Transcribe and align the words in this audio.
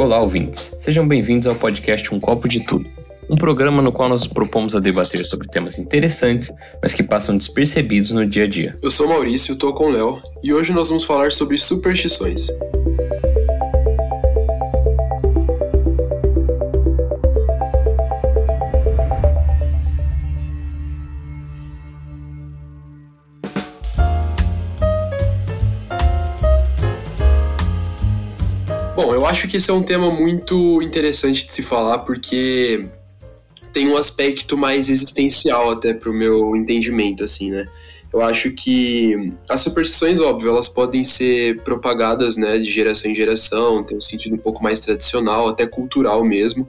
Olá, 0.00 0.18
ouvintes. 0.18 0.74
Sejam 0.78 1.06
bem-vindos 1.06 1.46
ao 1.46 1.54
podcast 1.54 2.14
Um 2.14 2.18
Copo 2.18 2.48
de 2.48 2.64
Tudo, 2.64 2.86
um 3.28 3.36
programa 3.36 3.82
no 3.82 3.92
qual 3.92 4.08
nós 4.08 4.26
propomos 4.26 4.74
a 4.74 4.80
debater 4.80 5.26
sobre 5.26 5.46
temas 5.46 5.78
interessantes, 5.78 6.50
mas 6.82 6.94
que 6.94 7.02
passam 7.02 7.36
despercebidos 7.36 8.10
no 8.10 8.24
dia 8.24 8.44
a 8.44 8.48
dia. 8.48 8.78
Eu 8.82 8.90
sou 8.90 9.06
Maurício, 9.06 9.52
estou 9.52 9.74
com 9.74 9.88
o 9.88 9.90
Léo, 9.90 10.22
e 10.42 10.54
hoje 10.54 10.72
nós 10.72 10.88
vamos 10.88 11.04
falar 11.04 11.30
sobre 11.32 11.58
superstições. 11.58 12.46
Acho 29.40 29.48
que 29.48 29.56
esse 29.56 29.70
é 29.70 29.72
um 29.72 29.82
tema 29.82 30.10
muito 30.10 30.82
interessante 30.82 31.46
de 31.46 31.52
se 31.52 31.62
falar 31.62 32.00
porque 32.00 32.84
tem 33.72 33.88
um 33.88 33.96
aspecto 33.96 34.54
mais 34.54 34.90
existencial 34.90 35.70
até 35.70 35.94
pro 35.94 36.12
meu 36.12 36.54
entendimento, 36.54 37.24
assim, 37.24 37.50
né? 37.50 37.66
Eu 38.12 38.20
acho 38.20 38.50
que 38.50 39.32
as 39.48 39.60
superstições, 39.60 40.20
óbvio, 40.20 40.50
elas 40.50 40.68
podem 40.68 41.04
ser 41.04 41.62
propagadas, 41.62 42.36
né, 42.36 42.58
de 42.58 42.70
geração 42.70 43.10
em 43.10 43.14
geração, 43.14 43.84
tem 43.84 43.96
um 43.96 44.00
sentido 44.00 44.34
um 44.34 44.38
pouco 44.38 44.62
mais 44.62 44.80
tradicional, 44.80 45.48
até 45.48 45.64
cultural 45.66 46.22
mesmo, 46.24 46.68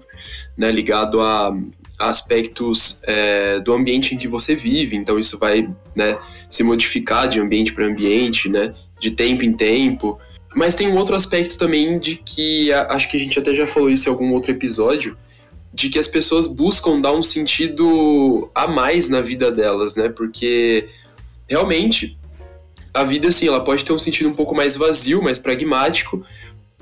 né, 0.55 0.71
ligado 0.71 1.19
a, 1.19 1.57
aspectos 1.97 3.01
é, 3.03 3.59
do 3.59 3.73
ambiente 3.73 4.13
em 4.13 4.17
que 4.17 4.27
você 4.27 4.55
vive. 4.55 4.95
Então 4.95 5.19
isso 5.19 5.37
vai, 5.37 5.67
né, 5.95 6.17
se 6.49 6.63
modificar 6.63 7.27
de 7.27 7.39
ambiente 7.39 7.73
para 7.73 7.85
ambiente, 7.85 8.47
né, 8.47 8.73
de 8.99 9.11
tempo 9.11 9.43
em 9.43 9.51
tempo. 9.51 10.19
Mas 10.55 10.75
tem 10.75 10.87
um 10.87 10.97
outro 10.97 11.15
aspecto 11.15 11.57
também 11.57 11.97
de 11.97 12.17
que 12.17 12.71
acho 12.73 13.09
que 13.09 13.17
a 13.17 13.19
gente 13.19 13.37
até 13.39 13.55
já 13.55 13.65
falou 13.65 13.89
isso 13.89 14.07
em 14.07 14.11
algum 14.11 14.33
outro 14.33 14.51
episódio, 14.51 15.17
de 15.73 15.89
que 15.89 15.97
as 15.97 16.07
pessoas 16.07 16.47
buscam 16.47 16.99
dar 16.99 17.13
um 17.13 17.23
sentido 17.23 18.49
a 18.53 18.67
mais 18.67 19.07
na 19.07 19.21
vida 19.21 19.49
delas, 19.49 19.95
né? 19.95 20.09
Porque 20.09 20.89
realmente 21.47 22.17
a 22.93 23.03
vida 23.03 23.29
assim, 23.29 23.47
ela 23.47 23.63
pode 23.63 23.85
ter 23.85 23.93
um 23.93 23.99
sentido 23.99 24.29
um 24.29 24.33
pouco 24.33 24.53
mais 24.53 24.75
vazio, 24.75 25.21
mais 25.21 25.39
pragmático, 25.39 26.25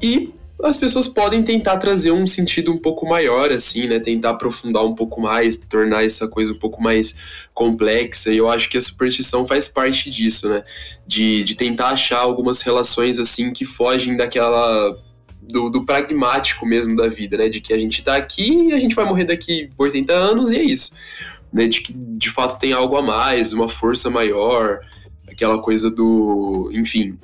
e 0.01 0.33
as 0.63 0.77
pessoas 0.77 1.07
podem 1.07 1.41
tentar 1.41 1.77
trazer 1.77 2.11
um 2.11 2.27
sentido 2.27 2.71
um 2.71 2.77
pouco 2.77 3.07
maior, 3.07 3.51
assim, 3.51 3.87
né? 3.87 3.99
Tentar 3.99 4.31
aprofundar 4.31 4.83
um 4.83 4.93
pouco 4.93 5.21
mais, 5.21 5.55
tornar 5.55 6.03
essa 6.03 6.27
coisa 6.27 6.51
um 6.51 6.57
pouco 6.57 6.81
mais 6.81 7.15
complexa. 7.53 8.31
E 8.31 8.37
eu 8.37 8.49
acho 8.49 8.69
que 8.69 8.77
a 8.77 8.81
superstição 8.81 9.45
faz 9.45 9.67
parte 9.67 10.09
disso, 10.09 10.49
né? 10.49 10.63
De, 11.07 11.43
de 11.43 11.55
tentar 11.55 11.89
achar 11.89 12.19
algumas 12.19 12.61
relações, 12.61 13.19
assim, 13.19 13.53
que 13.53 13.65
fogem 13.65 14.17
daquela. 14.17 14.93
Do, 15.41 15.67
do 15.67 15.83
pragmático 15.83 16.63
mesmo 16.63 16.95
da 16.95 17.07
vida, 17.07 17.37
né? 17.37 17.49
De 17.49 17.61
que 17.61 17.73
a 17.73 17.79
gente 17.79 18.03
tá 18.03 18.15
aqui 18.15 18.67
e 18.67 18.73
a 18.73 18.79
gente 18.79 18.93
vai 18.93 19.05
morrer 19.05 19.25
daqui 19.25 19.69
80 19.77 20.13
anos 20.13 20.51
e 20.51 20.57
é 20.57 20.61
isso. 20.61 20.93
Né? 21.51 21.67
De 21.67 21.81
que 21.81 21.91
de 21.91 22.29
fato 22.29 22.59
tem 22.59 22.71
algo 22.71 22.95
a 22.95 23.01
mais, 23.01 23.51
uma 23.51 23.67
força 23.67 24.11
maior, 24.11 24.81
aquela 25.27 25.59
coisa 25.59 25.89
do. 25.89 26.69
Enfim, 26.71 27.17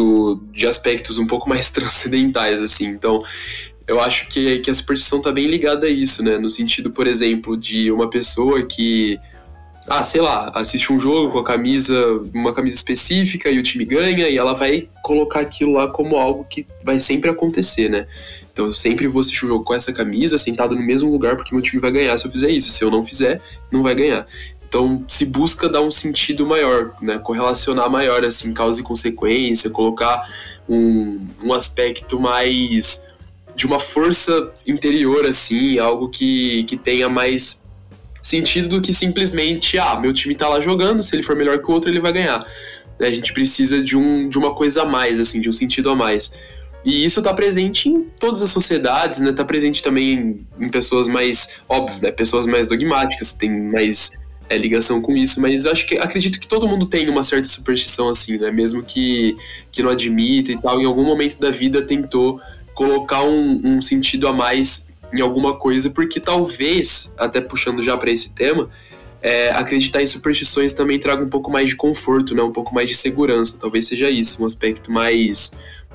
do, 0.00 0.40
de 0.50 0.66
aspectos 0.66 1.18
um 1.18 1.26
pouco 1.26 1.48
mais 1.48 1.70
transcendentais, 1.70 2.62
assim. 2.62 2.86
Então, 2.86 3.22
eu 3.86 4.00
acho 4.00 4.28
que, 4.28 4.60
que 4.60 4.70
a 4.70 4.74
superstição 4.74 5.18
está 5.18 5.30
bem 5.30 5.46
ligada 5.46 5.86
a 5.86 5.90
isso, 5.90 6.24
né? 6.24 6.38
No 6.38 6.50
sentido, 6.50 6.90
por 6.90 7.06
exemplo, 7.06 7.56
de 7.56 7.92
uma 7.92 8.08
pessoa 8.08 8.62
que, 8.62 9.18
ah, 9.86 10.02
sei 10.02 10.20
lá, 10.20 10.50
assiste 10.54 10.92
um 10.92 10.98
jogo 10.98 11.32
com 11.32 11.38
a 11.38 11.44
camisa, 11.44 11.94
uma 12.32 12.54
camisa 12.54 12.76
específica 12.76 13.50
e 13.50 13.58
o 13.58 13.62
time 13.62 13.84
ganha 13.84 14.28
e 14.28 14.38
ela 14.38 14.54
vai 14.54 14.88
colocar 15.02 15.40
aquilo 15.40 15.72
lá 15.72 15.88
como 15.88 16.16
algo 16.16 16.46
que 16.48 16.66
vai 16.82 16.98
sempre 16.98 17.28
acontecer, 17.28 17.90
né? 17.90 18.06
Então 18.52 18.66
eu 18.66 18.72
sempre 18.72 19.06
vou 19.06 19.20
assistir 19.20 19.44
um 19.44 19.48
jogo 19.48 19.64
com 19.64 19.74
essa 19.74 19.92
camisa, 19.92 20.38
sentado 20.38 20.74
no 20.74 20.82
mesmo 20.82 21.10
lugar, 21.10 21.36
porque 21.36 21.54
meu 21.54 21.62
time 21.62 21.80
vai 21.80 21.90
ganhar 21.90 22.16
se 22.16 22.26
eu 22.26 22.30
fizer 22.30 22.50
isso. 22.50 22.70
Se 22.70 22.82
eu 22.82 22.90
não 22.90 23.04
fizer, 23.04 23.40
não 23.70 23.82
vai 23.82 23.94
ganhar. 23.94 24.26
Então 24.70 25.04
se 25.08 25.26
busca 25.26 25.68
dar 25.68 25.82
um 25.82 25.90
sentido 25.90 26.46
maior, 26.46 26.94
né? 27.02 27.18
correlacionar 27.18 27.90
maior 27.90 28.24
assim 28.24 28.54
causa 28.54 28.80
e 28.80 28.84
consequência, 28.84 29.68
colocar 29.68 30.32
um, 30.68 31.26
um 31.42 31.52
aspecto 31.52 32.20
mais 32.20 33.04
de 33.56 33.66
uma 33.66 33.80
força 33.80 34.52
interior 34.68 35.26
assim, 35.26 35.80
algo 35.80 36.08
que, 36.08 36.62
que 36.64 36.76
tenha 36.76 37.08
mais 37.08 37.64
sentido 38.22 38.68
do 38.68 38.80
que 38.80 38.94
simplesmente 38.94 39.76
ah 39.76 39.98
meu 39.98 40.12
time 40.12 40.36
tá 40.36 40.48
lá 40.48 40.60
jogando, 40.60 41.02
se 41.02 41.16
ele 41.16 41.24
for 41.24 41.34
melhor 41.34 41.58
que 41.58 41.68
o 41.68 41.74
outro 41.74 41.90
ele 41.90 42.00
vai 42.00 42.12
ganhar. 42.12 42.46
Né? 42.96 43.08
A 43.08 43.10
gente 43.10 43.32
precisa 43.32 43.82
de 43.82 43.96
um 43.96 44.28
de 44.28 44.38
uma 44.38 44.54
coisa 44.54 44.82
a 44.82 44.86
mais 44.86 45.18
assim, 45.18 45.40
de 45.40 45.48
um 45.48 45.52
sentido 45.52 45.90
a 45.90 45.96
mais. 45.96 46.32
E 46.84 47.04
isso 47.04 47.18
está 47.18 47.34
presente 47.34 47.88
em 47.88 48.04
todas 48.04 48.40
as 48.40 48.50
sociedades, 48.50 49.20
né? 49.20 49.32
Tá 49.32 49.44
presente 49.44 49.82
também 49.82 50.46
em, 50.58 50.68
pessoas 50.70 51.08
mais, 51.08 51.56
óbvio, 51.68 52.00
né? 52.00 52.10
Pessoas 52.10 52.46
mais 52.46 52.66
dogmáticas, 52.66 53.34
tem 53.34 53.50
mais 53.70 54.18
é, 54.50 54.58
ligação 54.58 55.00
com 55.00 55.16
isso, 55.16 55.40
mas 55.40 55.64
acho 55.64 55.86
que 55.86 55.96
acredito 55.96 56.40
que 56.40 56.48
todo 56.48 56.66
mundo 56.66 56.84
tem 56.84 57.08
uma 57.08 57.22
certa 57.22 57.46
superstição 57.46 58.08
assim, 58.08 58.36
né? 58.36 58.50
Mesmo 58.50 58.82
que, 58.82 59.36
que 59.70 59.80
não 59.80 59.90
admita 59.90 60.50
e 60.50 60.60
tal, 60.60 60.80
em 60.80 60.84
algum 60.84 61.04
momento 61.04 61.38
da 61.38 61.52
vida 61.52 61.80
tentou 61.80 62.40
colocar 62.74 63.22
um, 63.22 63.60
um 63.64 63.80
sentido 63.80 64.26
a 64.26 64.32
mais 64.32 64.90
em 65.12 65.20
alguma 65.20 65.56
coisa, 65.56 65.88
porque 65.88 66.18
talvez, 66.18 67.14
até 67.16 67.40
puxando 67.40 67.80
já 67.80 67.96
para 67.96 68.10
esse 68.10 68.34
tema, 68.34 68.68
é, 69.22 69.50
acreditar 69.50 70.02
em 70.02 70.06
superstições 70.06 70.72
também 70.72 70.98
traga 70.98 71.22
um 71.22 71.28
pouco 71.28 71.50
mais 71.50 71.68
de 71.68 71.76
conforto, 71.76 72.34
né? 72.34 72.42
Um 72.42 72.52
pouco 72.52 72.74
mais 72.74 72.88
de 72.88 72.96
segurança. 72.96 73.56
Talvez 73.60 73.86
seja 73.86 74.10
isso, 74.10 74.42
um 74.42 74.46
aspecto 74.46 74.90
mais 74.90 75.52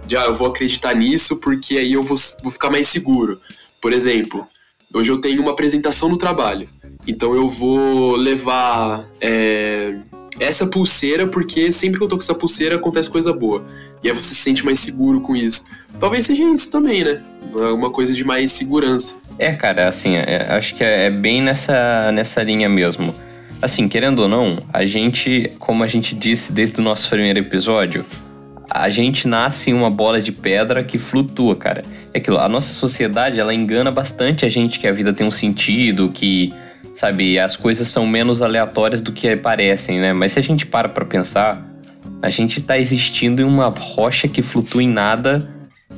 de, 0.07 0.15
ah, 0.15 0.25
eu 0.25 0.35
vou 0.35 0.47
acreditar 0.47 0.95
nisso 0.95 1.37
porque 1.41 1.77
aí 1.77 1.91
eu 1.91 2.03
vou, 2.03 2.17
vou 2.41 2.51
ficar 2.51 2.69
mais 2.69 2.87
seguro. 2.87 3.41
Por 3.81 3.91
exemplo, 3.91 4.47
hoje 4.93 5.11
eu 5.11 5.19
tenho 5.19 5.41
uma 5.41 5.51
apresentação 5.51 6.07
no 6.07 6.17
trabalho. 6.17 6.69
Então 7.07 7.33
eu 7.35 7.47
vou 7.47 8.15
levar 8.15 9.05
é, 9.21 9.95
essa 10.39 10.65
pulseira, 10.65 11.27
porque 11.27 11.71
sempre 11.71 11.97
que 11.97 12.03
eu 12.03 12.07
tô 12.07 12.17
com 12.17 12.23
essa 12.23 12.35
pulseira 12.35 12.75
acontece 12.75 13.09
coisa 13.09 13.31
boa. 13.31 13.63
E 14.03 14.09
aí 14.09 14.15
você 14.15 14.29
se 14.29 14.35
sente 14.35 14.65
mais 14.65 14.79
seguro 14.79 15.21
com 15.21 15.35
isso. 15.35 15.65
Talvez 15.99 16.25
seja 16.25 16.43
isso 16.43 16.71
também, 16.71 17.03
né? 17.03 17.23
Uma 17.73 17.89
coisa 17.89 18.13
de 18.13 18.23
mais 18.23 18.51
segurança. 18.51 19.15
É, 19.37 19.53
cara, 19.53 19.87
assim, 19.87 20.15
é, 20.15 20.47
acho 20.49 20.75
que 20.75 20.83
é, 20.83 21.05
é 21.05 21.09
bem 21.09 21.41
nessa, 21.41 22.11
nessa 22.11 22.43
linha 22.43 22.67
mesmo. 22.67 23.13
Assim, 23.61 23.87
querendo 23.87 24.19
ou 24.19 24.27
não, 24.27 24.59
a 24.71 24.85
gente, 24.85 25.51
como 25.59 25.83
a 25.83 25.87
gente 25.87 26.13
disse 26.13 26.51
desde 26.51 26.79
o 26.79 26.83
nosso 26.83 27.09
primeiro 27.09 27.39
episódio, 27.39 28.05
a 28.69 28.89
gente 28.89 29.27
nasce 29.27 29.71
em 29.71 29.73
uma 29.73 29.89
bola 29.89 30.21
de 30.21 30.31
pedra 30.31 30.83
que 30.83 30.97
flutua, 30.97 31.55
cara. 31.55 31.83
É 32.13 32.17
aquilo, 32.17 32.37
a 32.37 32.49
nossa 32.49 32.73
sociedade, 32.73 33.39
ela 33.39 33.53
engana 33.53 33.89
bastante 33.89 34.45
a 34.45 34.49
gente 34.49 34.79
que 34.79 34.87
a 34.87 34.91
vida 34.91 35.13
tem 35.13 35.25
um 35.25 35.31
sentido, 35.31 36.11
que 36.11 36.53
sabe? 36.95 37.37
As 37.37 37.55
coisas 37.55 37.87
são 37.87 38.07
menos 38.07 38.41
aleatórias 38.41 39.01
do 39.01 39.11
que 39.11 39.35
parecem, 39.35 39.99
né? 39.99 40.13
Mas 40.13 40.31
se 40.31 40.39
a 40.39 40.41
gente 40.41 40.65
para 40.65 40.89
pra 40.89 41.05
pensar, 41.05 41.63
a 42.21 42.29
gente 42.29 42.61
tá 42.61 42.79
existindo 42.79 43.41
em 43.41 43.45
uma 43.45 43.67
rocha 43.67 44.27
que 44.27 44.41
flutua 44.41 44.81
em 44.81 44.89
nada 44.89 45.47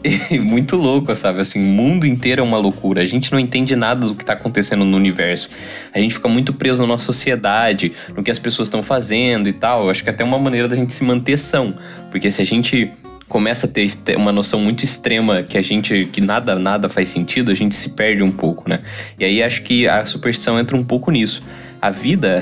muito 0.42 0.76
louco, 0.76 1.14
sabe? 1.16 1.40
Assim, 1.40 1.64
o 1.64 1.70
mundo 1.70 2.06
inteiro 2.06 2.42
é 2.42 2.44
uma 2.44 2.58
loucura. 2.58 3.02
A 3.02 3.06
gente 3.06 3.32
não 3.32 3.40
entende 3.40 3.76
nada 3.76 4.08
do 4.08 4.16
que 4.16 4.24
está 4.24 4.34
acontecendo 4.34 4.84
no 4.84 4.98
universo. 4.98 5.50
A 5.94 6.00
gente 6.00 6.16
fica 6.16 6.28
muito 6.28 6.54
preso 6.54 6.82
na 6.82 6.88
nossa 6.88 7.06
sociedade, 7.06 7.94
no 8.16 8.24
que 8.24 8.32
as 8.32 8.40
pessoas 8.40 8.68
estão 8.68 8.84
fazendo 8.84 9.48
e 9.48 9.54
tal. 9.54 9.86
Eu 9.86 9.90
acho 9.90 10.04
que 10.04 10.10
é 10.10 10.14
até 10.14 10.24
uma 10.24 10.40
maneira 10.40 10.68
da 10.68 10.76
gente 10.76 10.94
se 10.94 11.04
manter 11.04 11.38
são. 11.38 11.74
Porque 12.12 12.30
se 12.32 12.42
a 12.42 12.46
gente 12.46 12.92
começa 13.28 13.68
a 13.68 13.70
ter 13.70 14.16
uma 14.16 14.32
noção 14.32 14.60
muito 14.60 14.84
extrema 14.84 15.44
que 15.44 15.58
a 15.58 15.62
gente 15.62 16.06
que 16.12 16.22
nada 16.22 16.56
nada 16.56 16.90
faz 16.90 17.10
sentido, 17.10 17.52
a 17.52 17.54
gente 17.54 17.76
se 17.76 17.90
perde 17.90 18.24
um 18.24 18.32
pouco, 18.32 18.70
né? 18.70 18.80
E 19.20 19.26
aí 19.26 19.44
acho 19.44 19.64
que 19.64 19.88
a 19.88 20.06
superstição 20.06 20.60
entra 20.60 20.78
um 20.78 20.84
pouco 20.84 21.12
nisso. 21.12 21.44
A 21.80 21.92
vida, 21.92 22.42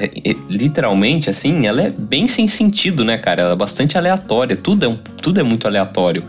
literalmente, 0.50 1.30
assim, 1.30 1.68
ela 1.68 1.82
é 1.82 1.90
bem 1.90 2.28
sem 2.28 2.48
sentido, 2.48 3.04
né, 3.04 3.18
cara? 3.18 3.42
Ela 3.42 3.52
é 3.52 3.56
bastante 3.56 3.98
aleatória, 3.98 4.56
tudo 4.56 4.86
é, 4.86 4.88
um, 4.88 4.96
tudo 4.96 5.40
é 5.40 5.44
muito 5.44 5.68
aleatório. 5.68 6.24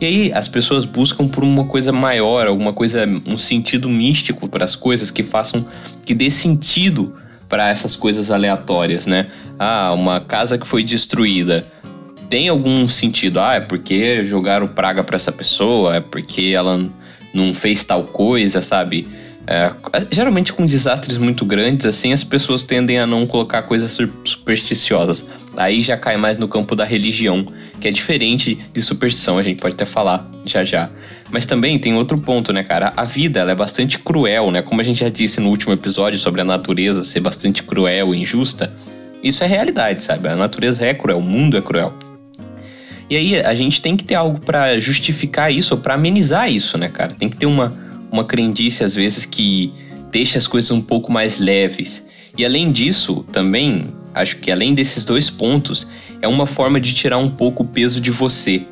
E 0.00 0.06
aí 0.06 0.32
as 0.32 0.48
pessoas 0.48 0.84
buscam 0.84 1.26
por 1.26 1.42
uma 1.42 1.66
coisa 1.66 1.90
maior, 1.92 2.46
alguma 2.46 2.72
coisa, 2.72 3.06
um 3.26 3.38
sentido 3.38 3.88
místico 3.88 4.48
para 4.48 4.64
as 4.64 4.76
coisas 4.76 5.10
que 5.10 5.24
façam, 5.24 5.64
que 6.04 6.14
dê 6.14 6.30
sentido 6.30 7.14
para 7.48 7.70
essas 7.70 7.96
coisas 7.96 8.30
aleatórias, 8.30 9.06
né? 9.06 9.28
Ah, 9.58 9.92
uma 9.92 10.20
casa 10.20 10.58
que 10.58 10.66
foi 10.66 10.82
destruída 10.84 11.66
tem 12.28 12.48
algum 12.48 12.86
sentido. 12.86 13.40
Ah, 13.40 13.54
é 13.54 13.60
porque 13.60 14.24
jogaram 14.24 14.66
praga 14.66 15.02
para 15.02 15.16
essa 15.16 15.32
pessoa, 15.32 15.96
é 15.96 16.00
porque 16.00 16.52
ela 16.54 16.90
não 17.32 17.54
fez 17.54 17.84
tal 17.84 18.04
coisa, 18.04 18.62
sabe? 18.62 19.06
É, 19.46 19.72
geralmente 20.10 20.54
com 20.54 20.64
desastres 20.64 21.18
muito 21.18 21.44
grandes, 21.44 21.84
assim, 21.84 22.14
as 22.14 22.24
pessoas 22.24 22.64
tendem 22.64 22.98
a 22.98 23.06
não 23.06 23.26
colocar 23.26 23.62
coisas 23.62 23.98
supersticiosas. 24.24 25.24
Aí 25.56 25.82
já 25.82 25.96
cai 25.96 26.16
mais 26.16 26.38
no 26.38 26.48
campo 26.48 26.74
da 26.74 26.84
religião, 26.84 27.46
que 27.78 27.86
é 27.86 27.90
diferente 27.90 28.58
de 28.72 28.82
superstição, 28.82 29.36
a 29.36 29.42
gente 29.42 29.60
pode 29.60 29.74
até 29.74 29.84
falar 29.84 30.30
já 30.46 30.64
já. 30.64 30.88
Mas 31.30 31.44
também 31.44 31.78
tem 31.78 31.94
outro 31.94 32.18
ponto, 32.18 32.52
né, 32.52 32.62
cara? 32.62 32.92
A 32.96 33.04
vida 33.04 33.40
ela 33.40 33.52
é 33.52 33.54
bastante 33.54 33.98
cruel, 33.98 34.50
né? 34.50 34.62
Como 34.62 34.80
a 34.80 34.84
gente 34.84 35.00
já 35.00 35.10
disse 35.10 35.40
no 35.40 35.50
último 35.50 35.74
episódio 35.74 36.18
sobre 36.18 36.40
a 36.40 36.44
natureza 36.44 37.04
ser 37.04 37.20
bastante 37.20 37.62
cruel 37.62 38.14
e 38.14 38.22
injusta. 38.22 38.72
Isso 39.22 39.44
é 39.44 39.46
realidade, 39.46 40.02
sabe? 40.02 40.28
A 40.28 40.36
natureza 40.36 40.84
é 40.84 40.94
cruel, 40.94 41.18
o 41.18 41.22
mundo 41.22 41.56
é 41.56 41.62
cruel. 41.62 41.94
E 43.08 43.16
aí 43.16 43.40
a 43.40 43.54
gente 43.54 43.82
tem 43.82 43.96
que 43.96 44.04
ter 44.04 44.14
algo 44.14 44.40
para 44.40 44.78
justificar 44.78 45.52
isso, 45.52 45.76
para 45.76 45.94
amenizar 45.94 46.50
isso, 46.50 46.78
né, 46.78 46.88
cara? 46.88 47.14
Tem 47.14 47.28
que 47.28 47.36
ter 47.36 47.46
uma, 47.46 47.76
uma 48.10 48.24
crendice, 48.24 48.82
às 48.82 48.94
vezes, 48.94 49.26
que 49.26 49.72
deixa 50.10 50.38
as 50.38 50.46
coisas 50.46 50.70
um 50.70 50.80
pouco 50.80 51.12
mais 51.12 51.38
leves. 51.38 52.04
E 52.36 52.44
além 52.44 52.72
disso, 52.72 53.24
também, 53.30 53.88
acho 54.14 54.36
que 54.36 54.50
além 54.50 54.74
desses 54.74 55.04
dois 55.04 55.28
pontos, 55.28 55.86
é 56.22 56.28
uma 56.28 56.46
forma 56.46 56.80
de 56.80 56.94
tirar 56.94 57.18
um 57.18 57.30
pouco 57.30 57.62
o 57.62 57.66
peso 57.66 58.00
de 58.00 58.10
você, 58.10 58.62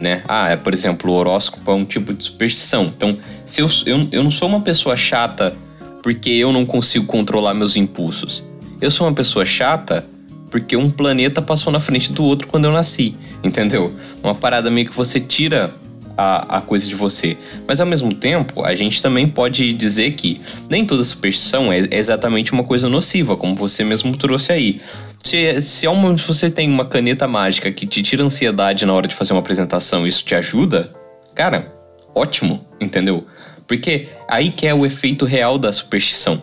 né? 0.00 0.22
Ah, 0.26 0.50
é, 0.50 0.56
por 0.56 0.72
exemplo, 0.72 1.12
o 1.12 1.14
horóscopo 1.14 1.70
é 1.70 1.74
um 1.74 1.84
tipo 1.84 2.14
de 2.14 2.24
superstição. 2.24 2.92
Então, 2.96 3.18
se 3.44 3.60
eu, 3.60 3.68
eu, 3.84 4.08
eu 4.10 4.24
não 4.24 4.30
sou 4.30 4.48
uma 4.48 4.60
pessoa 4.60 4.96
chata 4.96 5.54
porque 6.02 6.30
eu 6.30 6.52
não 6.52 6.66
consigo 6.66 7.06
controlar 7.06 7.54
meus 7.54 7.76
impulsos. 7.76 8.42
Eu 8.80 8.90
sou 8.90 9.06
uma 9.06 9.12
pessoa 9.12 9.44
chata 9.44 10.04
porque 10.52 10.76
um 10.76 10.90
planeta 10.90 11.40
passou 11.40 11.72
na 11.72 11.80
frente 11.80 12.12
do 12.12 12.22
outro 12.22 12.46
quando 12.46 12.66
eu 12.66 12.72
nasci, 12.72 13.16
entendeu? 13.42 13.94
Uma 14.22 14.34
parada 14.34 14.70
meio 14.70 14.86
que 14.86 14.94
você 14.94 15.18
tira 15.18 15.74
a, 16.14 16.58
a 16.58 16.60
coisa 16.60 16.86
de 16.86 16.94
você. 16.94 17.38
Mas 17.66 17.80
ao 17.80 17.86
mesmo 17.86 18.12
tempo, 18.12 18.62
a 18.62 18.74
gente 18.74 19.00
também 19.00 19.26
pode 19.26 19.72
dizer 19.72 20.12
que 20.12 20.42
nem 20.68 20.84
toda 20.84 21.02
superstição 21.02 21.72
é 21.72 21.88
exatamente 21.90 22.52
uma 22.52 22.64
coisa 22.64 22.86
nociva, 22.86 23.34
como 23.34 23.54
você 23.54 23.82
mesmo 23.82 24.14
trouxe 24.14 24.52
aí. 24.52 24.80
Se, 25.24 25.36
é 25.38 25.60
se 25.62 25.86
você 26.26 26.50
tem 26.50 26.68
uma 26.68 26.84
caneta 26.84 27.26
mágica 27.26 27.72
que 27.72 27.86
te 27.86 28.02
tira 28.02 28.22
ansiedade 28.22 28.84
na 28.84 28.92
hora 28.92 29.08
de 29.08 29.14
fazer 29.14 29.32
uma 29.32 29.40
apresentação, 29.40 30.06
isso 30.06 30.22
te 30.22 30.34
ajuda, 30.34 30.92
cara, 31.34 31.72
ótimo, 32.14 32.60
entendeu? 32.78 33.26
Porque 33.66 34.08
aí 34.28 34.50
que 34.50 34.66
é 34.66 34.74
o 34.74 34.84
efeito 34.84 35.24
real 35.24 35.56
da 35.56 35.72
superstição. 35.72 36.42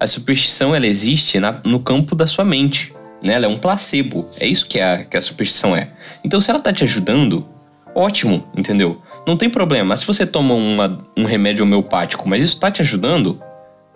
A 0.00 0.06
superstição 0.08 0.74
ela 0.74 0.86
existe 0.86 1.38
na, 1.38 1.60
no 1.64 1.80
campo 1.80 2.14
da 2.14 2.26
sua 2.26 2.46
mente 2.46 2.92
né? 3.22 3.34
Ela 3.34 3.46
é 3.46 3.48
um 3.48 3.58
placebo. 3.58 4.28
É 4.40 4.46
isso 4.46 4.66
que 4.66 4.80
a, 4.80 5.04
que 5.04 5.16
a 5.16 5.22
superstição 5.22 5.76
é. 5.76 5.90
Então, 6.24 6.40
se 6.40 6.50
ela 6.50 6.60
tá 6.60 6.72
te 6.72 6.84
ajudando, 6.84 7.46
ótimo, 7.94 8.44
entendeu? 8.56 9.00
Não 9.26 9.36
tem 9.36 9.48
problema. 9.48 9.96
Se 9.96 10.06
você 10.06 10.26
toma 10.26 10.54
uma, 10.54 10.98
um 11.16 11.24
remédio 11.24 11.64
homeopático, 11.64 12.28
mas 12.28 12.42
isso 12.42 12.58
tá 12.58 12.70
te 12.70 12.82
ajudando, 12.82 13.40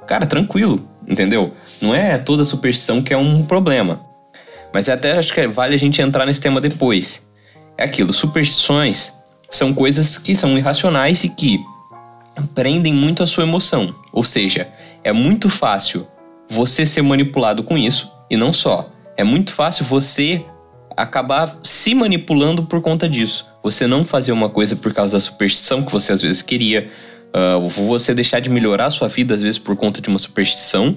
cara, 0.06 0.26
tranquilo, 0.26 0.88
entendeu? 1.06 1.52
Não 1.80 1.94
é 1.94 2.16
toda 2.18 2.44
superstição 2.44 3.02
que 3.02 3.12
é 3.12 3.16
um 3.16 3.44
problema. 3.44 4.00
Mas 4.72 4.88
até 4.88 5.18
acho 5.18 5.32
que 5.32 5.46
vale 5.48 5.74
a 5.74 5.78
gente 5.78 6.00
entrar 6.00 6.26
nesse 6.26 6.40
tema 6.40 6.60
depois. 6.60 7.22
É 7.76 7.84
aquilo, 7.84 8.12
superstições 8.12 9.12
são 9.50 9.72
coisas 9.72 10.18
que 10.18 10.34
são 10.34 10.56
irracionais 10.58 11.24
e 11.24 11.28
que 11.28 11.60
prendem 12.54 12.92
muito 12.92 13.22
a 13.22 13.26
sua 13.26 13.44
emoção. 13.44 13.94
Ou 14.12 14.22
seja, 14.22 14.68
é 15.04 15.12
muito 15.12 15.48
fácil 15.48 16.06
você 16.50 16.84
ser 16.84 17.02
manipulado 17.02 17.62
com 17.62 17.76
isso 17.76 18.10
e 18.30 18.36
não 18.36 18.52
só 18.52 18.88
é 19.16 19.24
muito 19.24 19.52
fácil 19.52 19.84
você 19.84 20.44
acabar 20.96 21.58
se 21.62 21.94
manipulando 21.94 22.62
por 22.64 22.80
conta 22.80 23.08
disso. 23.08 23.46
Você 23.62 23.86
não 23.86 24.04
fazer 24.04 24.32
uma 24.32 24.48
coisa 24.48 24.74
por 24.74 24.92
causa 24.94 25.14
da 25.14 25.20
superstição 25.20 25.82
que 25.82 25.92
você 25.92 26.12
às 26.12 26.22
vezes 26.22 26.42
queria, 26.42 26.90
uh, 27.34 27.68
você 27.68 28.14
deixar 28.14 28.40
de 28.40 28.48
melhorar 28.48 28.86
a 28.86 28.90
sua 28.90 29.08
vida 29.08 29.34
às 29.34 29.42
vezes 29.42 29.58
por 29.58 29.76
conta 29.76 30.00
de 30.00 30.08
uma 30.08 30.18
superstição 30.18 30.96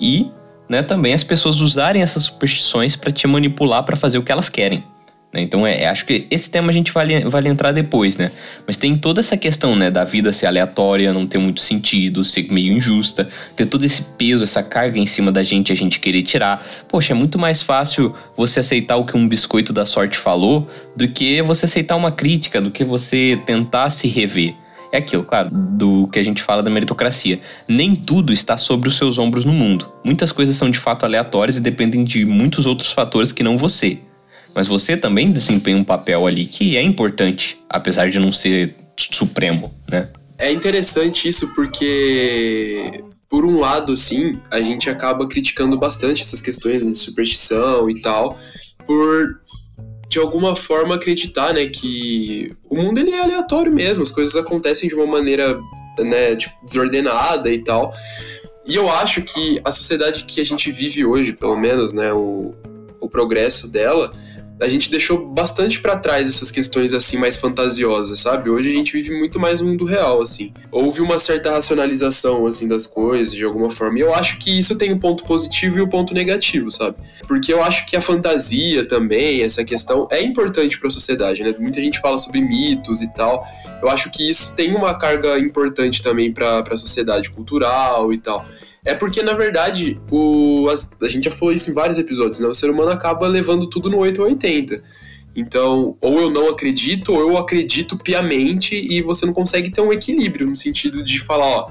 e 0.00 0.30
né, 0.68 0.82
também 0.82 1.14
as 1.14 1.22
pessoas 1.22 1.60
usarem 1.60 2.02
essas 2.02 2.24
superstições 2.24 2.96
para 2.96 3.12
te 3.12 3.26
manipular 3.26 3.84
para 3.84 3.96
fazer 3.96 4.18
o 4.18 4.22
que 4.22 4.32
elas 4.32 4.48
querem. 4.48 4.84
Né? 5.32 5.40
Então, 5.40 5.66
é, 5.66 5.86
acho 5.86 6.04
que 6.04 6.26
esse 6.30 6.50
tema 6.50 6.70
a 6.70 6.72
gente 6.72 6.92
vale, 6.92 7.20
vale 7.24 7.48
entrar 7.48 7.72
depois, 7.72 8.16
né? 8.16 8.30
Mas 8.66 8.76
tem 8.76 8.96
toda 8.96 9.20
essa 9.20 9.36
questão, 9.36 9.74
né, 9.74 9.90
da 9.90 10.04
vida 10.04 10.32
ser 10.32 10.46
aleatória, 10.46 11.12
não 11.12 11.26
ter 11.26 11.38
muito 11.38 11.60
sentido, 11.60 12.24
ser 12.24 12.52
meio 12.52 12.72
injusta, 12.72 13.28
ter 13.56 13.66
todo 13.66 13.84
esse 13.84 14.02
peso, 14.18 14.42
essa 14.42 14.62
carga 14.62 14.98
em 14.98 15.06
cima 15.06 15.32
da 15.32 15.42
gente, 15.42 15.72
a 15.72 15.74
gente 15.74 15.98
querer 16.00 16.22
tirar. 16.22 16.64
Poxa, 16.86 17.12
é 17.12 17.16
muito 17.16 17.38
mais 17.38 17.62
fácil 17.62 18.14
você 18.36 18.60
aceitar 18.60 18.96
o 18.96 19.06
que 19.06 19.16
um 19.16 19.26
biscoito 19.26 19.72
da 19.72 19.86
sorte 19.86 20.18
falou 20.18 20.68
do 20.94 21.08
que 21.08 21.40
você 21.42 21.64
aceitar 21.64 21.96
uma 21.96 22.12
crítica, 22.12 22.60
do 22.60 22.70
que 22.70 22.84
você 22.84 23.40
tentar 23.46 23.88
se 23.88 24.08
rever. 24.08 24.54
É 24.92 24.98
aquilo, 24.98 25.24
claro, 25.24 25.48
do 25.50 26.06
que 26.08 26.18
a 26.18 26.22
gente 26.22 26.42
fala 26.42 26.62
da 26.62 26.68
meritocracia. 26.68 27.40
Nem 27.66 27.96
tudo 27.96 28.30
está 28.30 28.58
sobre 28.58 28.90
os 28.90 28.98
seus 28.98 29.16
ombros 29.16 29.46
no 29.46 29.52
mundo. 29.52 29.90
Muitas 30.04 30.30
coisas 30.30 30.54
são 30.54 30.70
de 30.70 30.78
fato 30.78 31.06
aleatórias 31.06 31.56
e 31.56 31.60
dependem 31.60 32.04
de 32.04 32.26
muitos 32.26 32.66
outros 32.66 32.92
fatores 32.92 33.32
que 33.32 33.42
não 33.42 33.56
você 33.56 33.98
mas 34.54 34.66
você 34.66 34.96
também 34.96 35.32
desempenha 35.32 35.76
um 35.76 35.84
papel 35.84 36.26
ali 36.26 36.46
que 36.46 36.76
é 36.76 36.82
importante, 36.82 37.58
apesar 37.68 38.10
de 38.10 38.18
não 38.18 38.32
ser 38.32 38.74
supremo, 38.96 39.72
né? 39.88 40.10
É 40.38 40.50
interessante 40.50 41.28
isso 41.28 41.54
porque, 41.54 43.02
por 43.28 43.44
um 43.44 43.58
lado, 43.58 43.92
assim, 43.92 44.40
a 44.50 44.60
gente 44.60 44.90
acaba 44.90 45.28
criticando 45.28 45.78
bastante 45.78 46.22
essas 46.22 46.40
questões 46.40 46.82
de 46.82 46.98
superstição 46.98 47.88
e 47.88 48.00
tal, 48.00 48.38
por 48.86 49.40
de 50.08 50.18
alguma 50.18 50.54
forma 50.54 50.96
acreditar, 50.96 51.54
né, 51.54 51.66
que 51.66 52.54
o 52.68 52.76
mundo 52.76 52.98
ele 52.98 53.12
é 53.12 53.20
aleatório 53.20 53.72
mesmo, 53.72 54.02
as 54.02 54.10
coisas 54.10 54.36
acontecem 54.36 54.86
de 54.86 54.94
uma 54.94 55.06
maneira, 55.06 55.58
né, 55.98 56.36
tipo, 56.36 56.54
desordenada 56.66 57.50
e 57.50 57.64
tal. 57.64 57.94
E 58.66 58.74
eu 58.74 58.90
acho 58.90 59.22
que 59.22 59.58
a 59.64 59.72
sociedade 59.72 60.24
que 60.24 60.40
a 60.40 60.44
gente 60.44 60.70
vive 60.70 61.02
hoje, 61.02 61.32
pelo 61.32 61.56
menos, 61.56 61.94
né, 61.94 62.12
o, 62.12 62.54
o 63.00 63.08
progresso 63.08 63.66
dela, 63.66 64.12
a 64.62 64.68
gente 64.68 64.88
deixou 64.88 65.26
bastante 65.26 65.80
para 65.80 65.96
trás 65.96 66.28
essas 66.28 66.50
questões 66.50 66.94
assim 66.94 67.16
mais 67.16 67.36
fantasiosas, 67.36 68.20
sabe? 68.20 68.48
Hoje 68.48 68.70
a 68.70 68.72
gente 68.72 68.92
vive 68.92 69.10
muito 69.10 69.40
mais 69.40 69.60
no 69.60 69.68
mundo 69.68 69.84
real, 69.84 70.22
assim. 70.22 70.52
Houve 70.70 71.00
uma 71.00 71.18
certa 71.18 71.50
racionalização 71.50 72.46
assim 72.46 72.68
das 72.68 72.86
coisas 72.86 73.34
de 73.34 73.44
alguma 73.44 73.68
forma. 73.68 73.98
E 73.98 74.02
eu 74.02 74.14
acho 74.14 74.38
que 74.38 74.56
isso 74.56 74.78
tem 74.78 74.92
um 74.92 74.98
ponto 74.98 75.24
positivo 75.24 75.78
e 75.78 75.82
um 75.82 75.88
ponto 75.88 76.14
negativo, 76.14 76.70
sabe? 76.70 76.96
Porque 77.26 77.52
eu 77.52 77.60
acho 77.60 77.86
que 77.86 77.96
a 77.96 78.00
fantasia 78.00 78.86
também, 78.86 79.42
essa 79.42 79.64
questão 79.64 80.06
é 80.10 80.22
importante 80.22 80.78
para 80.78 80.86
a 80.86 80.92
sociedade, 80.92 81.42
né? 81.42 81.52
Muita 81.58 81.80
gente 81.80 82.00
fala 82.00 82.16
sobre 82.16 82.40
mitos 82.40 83.02
e 83.02 83.12
tal. 83.12 83.44
Eu 83.82 83.90
acho 83.90 84.12
que 84.12 84.30
isso 84.30 84.54
tem 84.54 84.74
uma 84.76 84.94
carga 84.94 85.40
importante 85.40 86.02
também 86.02 86.32
para 86.32 86.60
a 86.60 86.76
sociedade 86.76 87.30
cultural 87.30 88.12
e 88.12 88.18
tal. 88.18 88.46
É 88.84 88.94
porque, 88.94 89.22
na 89.22 89.32
verdade, 89.32 90.00
o, 90.10 90.66
a, 90.68 91.04
a, 91.04 91.08
gente 91.08 91.24
já 91.24 91.30
falou 91.30 91.54
isso 91.54 91.70
em 91.70 91.74
vários 91.74 91.98
episódios, 91.98 92.40
né? 92.40 92.48
O 92.48 92.54
ser 92.54 92.68
humano 92.68 92.90
acaba 92.90 93.28
levando 93.28 93.68
tudo 93.68 93.88
no 93.88 93.98
8 93.98 94.20
ou 94.20 94.28
80. 94.28 94.82
Então, 95.36 95.96
ou 96.00 96.20
eu 96.20 96.30
não 96.30 96.48
acredito, 96.48 97.12
ou 97.12 97.20
eu 97.20 97.36
acredito 97.36 97.96
piamente 97.96 98.74
e 98.74 99.00
você 99.00 99.24
não 99.24 99.32
consegue 99.32 99.70
ter 99.70 99.80
um 99.80 99.92
equilíbrio 99.92 100.48
no 100.48 100.56
sentido 100.56 101.02
de 101.02 101.20
falar, 101.20 101.46
ó. 101.46 101.70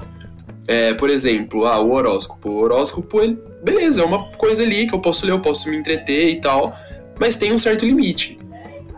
É, 0.67 0.93
por 0.93 1.09
exemplo, 1.09 1.65
ah, 1.65 1.79
o 1.79 1.91
horóscopo. 1.91 2.49
O 2.49 2.57
horóscopo, 2.61 3.21
ele, 3.21 3.37
beleza, 3.61 4.01
é 4.01 4.05
uma 4.05 4.31
coisa 4.31 4.63
ali 4.63 4.87
que 4.87 4.95
eu 4.95 4.99
posso 4.99 5.25
ler, 5.25 5.33
eu 5.33 5.41
posso 5.41 5.69
me 5.69 5.75
entreter 5.75 6.29
e 6.29 6.39
tal, 6.39 6.73
mas 7.19 7.35
tem 7.35 7.51
um 7.51 7.57
certo 7.57 7.85
limite. 7.85 8.39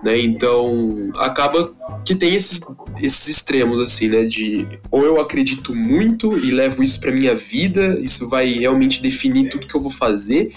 Né? 0.03 0.19
Então, 0.19 1.11
acaba 1.15 1.74
que 2.05 2.13
tem 2.13 2.36
esses, 2.36 2.60
esses 3.01 3.27
extremos, 3.29 3.79
assim, 3.79 4.10
né? 4.10 4.25
De 4.25 4.67
ou 4.91 5.05
eu 5.05 5.22
acredito 5.22 5.74
muito 5.74 6.38
e 6.38 6.51
levo 6.51 6.83
isso 6.83 7.00
para 7.00 7.12
minha 7.12 7.33
vida, 7.33 7.98
isso 8.01 8.27
vai 8.27 8.51
realmente 8.51 9.01
definir 9.01 9.50
tudo 9.50 9.65
que 9.65 9.74
eu 9.74 9.81
vou 9.81 9.89
fazer, 9.89 10.51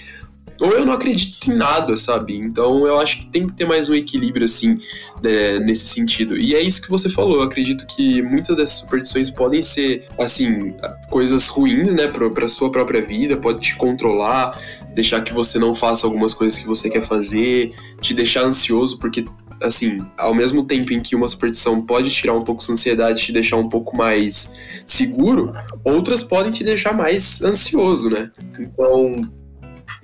ou 0.60 0.70
eu 0.72 0.84
não 0.84 0.92
acredito 0.92 1.50
em 1.50 1.54
nada, 1.54 1.96
sabe? 1.96 2.36
Então 2.36 2.86
eu 2.86 2.98
acho 2.98 3.18
que 3.18 3.26
tem 3.26 3.46
que 3.46 3.52
ter 3.52 3.66
mais 3.66 3.88
um 3.88 3.94
equilíbrio, 3.94 4.44
assim, 4.44 4.78
né, 5.22 5.58
nesse 5.58 5.86
sentido. 5.86 6.36
E 6.36 6.54
é 6.54 6.60
isso 6.60 6.82
que 6.82 6.90
você 6.90 7.08
falou. 7.08 7.36
Eu 7.36 7.42
acredito 7.42 7.86
que 7.86 8.22
muitas 8.22 8.56
dessas 8.56 8.80
superstições 8.80 9.30
podem 9.30 9.62
ser, 9.62 10.06
assim, 10.18 10.74
coisas 11.10 11.48
ruins, 11.48 11.94
né, 11.94 12.06
pra, 12.06 12.30
pra 12.30 12.48
sua 12.48 12.70
própria 12.70 13.02
vida, 13.02 13.36
pode 13.36 13.60
te 13.60 13.76
controlar, 13.76 14.60
deixar 14.94 15.22
que 15.22 15.32
você 15.32 15.58
não 15.58 15.74
faça 15.74 16.06
algumas 16.06 16.32
coisas 16.32 16.58
que 16.58 16.66
você 16.66 16.88
quer 16.88 17.02
fazer, 17.02 17.74
te 18.00 18.14
deixar 18.14 18.42
ansioso, 18.42 18.98
porque 18.98 19.24
assim, 19.60 20.04
ao 20.18 20.34
mesmo 20.34 20.64
tempo 20.64 20.92
em 20.92 21.00
que 21.00 21.16
uma 21.16 21.28
superstição 21.28 21.80
pode 21.80 22.10
tirar 22.10 22.34
um 22.34 22.44
pouco 22.44 22.62
sua 22.62 22.74
ansiedade, 22.74 23.22
te 23.22 23.32
deixar 23.32 23.56
um 23.56 23.68
pouco 23.68 23.96
mais 23.96 24.54
seguro, 24.84 25.54
outras 25.84 26.22
podem 26.22 26.52
te 26.52 26.62
deixar 26.62 26.92
mais 26.92 27.42
ansioso, 27.42 28.10
né? 28.10 28.30
Então, 28.58 29.16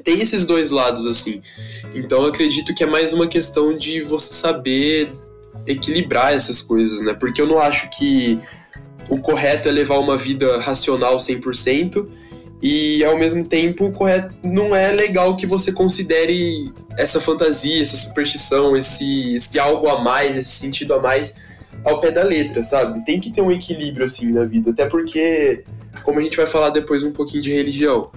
tem 0.03 0.21
esses 0.21 0.45
dois 0.45 0.71
lados, 0.71 1.07
assim. 1.07 1.43
Então, 1.95 2.25
acredito 2.25 2.75
que 2.75 2.85
é 2.85 2.87
mais 2.87 3.13
uma 3.13 3.27
questão 3.27 3.77
de 3.77 4.03
você 4.03 4.35
saber 4.35 5.09
equilibrar 5.67 6.33
essas 6.33 6.61
coisas, 6.61 7.01
né? 7.01 7.15
Porque 7.15 7.41
eu 7.41 7.47
não 7.47 7.59
acho 7.59 7.89
que 7.91 8.39
o 9.09 9.19
correto 9.19 9.69
é 9.69 9.73
levar 9.73 9.99
uma 9.99 10.17
vida 10.17 10.59
racional 10.59 11.17
100%, 11.17 12.09
e 12.63 13.03
ao 13.05 13.19
mesmo 13.19 13.45
tempo 13.45 13.91
correto 13.91 14.35
não 14.41 14.75
é 14.75 14.93
legal 14.93 15.37
que 15.37 15.47
você 15.47 15.73
considere 15.73 16.73
essa 16.97 17.21
fantasia, 17.21 17.83
essa 17.83 17.97
superstição, 17.97 18.77
esse, 18.77 19.35
esse 19.35 19.59
algo 19.59 19.89
a 19.89 20.01
mais, 20.01 20.37
esse 20.37 20.51
sentido 20.51 20.95
a 20.95 21.03
mais 21.03 21.37
ao 21.85 21.99
pé 21.99 22.13
da 22.13 22.23
letra, 22.23 22.63
sabe? 22.63 23.05
Tem 23.05 23.19
que 23.19 23.33
ter 23.33 23.43
um 23.43 23.51
equilíbrio 23.51 24.05
assim 24.05 24.31
na 24.31 24.45
vida, 24.45 24.71
até 24.71 24.87
porque, 24.87 25.65
como 26.05 26.21
a 26.21 26.23
gente 26.23 26.37
vai 26.37 26.47
falar 26.47 26.71
depois 26.71 27.03
um 27.03 27.11
pouquinho 27.11 27.43
de 27.43 27.53
religião, 27.53 28.13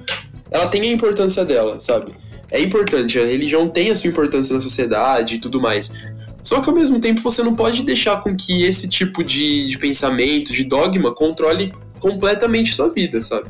ela 0.50 0.68
tem 0.68 0.82
a 0.82 0.92
importância 0.92 1.44
dela, 1.44 1.80
sabe? 1.80 2.14
É 2.52 2.62
importante, 2.62 3.18
a 3.20 3.26
religião 3.26 3.68
tem 3.70 3.90
a 3.90 3.96
sua 3.96 4.10
importância 4.10 4.54
na 4.54 4.62
sociedade 4.62 5.36
e 5.36 5.40
tudo 5.40 5.60
mais. 5.60 5.92
Só 6.44 6.62
que 6.62 6.70
ao 6.70 6.76
mesmo 6.76 7.00
tempo 7.00 7.22
você 7.22 7.42
não 7.42 7.56
pode 7.56 7.82
deixar 7.84 8.22
com 8.22 8.36
que 8.36 8.64
esse 8.64 8.88
tipo 8.88 9.24
de, 9.24 9.66
de 9.66 9.78
pensamento, 9.80 10.54
de 10.54 10.64
dogma, 10.64 11.14
controle 11.14 11.74
completamente 12.00 12.74
sua 12.74 12.90
vida, 12.90 13.22
sabe? 13.22 13.50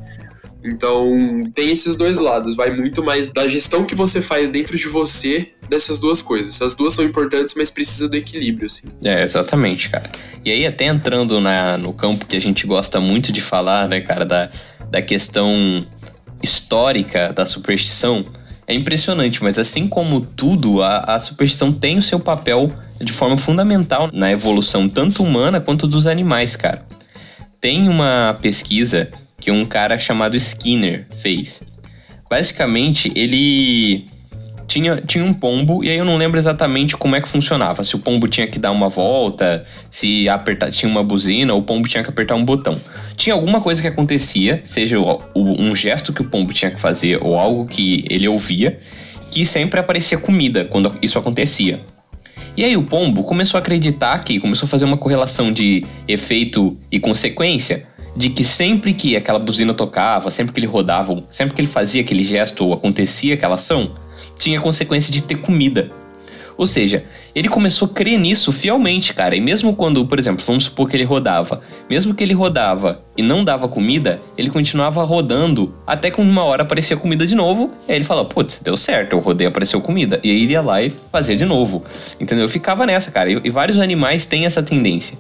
Então, 0.64 1.44
tem 1.54 1.72
esses 1.72 1.96
dois 1.96 2.18
lados. 2.18 2.56
Vai 2.56 2.72
muito 2.76 3.04
mais 3.04 3.30
da 3.30 3.48
gestão 3.48 3.86
que 3.86 3.94
você 3.94 4.22
faz 4.22 4.50
dentro 4.50 4.76
de 4.76 4.88
você 4.88 5.52
dessas 5.70 6.00
duas 6.00 6.22
coisas. 6.22 6.60
As 6.62 6.74
duas 6.74 6.94
são 6.94 7.06
importantes, 7.06 7.54
mas 7.56 7.70
precisa 7.70 8.10
do 8.10 8.16
equilíbrio, 8.16 8.66
assim. 8.66 8.88
É, 9.04 9.24
exatamente, 9.24 9.90
cara. 9.90 10.10
E 10.44 10.52
aí, 10.52 10.66
até 10.66 10.86
entrando 10.86 11.40
na, 11.40 11.78
no 11.78 11.94
campo 11.94 12.26
que 12.26 12.36
a 12.36 12.42
gente 12.42 12.66
gosta 12.66 13.00
muito 13.00 13.32
de 13.32 13.42
falar, 13.42 13.88
né, 13.88 14.02
cara, 14.02 14.26
da, 14.26 14.50
da 14.90 15.02
questão 15.02 15.86
histórica 16.46 17.34
da 17.34 17.46
superstição, 17.46 18.24
é 18.68 18.74
impressionante, 18.74 19.44
mas 19.44 19.60
assim 19.60 19.88
como 19.88 20.22
tudo, 20.22 20.82
a, 20.82 21.00
a 21.00 21.20
superstição 21.20 21.74
tem 21.74 21.98
o 21.98 22.02
seu 22.02 22.20
papel 22.20 22.72
de 23.00 23.12
forma 23.12 23.38
fundamental 23.38 24.10
na 24.14 24.32
evolução 24.32 24.88
tanto 24.88 25.22
humana 25.22 25.60
quanto 25.60 25.88
dos 25.88 26.08
animais, 26.08 26.56
cara. 26.56 26.86
Tem 27.60 27.90
uma 27.90 28.38
pesquisa 28.42 29.10
que 29.40 29.52
um 29.52 29.66
cara 29.66 30.00
chamado 30.00 30.38
Skinner 30.38 31.08
fez. 31.18 31.62
Basicamente, 32.30 33.12
ele 33.16 34.08
tinha, 34.68 35.02
tinha 35.02 35.24
um 35.24 35.34
pombo, 35.34 35.84
e 35.84 35.90
aí 35.90 35.98
eu 35.98 36.06
não 36.06 36.18
lembro 36.18 36.40
exatamente 36.40 36.98
como 36.98 37.16
é 37.16 37.22
que 37.22 37.30
funcionava. 37.30 37.84
Se 37.84 37.96
o 37.96 38.00
pombo 38.00 38.28
tinha 38.28 38.48
que 38.48 38.60
dar 38.60 38.72
uma 38.72 38.90
volta, 38.90 39.66
se 39.90 40.28
apertar, 40.28 40.72
tinha 40.72 40.90
uma 40.92 41.04
buzina, 41.04 41.54
ou 41.54 41.60
o 41.60 41.64
pombo 41.64 41.88
tinha 41.88 42.04
que 42.04 42.10
apertar 42.10 42.36
um 42.36 42.44
botão. 42.44 42.80
Tinha 43.16 43.34
alguma 43.34 43.62
coisa 43.62 43.82
que 43.82 43.88
acontecia, 43.88 44.62
seja 44.64 45.00
o, 45.00 45.22
o, 45.34 45.62
um 45.62 45.76
gesto 45.76 46.12
que 46.12 46.22
o 46.22 46.26
pombo 46.26 46.54
tinha 46.54 46.72
que 46.72 46.80
fazer, 46.80 47.20
ou 47.22 47.38
algo 47.38 47.66
que 47.66 48.06
ele 48.10 48.28
ouvia, 48.28 48.80
que 49.32 49.46
sempre 49.46 49.80
aparecia 49.80 50.18
comida 50.18 50.66
quando 50.66 50.98
isso 51.02 51.20
acontecia. 51.20 51.82
E 52.58 52.64
aí 52.64 52.78
o 52.78 52.84
pombo 52.84 53.24
começou 53.24 53.58
a 53.58 53.62
acreditar 53.62 54.18
que, 54.24 54.40
começou 54.40 54.66
a 54.66 54.70
fazer 54.70 54.86
uma 54.86 54.98
correlação 54.98 55.52
de 55.52 55.84
efeito 56.08 56.78
e 56.92 57.00
consequência, 57.00 57.86
de 58.16 58.30
que 58.30 58.46
sempre 58.46 58.94
que 58.94 59.16
aquela 59.16 59.38
buzina 59.38 59.74
tocava, 59.74 60.32
sempre 60.32 60.54
que 60.54 60.60
ele 60.62 60.68
rodava, 60.68 61.22
sempre 61.30 61.54
que 61.54 61.62
ele 61.62 61.68
fazia 61.68 62.02
aquele 62.02 62.24
gesto 62.24 62.66
ou 62.66 62.74
acontecia 62.74 63.34
aquela 63.34 63.56
ação, 63.56 63.94
tinha 64.38 64.62
consequência 64.62 65.12
de 65.12 65.22
ter 65.22 65.36
comida. 65.36 65.92
Ou 66.58 66.66
seja, 66.66 67.04
ele 67.34 67.50
começou 67.50 67.86
a 67.88 67.90
crer 67.90 68.18
nisso 68.18 68.52
fielmente, 68.52 69.14
cara. 69.14 69.36
E 69.36 69.42
mesmo 69.42 69.76
quando, 69.76 70.06
por 70.06 70.18
exemplo, 70.18 70.44
vamos 70.46 70.66
supor 70.66 70.90
que 70.90 70.96
ele 70.96 71.04
rodava, 71.04 71.62
mesmo 71.90 72.14
que 72.14 72.24
ele 72.24 72.34
rodava 72.34 73.02
e 73.18 73.22
não 73.22 73.44
dava 73.44 73.68
comida, 73.68 74.22
ele 74.38 74.50
continuava 74.50 75.04
rodando 75.04 75.74
até 75.86 76.10
que 76.10 76.22
uma 76.22 76.44
hora 76.44 76.64
aparecia 76.64 76.96
comida 76.96 77.28
de 77.28 77.36
novo. 77.36 77.72
E 77.88 77.92
aí 77.92 77.98
ele 77.98 78.06
falava, 78.06 78.30
putz, 78.30 78.60
deu 78.64 78.78
certo, 78.78 79.14
eu 79.14 79.20
rodei, 79.20 79.48
apareceu 79.48 79.82
comida. 79.82 80.20
E 80.24 80.32
aí 80.32 80.44
ele 80.44 80.54
ia 80.54 80.62
lá 80.62 80.82
e 80.82 80.94
fazia 81.12 81.36
de 81.36 81.46
novo. 81.46 81.84
Entendeu? 82.20 82.46
Eu 82.46 82.50
ficava 82.50 82.86
nessa, 82.86 83.12
cara. 83.12 83.30
E, 83.30 83.42
e 83.44 83.50
vários 83.50 83.78
animais 83.78 84.26
têm 84.26 84.46
essa 84.46 84.64
tendência. 84.64 85.18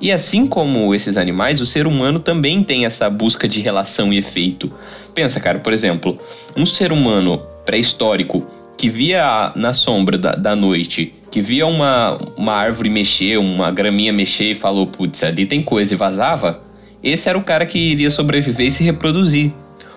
E 0.00 0.10
assim 0.10 0.46
como 0.46 0.94
esses 0.94 1.18
animais, 1.18 1.60
o 1.60 1.66
ser 1.66 1.86
humano 1.86 2.18
também 2.18 2.64
tem 2.64 2.86
essa 2.86 3.10
busca 3.10 3.46
de 3.46 3.60
relação 3.60 4.10
e 4.10 4.16
efeito. 4.16 4.72
Pensa, 5.14 5.38
cara, 5.38 5.58
por 5.58 5.74
exemplo, 5.74 6.18
um 6.56 6.64
ser 6.64 6.90
humano 6.90 7.42
pré-histórico 7.64 8.46
que 8.76 8.88
via 8.88 9.52
na 9.54 9.74
sombra 9.74 10.16
da, 10.16 10.32
da 10.32 10.56
noite, 10.56 11.12
que 11.30 11.42
via 11.42 11.66
uma, 11.66 12.18
uma 12.36 12.54
árvore 12.54 12.88
mexer, 12.88 13.38
uma 13.38 13.70
graminha 13.70 14.12
mexer 14.12 14.52
e 14.52 14.54
falou, 14.54 14.86
putz, 14.86 15.22
ali 15.22 15.44
tem 15.44 15.62
coisa 15.62 15.92
e 15.92 15.96
vazava, 15.96 16.62
esse 17.02 17.28
era 17.28 17.36
o 17.36 17.42
cara 17.42 17.66
que 17.66 17.78
iria 17.78 18.10
sobreviver 18.10 18.68
e 18.68 18.70
se 18.70 18.82
reproduzir. 18.82 19.52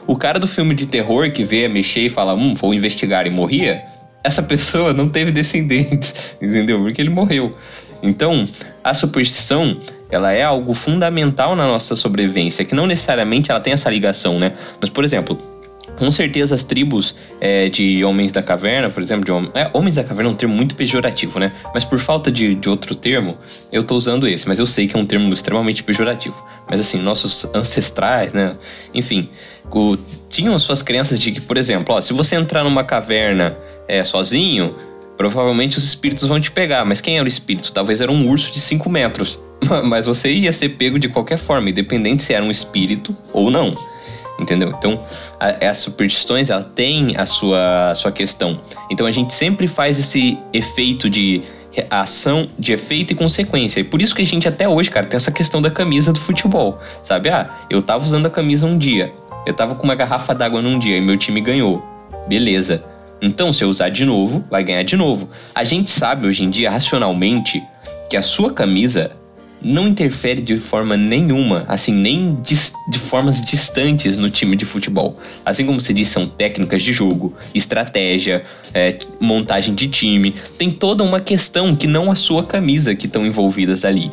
O 0.05 0.17
cara 0.17 0.37
do 0.37 0.47
filme 0.47 0.75
de 0.75 0.85
terror 0.85 1.31
que 1.31 1.45
vê 1.45 1.67
mexer 1.69 2.01
e 2.01 2.09
fala, 2.09 2.33
hum, 2.33 2.53
vou 2.55 2.73
investigar 2.73 3.25
e 3.25 3.29
morria, 3.29 3.83
essa 4.23 4.43
pessoa 4.43 4.93
não 4.93 5.07
teve 5.07 5.31
descendentes, 5.31 6.13
entendeu? 6.41 6.79
Porque 6.81 7.01
ele 7.01 7.09
morreu. 7.09 7.55
Então, 8.01 8.45
a 8.83 8.93
superstição, 8.93 9.77
ela 10.11 10.33
é 10.33 10.43
algo 10.43 10.73
fundamental 10.73 11.55
na 11.55 11.65
nossa 11.65 11.95
sobrevivência, 11.95 12.65
que 12.65 12.75
não 12.75 12.85
necessariamente 12.85 13.49
ela 13.49 13.61
tem 13.61 13.71
essa 13.71 13.89
ligação, 13.89 14.39
né? 14.39 14.51
Mas, 14.81 14.89
por 14.89 15.05
exemplo, 15.05 15.37
com 15.97 16.11
certeza 16.11 16.55
as 16.55 16.63
tribos 16.63 17.15
é, 17.39 17.69
de 17.69 18.03
homens 18.03 18.31
da 18.31 18.41
caverna, 18.41 18.89
por 18.89 19.01
exemplo, 19.01 19.25
de 19.25 19.31
hom 19.31 19.47
é, 19.53 19.69
homens 19.73 19.95
da 19.95 20.03
caverna 20.03 20.31
é 20.31 20.33
um 20.33 20.35
termo 20.35 20.55
muito 20.55 20.75
pejorativo, 20.75 21.39
né? 21.39 21.53
Mas 21.73 21.83
por 21.83 21.99
falta 21.99 22.31
de, 22.31 22.55
de 22.55 22.69
outro 22.69 22.95
termo, 22.95 23.37
eu 23.71 23.83
tô 23.83 23.95
usando 23.95 24.27
esse, 24.27 24.47
mas 24.47 24.59
eu 24.59 24.65
sei 24.65 24.87
que 24.87 24.95
é 24.95 24.99
um 24.99 25.05
termo 25.05 25.31
extremamente 25.33 25.83
pejorativo. 25.83 26.35
Mas 26.69 26.79
assim, 26.79 26.99
nossos 26.99 27.45
ancestrais, 27.53 28.33
né? 28.33 28.55
Enfim, 28.93 29.29
o, 29.71 29.97
tinham 30.29 30.57
suas 30.57 30.81
crenças 30.81 31.19
de 31.19 31.31
que, 31.31 31.41
por 31.41 31.57
exemplo, 31.57 31.95
ó, 31.95 32.01
se 32.01 32.13
você 32.13 32.35
entrar 32.35 32.63
numa 32.63 32.83
caverna 32.83 33.55
é, 33.87 34.03
sozinho, 34.03 34.75
provavelmente 35.15 35.77
os 35.77 35.83
espíritos 35.83 36.27
vão 36.27 36.39
te 36.39 36.51
pegar. 36.51 36.83
Mas 36.85 37.01
quem 37.01 37.17
era 37.17 37.25
o 37.25 37.27
espírito? 37.27 37.71
Talvez 37.71 38.01
era 38.01 38.11
um 38.11 38.27
urso 38.27 38.51
de 38.51 38.59
5 38.59 38.89
metros. 38.89 39.39
Mas 39.85 40.05
você 40.05 40.31
ia 40.31 40.51
ser 40.51 40.69
pego 40.69 40.97
de 40.97 41.07
qualquer 41.07 41.37
forma, 41.37 41.69
independente 41.69 42.23
se 42.23 42.33
era 42.33 42.43
um 42.43 42.51
espírito 42.51 43.15
ou 43.31 43.51
não 43.51 43.77
entendeu? 44.43 44.69
Então, 44.77 45.03
as 45.39 45.77
superstições, 45.77 46.49
ela 46.49 46.63
tem 46.63 47.15
a 47.17 47.25
sua, 47.25 47.91
a 47.91 47.95
sua 47.95 48.11
questão. 48.11 48.59
Então, 48.91 49.05
a 49.07 49.11
gente 49.11 49.33
sempre 49.33 49.67
faz 49.67 49.97
esse 49.97 50.37
efeito 50.53 51.09
de 51.09 51.41
ação, 51.89 52.47
de 52.59 52.71
efeito 52.71 53.13
e 53.13 53.15
consequência. 53.15 53.79
E 53.79 53.83
por 53.83 54.01
isso 54.01 54.13
que 54.13 54.21
a 54.21 54.25
gente 54.25 54.47
até 54.47 54.67
hoje, 54.67 54.91
cara, 54.91 55.05
tem 55.05 55.17
essa 55.17 55.31
questão 55.31 55.61
da 55.61 55.71
camisa 55.71 56.13
do 56.13 56.19
futebol, 56.19 56.79
sabe? 57.03 57.29
Ah, 57.29 57.49
eu 57.69 57.81
tava 57.81 58.03
usando 58.03 58.27
a 58.27 58.29
camisa 58.29 58.65
um 58.65 58.77
dia, 58.77 59.11
eu 59.45 59.53
tava 59.53 59.75
com 59.75 59.83
uma 59.83 59.95
garrafa 59.95 60.33
d'água 60.35 60.61
num 60.61 60.77
dia 60.77 60.97
e 60.97 61.01
meu 61.01 61.17
time 61.17 61.41
ganhou. 61.41 61.83
Beleza. 62.27 62.83
Então, 63.21 63.53
se 63.53 63.63
eu 63.63 63.69
usar 63.69 63.89
de 63.89 64.05
novo, 64.05 64.43
vai 64.49 64.63
ganhar 64.63 64.83
de 64.83 64.95
novo. 64.95 65.29
A 65.55 65.63
gente 65.63 65.91
sabe 65.91 66.27
hoje 66.27 66.43
em 66.43 66.49
dia, 66.49 66.69
racionalmente, 66.69 67.63
que 68.09 68.17
a 68.17 68.21
sua 68.21 68.53
camisa 68.53 69.11
não 69.63 69.87
interfere 69.87 70.41
de 70.41 70.59
forma 70.59 70.97
nenhuma, 70.97 71.65
assim, 71.67 71.93
nem 71.93 72.35
de, 72.41 72.55
de, 72.89 72.99
formas 72.99 73.41
distantes 73.41 74.17
no 74.17 74.29
time 74.29 74.55
de 74.55 74.65
futebol. 74.65 75.17
Assim 75.45 75.65
como 75.65 75.79
você 75.79 75.93
disse, 75.93 76.11
são 76.11 76.27
técnicas 76.27 76.83
de 76.83 76.91
jogo, 76.91 77.33
estratégia, 77.53 78.43
é, 78.73 78.97
montagem 79.19 79.73
de 79.73 79.87
time. 79.87 80.35
Tem 80.57 80.69
toda 80.69 81.03
uma 81.03 81.19
questão 81.19 81.75
que 81.75 81.87
não 81.87 82.11
a 82.11 82.15
sua 82.15 82.43
camisa 82.43 82.93
que 82.93 83.05
estão 83.05 83.25
envolvidas 83.25 83.85
ali. 83.85 84.11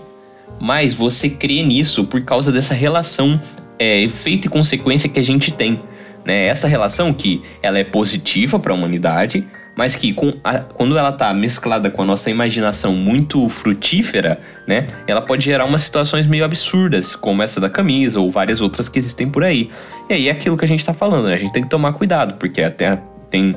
Mas 0.61 0.95
você 0.95 1.28
crê 1.28 1.62
nisso 1.62 2.04
por 2.04 2.23
causa 2.23 2.52
dessa 2.52 2.75
relação 2.75 3.40
é, 3.78 4.02
efeito 4.02 4.47
e 4.47 4.50
consequência 4.50 5.09
que 5.09 5.19
a 5.19 5.25
gente 5.25 5.52
tem. 5.52 5.80
Né? 6.25 6.47
Essa 6.47 6.69
relação 6.69 7.12
que 7.12 7.42
ela 7.62 7.78
é 7.78 7.85
positiva 7.85 8.59
para 8.59 8.73
a 8.73 8.76
humanidade, 8.76 9.45
mas 9.80 9.96
que 9.96 10.14
a, 10.44 10.58
quando 10.58 10.99
ela 10.99 11.08
está 11.08 11.32
mesclada 11.32 11.90
com 11.90 12.02
a 12.02 12.04
nossa 12.04 12.28
imaginação 12.28 12.92
muito 12.92 13.49
frutífera, 13.49 14.38
né, 14.68 14.87
ela 15.06 15.22
pode 15.22 15.42
gerar 15.42 15.64
umas 15.64 15.80
situações 15.80 16.26
meio 16.26 16.44
absurdas, 16.44 17.16
como 17.16 17.42
essa 17.42 17.58
da 17.58 17.70
camisa 17.70 18.20
ou 18.20 18.28
várias 18.28 18.60
outras 18.60 18.90
que 18.90 18.99
existem 18.99 19.30
por 19.30 19.42
aí. 19.42 19.70
E 20.10 20.12
aí 20.12 20.28
é 20.28 20.32
aquilo 20.32 20.54
que 20.54 20.66
a 20.66 20.68
gente 20.68 20.80
está 20.80 20.92
falando, 20.92 21.28
né? 21.28 21.34
A 21.34 21.38
gente 21.38 21.54
tem 21.54 21.62
que 21.62 21.70
tomar 21.70 21.94
cuidado, 21.94 22.34
porque 22.34 22.62
até 22.62 23.00
tem 23.30 23.56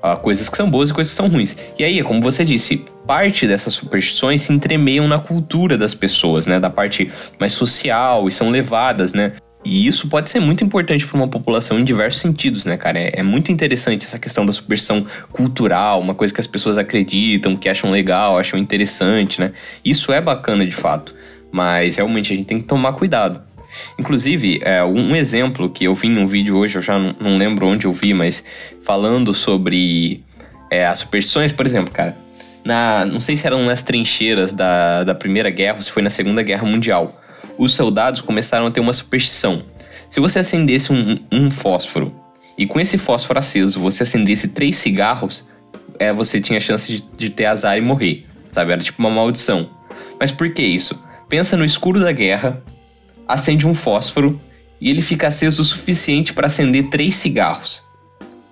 uh, 0.00 0.16
coisas 0.22 0.48
que 0.48 0.56
são 0.56 0.70
boas 0.70 0.90
e 0.90 0.94
coisas 0.94 1.12
que 1.12 1.16
são 1.16 1.26
ruins. 1.26 1.56
E 1.76 1.82
aí, 1.82 2.00
como 2.04 2.20
você 2.20 2.44
disse, 2.44 2.84
parte 3.04 3.44
dessas 3.44 3.74
superstições 3.74 4.42
se 4.42 4.52
entremeiam 4.52 5.08
na 5.08 5.18
cultura 5.18 5.76
das 5.76 5.92
pessoas, 5.92 6.46
né, 6.46 6.60
da 6.60 6.70
parte 6.70 7.10
mais 7.40 7.52
social 7.52 8.28
e 8.28 8.30
são 8.30 8.48
levadas, 8.48 9.12
né, 9.12 9.32
e 9.64 9.86
isso 9.86 10.08
pode 10.08 10.28
ser 10.28 10.40
muito 10.40 10.62
importante 10.62 11.06
para 11.06 11.16
uma 11.16 11.26
população 11.26 11.78
em 11.78 11.84
diversos 11.84 12.20
sentidos, 12.20 12.66
né, 12.66 12.76
cara? 12.76 12.98
É, 12.98 13.20
é, 13.20 13.22
muito 13.22 13.50
interessante 13.50 14.04
essa 14.04 14.18
questão 14.18 14.44
da 14.44 14.52
superstição 14.52 15.06
cultural, 15.32 16.00
uma 16.00 16.14
coisa 16.14 16.34
que 16.34 16.40
as 16.40 16.46
pessoas 16.46 16.76
acreditam, 16.76 17.56
que 17.56 17.68
acham 17.68 17.90
legal, 17.90 18.38
acham 18.38 18.58
interessante, 18.58 19.40
né? 19.40 19.52
Isso 19.82 20.12
é 20.12 20.20
bacana 20.20 20.66
de 20.66 20.74
fato, 20.74 21.14
mas 21.50 21.96
realmente 21.96 22.32
a 22.32 22.36
gente 22.36 22.46
tem 22.46 22.60
que 22.60 22.66
tomar 22.66 22.92
cuidado. 22.92 23.40
Inclusive, 23.98 24.60
é, 24.62 24.84
um 24.84 25.16
exemplo 25.16 25.70
que 25.70 25.84
eu 25.84 25.94
vi 25.94 26.08
num 26.08 26.26
vídeo 26.26 26.56
hoje, 26.56 26.76
eu 26.76 26.82
já 26.82 26.98
não, 26.98 27.16
não 27.18 27.38
lembro 27.38 27.66
onde 27.66 27.86
eu 27.86 27.92
vi, 27.92 28.12
mas 28.12 28.44
falando 28.82 29.32
sobre 29.32 30.22
é, 30.70 30.86
as 30.86 30.98
superstições, 30.98 31.52
por 31.52 31.64
exemplo, 31.64 31.92
cara, 31.92 32.16
na, 32.64 33.04
não 33.06 33.18
sei 33.18 33.36
se 33.36 33.46
eram 33.46 33.64
nas 33.64 33.82
trincheiras 33.82 34.52
da, 34.52 35.04
da 35.04 35.14
Primeira 35.14 35.48
Guerra 35.48 35.76
ou 35.76 35.82
se 35.82 35.90
foi 35.90 36.02
na 36.02 36.10
Segunda 36.10 36.42
Guerra 36.42 36.66
Mundial 36.66 37.20
os 37.58 37.74
soldados 37.74 38.20
começaram 38.20 38.66
a 38.66 38.70
ter 38.70 38.80
uma 38.80 38.92
superstição. 38.92 39.62
Se 40.10 40.20
você 40.20 40.38
acendesse 40.38 40.92
um, 40.92 41.18
um 41.30 41.50
fósforo 41.50 42.14
e 42.56 42.66
com 42.66 42.80
esse 42.80 42.98
fósforo 42.98 43.38
aceso 43.38 43.80
você 43.80 44.02
acendesse 44.02 44.48
três 44.48 44.76
cigarros, 44.76 45.44
é, 45.98 46.12
você 46.12 46.40
tinha 46.40 46.60
chance 46.60 46.90
de, 46.90 47.02
de 47.16 47.30
ter 47.30 47.46
azar 47.46 47.76
e 47.76 47.80
morrer, 47.80 48.26
sabe? 48.50 48.72
Era 48.72 48.82
tipo 48.82 49.00
uma 49.00 49.10
maldição. 49.10 49.68
Mas 50.18 50.30
por 50.30 50.52
que 50.52 50.62
isso? 50.62 50.98
Pensa 51.28 51.56
no 51.56 51.64
escuro 51.64 52.00
da 52.00 52.12
guerra, 52.12 52.62
acende 53.26 53.66
um 53.66 53.74
fósforo 53.74 54.40
e 54.80 54.90
ele 54.90 55.02
fica 55.02 55.28
aceso 55.28 55.62
o 55.62 55.64
suficiente 55.64 56.32
para 56.32 56.46
acender 56.46 56.90
três 56.90 57.14
cigarros. 57.16 57.82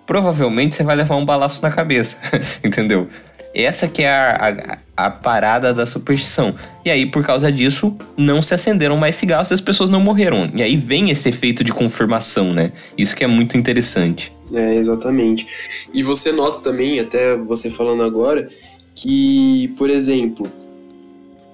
Provavelmente 0.07 0.75
você 0.75 0.83
vai 0.83 0.97
levar 0.97 1.17
um 1.17 1.25
balaço 1.25 1.63
na 1.63 1.71
cabeça, 1.71 2.17
entendeu? 2.65 3.09
Essa 3.55 3.87
que 3.87 4.03
é 4.03 4.09
a, 4.09 4.79
a, 4.97 5.07
a, 5.07 5.11
parada 5.11 5.75
da 5.75 5.85
superstição. 5.85 6.55
E 6.85 6.91
aí, 6.91 7.05
por 7.07 7.25
causa 7.25 7.53
disso, 7.53 7.95
não 8.17 8.41
se 8.41 8.55
acenderam 8.55 8.97
mais 8.97 9.17
cigarros 9.17 9.51
e 9.51 9.55
as 9.55 9.61
pessoas 9.61 9.91
não 9.91 10.01
morreram. 10.01 10.51
E 10.55 10.63
aí 10.63 10.77
vem 10.77 11.11
esse 11.11 11.29
efeito 11.29 11.63
de 11.63 11.73
confirmação, 11.73 12.55
né? 12.55 12.73
Isso 12.97 13.15
que 13.15 13.25
é 13.25 13.27
muito 13.27 13.57
interessante. 13.57 14.33
É, 14.53 14.75
exatamente. 14.75 15.47
E 15.93 16.03
você 16.03 16.33
nota 16.33 16.61
também, 16.61 16.99
até 16.99 17.37
você 17.37 17.71
falando 17.71 18.03
agora, 18.03 18.49
que, 18.95 19.69
por 19.77 19.91
exemplo, 19.91 20.51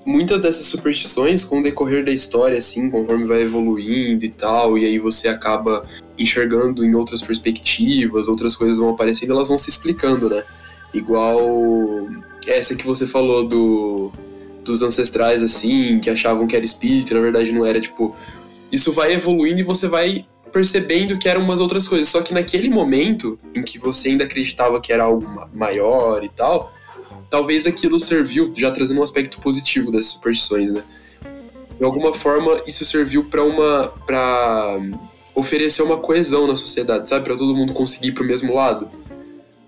muitas 0.09 0.41
dessas 0.41 0.67
superstições, 0.67 1.45
com 1.45 1.61
o 1.61 1.63
decorrer 1.63 2.05
da 2.05 2.11
história, 2.11 2.57
assim, 2.57 2.91
conforme 2.91 3.27
vai 3.27 3.43
evoluindo 3.43 4.25
e 4.25 4.31
tal, 4.31 4.79
e 4.79 4.85
aí 4.85 4.99
você 4.99 5.29
acaba 5.29 5.85
enxergando 6.19 6.85
em 6.85 6.95
outras 6.95 7.21
perspectivas, 7.23 8.27
outras 8.27 8.57
coisas 8.57 8.79
vão 8.79 8.89
aparecendo, 8.91 9.33
elas 9.33 9.49
vão 9.49 9.59
se 9.59 9.69
explicando, 9.69 10.31
né? 10.31 10.43
Igual 10.93 12.09
essa 12.47 12.75
que 12.75 12.87
você 12.87 13.07
falou 13.07 13.45
do, 13.47 14.13
dos 14.65 14.83
ancestrais, 14.83 15.43
assim, 15.43 16.01
que 16.01 16.11
achavam 16.11 16.47
que 16.47 16.57
era 16.57 16.65
espírito, 16.65 17.15
na 17.15 17.21
verdade 17.21 17.53
não 17.53 17.65
era, 17.65 17.81
tipo. 17.81 18.15
Isso 18.71 18.93
vai 18.93 19.15
evoluindo 19.15 19.61
e 19.61 19.65
você 19.65 19.89
vai 19.89 20.27
percebendo 20.53 21.19
que 21.19 21.29
eram 21.29 21.43
umas 21.43 21.61
outras 21.61 21.89
coisas. 21.89 22.09
Só 22.09 22.21
que 22.21 22.35
naquele 22.35 22.69
momento 22.69 23.39
em 23.55 23.63
que 23.63 23.79
você 23.79 24.11
ainda 24.11 24.25
acreditava 24.25 24.81
que 24.81 24.93
era 24.93 25.05
algo 25.05 25.49
maior 25.55 26.23
e 26.23 26.29
tal, 26.29 26.73
talvez 27.31 27.67
aquilo 27.67 27.99
serviu, 27.99 28.53
já 28.57 28.71
trazendo 28.71 29.01
um 29.01 29.03
aspecto 29.03 29.41
positivo 29.41 29.91
dessas 29.91 30.13
superstições, 30.13 30.73
né? 30.73 30.83
De 31.79 31.85
alguma 31.85 32.13
forma, 32.13 32.61
isso 32.67 32.85
serviu 32.85 33.25
para 33.25 33.43
uma. 33.43 33.89
para 34.05 34.81
oferecer 35.35 35.83
uma 35.83 35.99
coesão 35.99 36.47
na 36.49 36.57
sociedade, 36.57 37.09
sabe? 37.09 37.25
Para 37.25 37.37
todo 37.37 37.55
mundo 37.55 37.73
conseguir 37.73 38.09
ir 38.09 38.13
pro 38.13 38.25
mesmo 38.25 38.55
lado. 38.55 38.91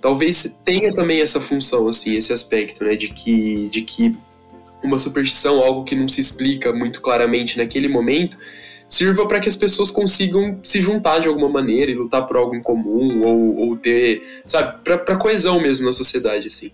Talvez 0.01 0.61
tenha 0.65 0.93
também 0.93 1.21
essa 1.21 1.41
função, 1.41 1.89
assim, 1.89 2.15
esse 2.15 2.33
aspecto, 2.33 2.85
né? 2.85 2.97
De 2.97 3.09
que, 3.09 3.69
de 3.69 3.83
que 3.83 4.17
uma 4.83 4.99
superstição, 4.99 5.61
algo 5.61 5.85
que 5.85 5.95
não 5.95 6.09
se 6.09 6.21
explica 6.21 6.73
muito 6.73 7.01
claramente 7.01 7.59
naquele 7.59 7.89
momento, 7.89 8.37
sirva 8.89 9.27
para 9.27 9.39
que 9.39 9.49
as 9.49 9.57
pessoas 9.57 9.91
consigam 9.91 10.59
se 10.65 10.81
juntar 10.81 11.21
de 11.21 11.29
alguma 11.29 11.49
maneira 11.49 11.91
e 11.91 11.95
lutar 11.95 12.27
por 12.27 12.37
algo 12.37 12.57
em 12.57 12.63
comum 12.63 13.23
ou, 13.25 13.57
ou 13.57 13.77
ter, 13.77 14.43
sabe, 14.47 14.81
para 14.83 15.17
coesão 15.17 15.61
mesmo 15.61 15.87
na 15.87 15.93
sociedade, 15.93 16.49
assim. 16.49 16.73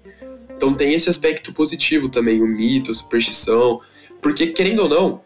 Então 0.56 0.72
tem 0.72 0.94
esse 0.94 1.10
aspecto 1.10 1.52
positivo 1.52 2.08
também, 2.08 2.40
o 2.40 2.46
mito, 2.46 2.90
a 2.90 2.94
superstição, 2.94 3.80
porque 4.22 4.46
querendo 4.46 4.84
ou 4.84 4.88
não, 4.88 5.20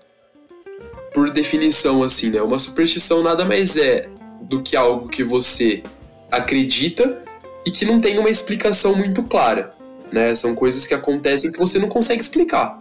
por 1.15 1.31
definição 1.31 2.03
assim, 2.03 2.31
né, 2.31 2.43
uma 2.43 2.59
superstição 2.59 3.23
nada 3.23 3.45
mais 3.45 3.77
é 3.77 4.09
do 4.43 4.61
que 4.61 4.75
algo 4.75 5.09
que 5.09 5.23
você 5.23 5.83
acredita 6.31 7.23
e 7.65 7.71
que 7.71 7.85
não 7.85 8.01
tem 8.01 8.19
uma 8.19 8.31
explicação 8.31 8.95
muito 8.95 9.23
clara, 9.23 9.73
né? 10.11 10.35
São 10.35 10.55
coisas 10.55 10.87
que 10.87 10.95
acontecem 10.95 11.53
que 11.53 11.59
você 11.59 11.79
não 11.79 11.89
consegue 11.89 12.21
explicar, 12.21 12.81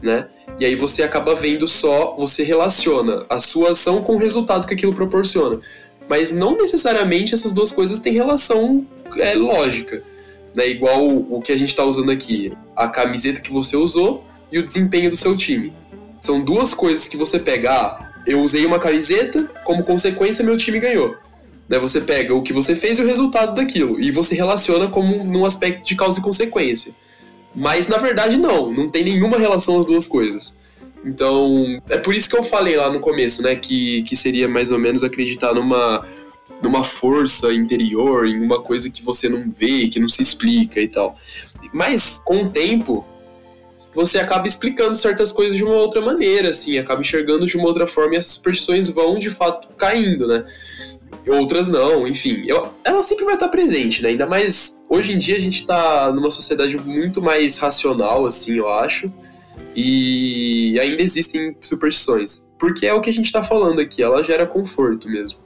né? 0.00 0.28
E 0.58 0.64
aí 0.64 0.74
você 0.74 1.02
acaba 1.02 1.34
vendo 1.34 1.66
só, 1.66 2.14
você 2.16 2.42
relaciona 2.42 3.24
a 3.28 3.38
sua 3.38 3.72
ação 3.72 4.02
com 4.02 4.16
o 4.16 4.18
resultado 4.18 4.66
que 4.66 4.74
aquilo 4.74 4.94
proporciona. 4.94 5.60
Mas 6.08 6.30
não 6.30 6.56
necessariamente 6.56 7.34
essas 7.34 7.52
duas 7.52 7.70
coisas 7.70 7.98
têm 7.98 8.12
relação 8.12 8.86
é, 9.18 9.34
lógica 9.34 10.02
né? 10.54 10.68
Igual 10.68 11.06
o, 11.06 11.40
que 11.40 11.52
a 11.52 11.56
gente 11.56 11.68
está 11.70 11.84
usando 11.84 12.10
aqui, 12.10 12.52
a 12.76 12.88
camiseta 12.88 13.40
que 13.40 13.52
você 13.52 13.76
usou 13.76 14.24
e 14.50 14.58
o 14.58 14.62
desempenho 14.62 15.10
do 15.10 15.16
seu 15.16 15.36
time. 15.36 15.72
São 16.20 16.42
duas 16.42 16.72
coisas 16.74 17.08
que 17.08 17.16
você 17.16 17.38
pega. 17.38 17.72
Ah, 17.72 18.12
eu 18.26 18.40
usei 18.40 18.64
uma 18.64 18.78
camiseta, 18.78 19.50
como 19.64 19.82
consequência 19.82 20.44
meu 20.44 20.56
time 20.56 20.78
ganhou. 20.78 21.16
Né? 21.72 21.78
Você 21.78 22.02
pega 22.02 22.34
o 22.34 22.42
que 22.42 22.52
você 22.52 22.76
fez 22.76 22.98
e 22.98 23.02
o 23.02 23.06
resultado 23.06 23.54
daquilo 23.54 23.98
e 23.98 24.10
você 24.10 24.34
relaciona 24.34 24.88
como 24.88 25.24
num 25.24 25.46
aspecto 25.46 25.82
de 25.88 25.96
causa 25.96 26.20
e 26.20 26.22
consequência. 26.22 26.94
Mas 27.54 27.88
na 27.88 27.96
verdade 27.96 28.36
não, 28.36 28.70
não 28.70 28.90
tem 28.90 29.02
nenhuma 29.02 29.38
relação 29.38 29.78
as 29.78 29.86
duas 29.86 30.06
coisas. 30.06 30.54
Então, 31.02 31.80
é 31.88 31.96
por 31.96 32.14
isso 32.14 32.28
que 32.28 32.36
eu 32.36 32.44
falei 32.44 32.76
lá 32.76 32.92
no 32.92 33.00
começo, 33.00 33.42
né, 33.42 33.56
que, 33.56 34.02
que 34.02 34.14
seria 34.14 34.46
mais 34.46 34.70
ou 34.70 34.78
menos 34.78 35.02
acreditar 35.02 35.54
numa 35.54 36.06
numa 36.62 36.84
força 36.84 37.52
interior, 37.52 38.24
em 38.24 38.40
uma 38.40 38.62
coisa 38.62 38.88
que 38.88 39.02
você 39.02 39.28
não 39.28 39.50
vê, 39.50 39.88
que 39.88 39.98
não 39.98 40.08
se 40.08 40.22
explica 40.22 40.80
e 40.80 40.86
tal. 40.86 41.16
Mas 41.72 42.18
com 42.24 42.44
o 42.44 42.50
tempo, 42.50 43.04
você 43.92 44.18
acaba 44.18 44.46
explicando 44.46 44.94
certas 44.94 45.32
coisas 45.32 45.56
de 45.56 45.64
uma 45.64 45.74
outra 45.74 46.00
maneira, 46.00 46.50
assim, 46.50 46.78
acaba 46.78 47.00
enxergando 47.00 47.46
de 47.46 47.56
uma 47.56 47.66
outra 47.66 47.84
forma 47.86 48.14
e 48.14 48.18
as 48.18 48.26
superstições 48.26 48.88
vão 48.88 49.18
de 49.18 49.28
fato 49.28 49.70
caindo, 49.76 50.28
né? 50.28 50.44
Outras 51.26 51.68
não, 51.68 52.06
enfim, 52.06 52.42
eu, 52.46 52.72
ela 52.84 53.02
sempre 53.02 53.24
vai 53.24 53.34
estar 53.34 53.48
presente, 53.48 54.02
né? 54.02 54.08
Ainda 54.08 54.26
mais 54.26 54.84
hoje 54.88 55.12
em 55.12 55.18
dia 55.18 55.36
a 55.36 55.40
gente 55.40 55.60
está 55.60 56.10
numa 56.12 56.30
sociedade 56.30 56.76
muito 56.78 57.22
mais 57.22 57.58
racional, 57.58 58.26
assim, 58.26 58.56
eu 58.56 58.68
acho, 58.68 59.12
e 59.76 60.76
ainda 60.80 61.00
existem 61.00 61.56
superstições, 61.60 62.50
porque 62.58 62.86
é 62.86 62.92
o 62.92 63.00
que 63.00 63.08
a 63.08 63.12
gente 63.12 63.26
está 63.26 63.42
falando 63.42 63.80
aqui, 63.80 64.02
ela 64.02 64.22
gera 64.22 64.46
conforto 64.46 65.08
mesmo 65.08 65.38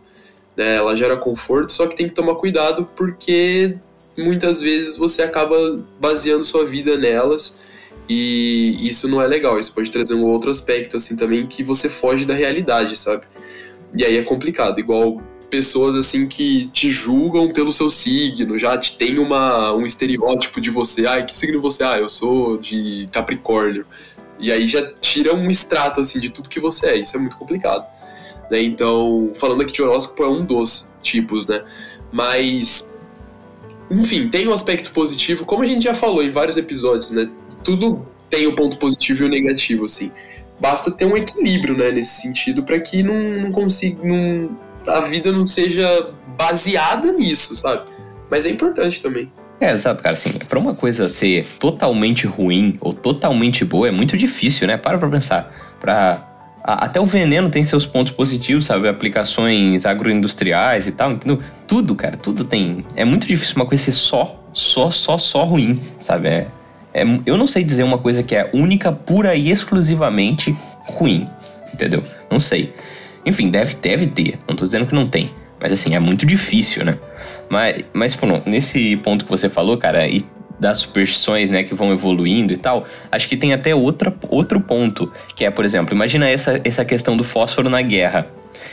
né? 0.57 0.77
Ela 0.77 0.97
gera 0.97 1.17
conforto, 1.17 1.73
só 1.73 1.87
que 1.87 1.95
tem 1.95 2.09
que 2.09 2.15
tomar 2.15 2.37
cuidado 2.37 2.89
porque 2.97 3.77
muitas 4.17 4.61
vezes 4.61 4.97
você 4.97 5.23
acaba 5.23 5.57
baseando 6.01 6.43
sua 6.43 6.65
vida 6.65 6.97
nelas 6.97 7.61
e 8.09 8.79
isso 8.81 9.07
não 9.07 9.21
é 9.21 9.27
legal. 9.27 9.61
Isso 9.61 9.75
pode 9.75 9.91
trazer 9.91 10.15
um 10.15 10.25
outro 10.25 10.51
aspecto 10.51 10.97
assim 10.97 11.17
também 11.17 11.47
que 11.47 11.63
você 11.63 11.89
foge 11.89 12.25
da 12.25 12.35
realidade, 12.35 12.97
sabe? 12.97 13.27
E 13.95 14.05
aí 14.05 14.17
é 14.17 14.23
complicado, 14.23 14.79
igual 14.81 15.21
pessoas 15.51 15.95
assim 15.95 16.27
que 16.27 16.69
te 16.69 16.91
julgam 16.91 17.53
pelo 17.53 17.73
seu 17.73 17.89
signo, 17.89 18.59
já 18.59 18.77
te 18.77 18.97
tem 18.97 19.19
uma, 19.19 19.73
um 19.73 19.87
estereótipo 19.87 20.61
de 20.61 20.71
você, 20.71 21.07
ai, 21.07 21.25
que 21.25 21.37
signo 21.37 21.61
você? 21.61 21.85
Ah, 21.85 21.99
eu 21.99 22.09
sou 22.09 22.59
de 22.59 23.09
Capricórnio. 23.13 23.87
E 24.39 24.53
aí 24.53 24.67
já 24.67 24.93
tira 25.01 25.35
um 25.35 25.51
extrato 25.51 26.01
assim 26.01 26.21
de 26.21 26.31
tudo 26.31 26.49
que 26.49 26.61
você 26.61 26.89
é. 26.89 26.97
Isso 26.97 27.17
é 27.17 27.21
muito 27.21 27.37
complicado. 27.37 27.87
Né? 28.51 28.63
Então, 28.63 29.33
falando 29.37 29.63
aqui 29.63 29.73
de 29.73 29.83
horóscopo 29.83 30.23
é 30.23 30.29
um 30.29 30.45
dos 30.45 30.93
tipos, 31.03 31.47
né? 31.47 31.63
Mas, 32.13 33.01
enfim, 33.91 34.29
tem 34.29 34.47
um 34.49 34.53
aspecto 34.53 34.91
positivo, 34.93 35.45
como 35.45 35.63
a 35.63 35.67
gente 35.67 35.83
já 35.83 35.95
falou 35.95 36.23
em 36.23 36.31
vários 36.31 36.57
episódios, 36.57 37.11
né? 37.11 37.31
Tudo 37.65 38.07
tem 38.31 38.47
o 38.47 38.53
um 38.53 38.55
ponto 38.55 38.77
positivo 38.77 39.21
e 39.21 39.25
o 39.25 39.27
um 39.27 39.31
negativo, 39.31 39.85
assim. 39.85 40.13
Basta 40.61 40.91
ter 40.91 41.05
um 41.05 41.17
equilíbrio, 41.17 41.77
né, 41.77 41.91
nesse 41.91 42.23
sentido, 42.23 42.63
para 42.63 42.81
que 42.81 43.03
não, 43.03 43.43
não 43.43 43.53
consiga, 43.53 44.03
não, 44.03 44.57
a 44.89 45.01
vida 45.01 45.33
não 45.33 45.47
seja 45.47 46.11
baseada 46.39 47.13
nisso, 47.13 47.57
sabe? 47.57 47.91
Mas 48.31 48.47
é 48.47 48.51
importante 48.51 49.01
também. 49.01 49.31
É, 49.61 49.73
exato, 49.73 50.03
cara, 50.03 50.13
assim, 50.13 50.33
pra 50.33 50.59
uma 50.59 50.75
coisa 50.75 51.09
ser 51.09 51.47
totalmente 51.59 52.27
ruim 52.27 52.77
ou 52.81 52.93
totalmente 52.93 53.65
boa 53.65 53.89
é 53.89 53.91
muito 53.91 54.17
difícil, 54.17 54.67
né? 54.67 54.77
Para 54.77 54.99
pra 54.99 55.09
pensar. 55.09 55.51
Pra 55.81 56.37
até 56.67 57.01
o 57.01 57.07
veneno 57.07 57.49
tem 57.49 57.63
seus 57.63 57.87
pontos 57.87 58.13
positivos, 58.13 58.67
sabe? 58.67 58.89
Aplicações 58.89 59.87
agroindustriais 59.87 60.89
e 60.89 60.93
tal, 60.93 61.13
entendeu? 61.13 61.41
Tudo, 61.67 61.95
cara, 61.95 62.17
tudo 62.17 62.45
tem. 62.45 62.85
É 62.97 63.05
muito 63.05 63.25
difícil 63.25 63.55
uma 63.55 63.67
coisa 63.67 63.85
ser 63.85 63.93
só, 63.93 64.43
só, 64.53 64.91
só, 64.91 65.17
só 65.17 65.45
ruim, 65.45 65.81
sabe? 66.01 66.29
É, 66.29 66.49
é, 66.93 67.05
eu 67.25 67.37
não 67.37 67.47
sei 67.47 67.63
dizer 67.63 67.85
uma 67.85 67.99
coisa 67.99 68.21
que 68.23 68.35
é 68.35 68.51
única, 68.53 68.91
pura 68.91 69.37
e 69.37 69.49
exclusivamente 69.49 70.57
ruim, 70.87 71.29
entendeu? 71.73 72.03
Não 72.29 72.41
sei. 72.41 72.75
Enfim, 73.27 73.51
deve, 73.51 73.75
deve 73.75 74.07
ter, 74.07 74.39
não 74.49 74.55
tô 74.55 74.65
dizendo 74.65 74.87
que 74.87 74.95
não 74.95 75.07
tem. 75.07 75.31
Mas 75.61 75.73
assim, 75.73 75.95
é 75.95 75.99
muito 75.99 76.25
difícil, 76.25 76.85
né? 76.85 76.99
Mas, 77.51 77.85
mas 77.93 78.15
pô, 78.15 78.27
nesse 78.47 78.97
ponto 78.99 79.25
que 79.25 79.31
você 79.31 79.49
falou, 79.49 79.77
cara, 79.77 80.07
e 80.07 80.25
das 80.59 80.79
superstições, 80.79 81.51
né, 81.51 81.63
que 81.63 81.75
vão 81.75 81.93
evoluindo 81.93 82.53
e 82.53 82.57
tal, 82.57 82.87
acho 83.13 83.29
que 83.29 83.37
tem 83.37 83.53
até 83.53 83.75
outra, 83.75 84.15
outro 84.29 84.59
ponto, 84.59 85.13
que 85.35 85.45
é, 85.45 85.51
por 85.51 85.65
exemplo, 85.65 85.95
imagina 85.95 86.29
essa, 86.29 86.61
essa 86.65 86.85
questão 86.85 87.17
do 87.17 87.25
fósforo 87.25 87.69
na 87.69 87.83
guerra. 87.83 88.27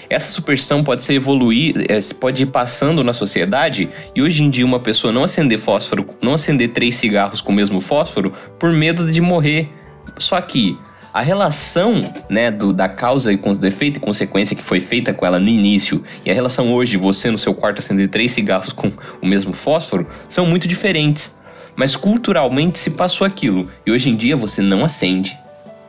Essa 0.09 0.31
superstição 0.31 0.83
pode 0.83 1.03
ser 1.03 1.15
evoluir, 1.15 1.75
é, 1.89 1.99
pode 2.19 2.43
ir 2.43 2.45
passando 2.47 3.03
na 3.03 3.11
sociedade 3.11 3.89
e 4.15 4.21
hoje 4.21 4.43
em 4.43 4.49
dia 4.49 4.65
uma 4.65 4.79
pessoa 4.79 5.11
não 5.11 5.23
acender 5.23 5.59
fósforo, 5.59 6.07
não 6.21 6.33
acender 6.33 6.69
três 6.69 6.95
cigarros 6.95 7.41
com 7.41 7.51
o 7.51 7.55
mesmo 7.55 7.81
fósforo 7.81 8.31
por 8.57 8.71
medo 8.71 9.11
de 9.11 9.19
morrer. 9.19 9.69
Só 10.17 10.39
que 10.39 10.77
a 11.13 11.21
relação 11.21 12.01
né, 12.27 12.49
do, 12.49 12.73
da 12.73 12.89
causa 12.89 13.31
e 13.31 13.37
com 13.37 13.53
defeito 13.53 13.97
e 13.97 13.99
consequência 13.99 14.55
que 14.55 14.63
foi 14.63 14.81
feita 14.81 15.13
com 15.13 15.25
ela 15.25 15.39
no 15.39 15.47
início 15.47 16.03
e 16.25 16.31
a 16.31 16.33
relação 16.33 16.73
hoje, 16.73 16.97
você 16.97 17.29
no 17.29 17.37
seu 17.37 17.53
quarto 17.53 17.79
acender 17.79 18.09
três 18.09 18.31
cigarros 18.31 18.73
com 18.73 18.91
o 19.21 19.25
mesmo 19.25 19.53
fósforo, 19.53 20.07
são 20.27 20.45
muito 20.45 20.67
diferentes. 20.67 21.31
Mas 21.75 21.95
culturalmente 21.95 22.79
se 22.79 22.89
passou 22.89 23.25
aquilo. 23.25 23.69
E 23.85 23.91
hoje 23.91 24.09
em 24.09 24.15
dia 24.15 24.35
você 24.35 24.61
não 24.61 24.83
acende 24.83 25.37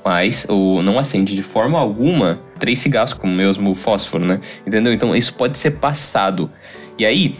mais, 0.04 0.44
ou 0.48 0.82
não 0.82 0.98
acende 0.98 1.34
de 1.34 1.42
forma 1.42 1.78
alguma, 1.78 2.38
três 2.58 2.78
cigarros 2.78 3.14
com 3.14 3.26
o 3.26 3.34
mesmo 3.34 3.74
fósforo, 3.74 4.26
né? 4.26 4.38
Entendeu? 4.66 4.92
Então 4.92 5.16
isso 5.16 5.34
pode 5.34 5.58
ser 5.58 5.72
passado. 5.72 6.50
E 6.98 7.06
aí, 7.06 7.34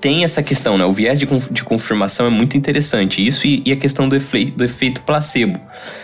tem 0.00 0.24
essa 0.24 0.42
questão, 0.42 0.78
né? 0.78 0.84
O 0.84 0.92
viés 0.92 1.18
de, 1.18 1.26
de 1.26 1.64
confirmação 1.64 2.26
é 2.26 2.30
muito 2.30 2.56
interessante. 2.56 3.26
Isso 3.26 3.46
e, 3.46 3.62
e 3.64 3.72
a 3.72 3.76
questão 3.76 4.08
do, 4.08 4.16
efeito, 4.16 4.56
do 4.56 4.64
efeito 4.64 5.02
placebo. 5.02 5.60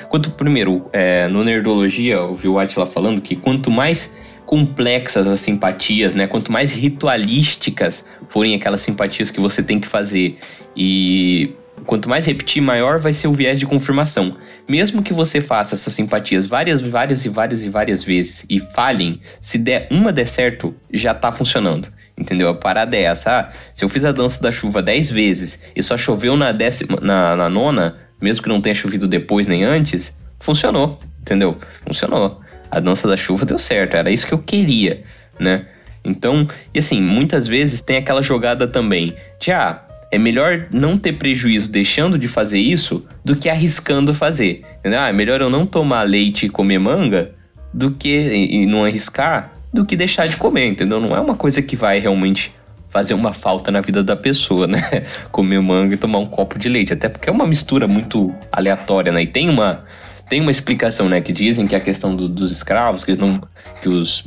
Quanto, 0.09 0.31
primeiro, 0.31 0.89
é, 0.93 1.29
no 1.29 1.45
Nerdologia, 1.45 2.15
eu 2.15 2.35
vi 2.35 2.49
o 2.49 2.59
Atila 2.59 2.87
falando 2.87 3.21
que 3.21 3.37
quanto 3.37 3.71
mais 3.71 4.13
complexas 4.47 5.29
as 5.29 5.41
simpatias, 5.41 6.15
né? 6.15 6.27
Quanto 6.27 6.51
mais 6.51 6.73
ritualísticas 6.73 8.05
forem 8.31 8.55
aquelas 8.55 8.81
simpatias 8.81 9.31
que 9.31 9.39
você 9.39 9.63
tem 9.63 9.79
que 9.79 9.87
fazer 9.87 10.39
e 10.75 11.55
quanto 11.85 12.09
mais 12.09 12.27
repetir, 12.27 12.63
maior 12.63 12.99
vai 12.99 13.13
ser 13.13 13.29
o 13.29 13.35
viés 13.35 13.61
de 13.61 13.67
confirmação. 13.67 14.37
Mesmo 14.67 15.03
que 15.03 15.13
você 15.13 15.43
faça 15.43 15.75
essas 15.75 15.93
simpatias 15.93 16.47
várias, 16.47 16.81
várias 16.81 17.27
e 17.27 17.29
várias 17.29 17.67
e 17.67 17.69
várias 17.69 18.03
vezes 18.03 18.47
e 18.49 18.59
falhem, 18.59 19.21
se 19.41 19.59
der 19.59 19.87
uma 19.91 20.13
der 20.13 20.27
certo, 20.27 20.75
já 20.91 21.13
tá 21.13 21.31
funcionando. 21.31 21.89
Entendeu? 22.17 22.49
A 22.49 22.55
parada 22.55 22.97
é 22.97 23.03
essa. 23.03 23.41
Ah, 23.41 23.49
se 23.75 23.85
eu 23.85 23.89
fiz 23.89 24.05
a 24.05 24.13
dança 24.13 24.43
da 24.43 24.51
chuva 24.51 24.83
10 24.83 25.11
vezes 25.11 25.59
e 25.77 25.83
só 25.83 25.97
choveu 25.97 26.37
na, 26.37 26.53
décima, 26.53 26.99
na, 27.01 27.37
na 27.37 27.49
nona, 27.49 27.97
mesmo 28.21 28.43
que 28.43 28.49
não 28.49 28.61
tenha 28.61 28.75
chovido 28.75 29.07
depois 29.07 29.47
nem 29.47 29.65
antes, 29.65 30.17
funcionou, 30.41 30.99
entendeu? 31.21 31.57
Funcionou. 31.87 32.41
A 32.71 32.81
dança 32.81 33.09
da 33.09 33.17
chuva 33.17 33.47
deu 33.47 33.59
certo, 33.59 33.95
era 33.95 34.11
isso 34.11 34.27
que 34.27 34.35
eu 34.35 34.39
queria, 34.39 35.03
né? 35.39 35.67
Então, 36.05 36.47
e 36.73 36.79
assim, 36.79 37.01
muitas 37.01 37.47
vezes 37.47 37.81
tem 37.81 37.97
aquela 37.97 38.23
jogada 38.23 38.67
também 38.67 39.15
de 39.41 39.51
ah, 39.51 39.83
é 40.11 40.19
melhor 40.19 40.67
não 40.73 40.97
ter 40.97 41.15
prejuízo 41.15 41.71
deixando 41.71 42.19
de 42.19 42.29
fazer 42.29 42.59
isso 42.59 43.07
do 43.25 43.37
que 43.37 43.49
arriscando 43.49 44.15
fazer. 44.15 44.63
Entendeu? 44.79 45.01
Ah, 45.01 45.09
é 45.09 45.13
melhor 45.13 45.41
eu 45.41 45.51
não 45.51 45.67
tomar 45.67 46.03
leite 46.03 46.47
e 46.47 46.49
comer 46.49 46.79
manga 46.79 47.33
do 47.73 47.91
que 47.91 48.09
e 48.09 48.67
não 48.67 48.85
arriscar 48.85 49.53
do 49.73 49.85
que 49.85 49.97
deixar 49.97 50.27
de 50.27 50.37
comer, 50.37 50.67
entendeu? 50.67 51.01
Não 51.01 51.15
é 51.15 51.21
uma 51.21 51.37
coisa 51.37 51.61
que 51.61 51.77
vai 51.77 51.99
realmente 51.99 52.55
fazer 52.91 53.15
uma 53.15 53.33
falta 53.33 53.71
na 53.71 53.81
vida 53.81 54.03
da 54.03 54.17
pessoa, 54.17 54.67
né? 54.67 55.05
Comer 55.31 55.61
manga 55.61 55.95
e 55.95 55.99
tomar 55.99 56.19
um 56.19 56.27
copo 56.27 56.59
de 56.59 56.69
leite, 56.69 56.93
até 56.93 57.09
porque 57.09 57.29
é 57.29 57.33
uma 57.33 57.47
mistura 57.47 57.87
muito 57.87 58.35
aleatória, 58.51 59.13
né? 59.13 59.23
E 59.23 59.27
tem 59.27 59.49
uma 59.49 59.85
tem 60.29 60.43
uma 60.43 60.51
explicação, 60.51 61.09
né, 61.09 61.23
que 61.23 61.33
dizem 61.33 61.67
que 61.67 61.75
a 61.75 61.81
questão 61.81 62.15
do, 62.15 62.29
dos 62.29 62.53
escravos, 62.53 63.03
que 63.03 63.13
eles 63.13 63.19
não 63.19 63.41
que 63.81 63.89
os 63.89 64.25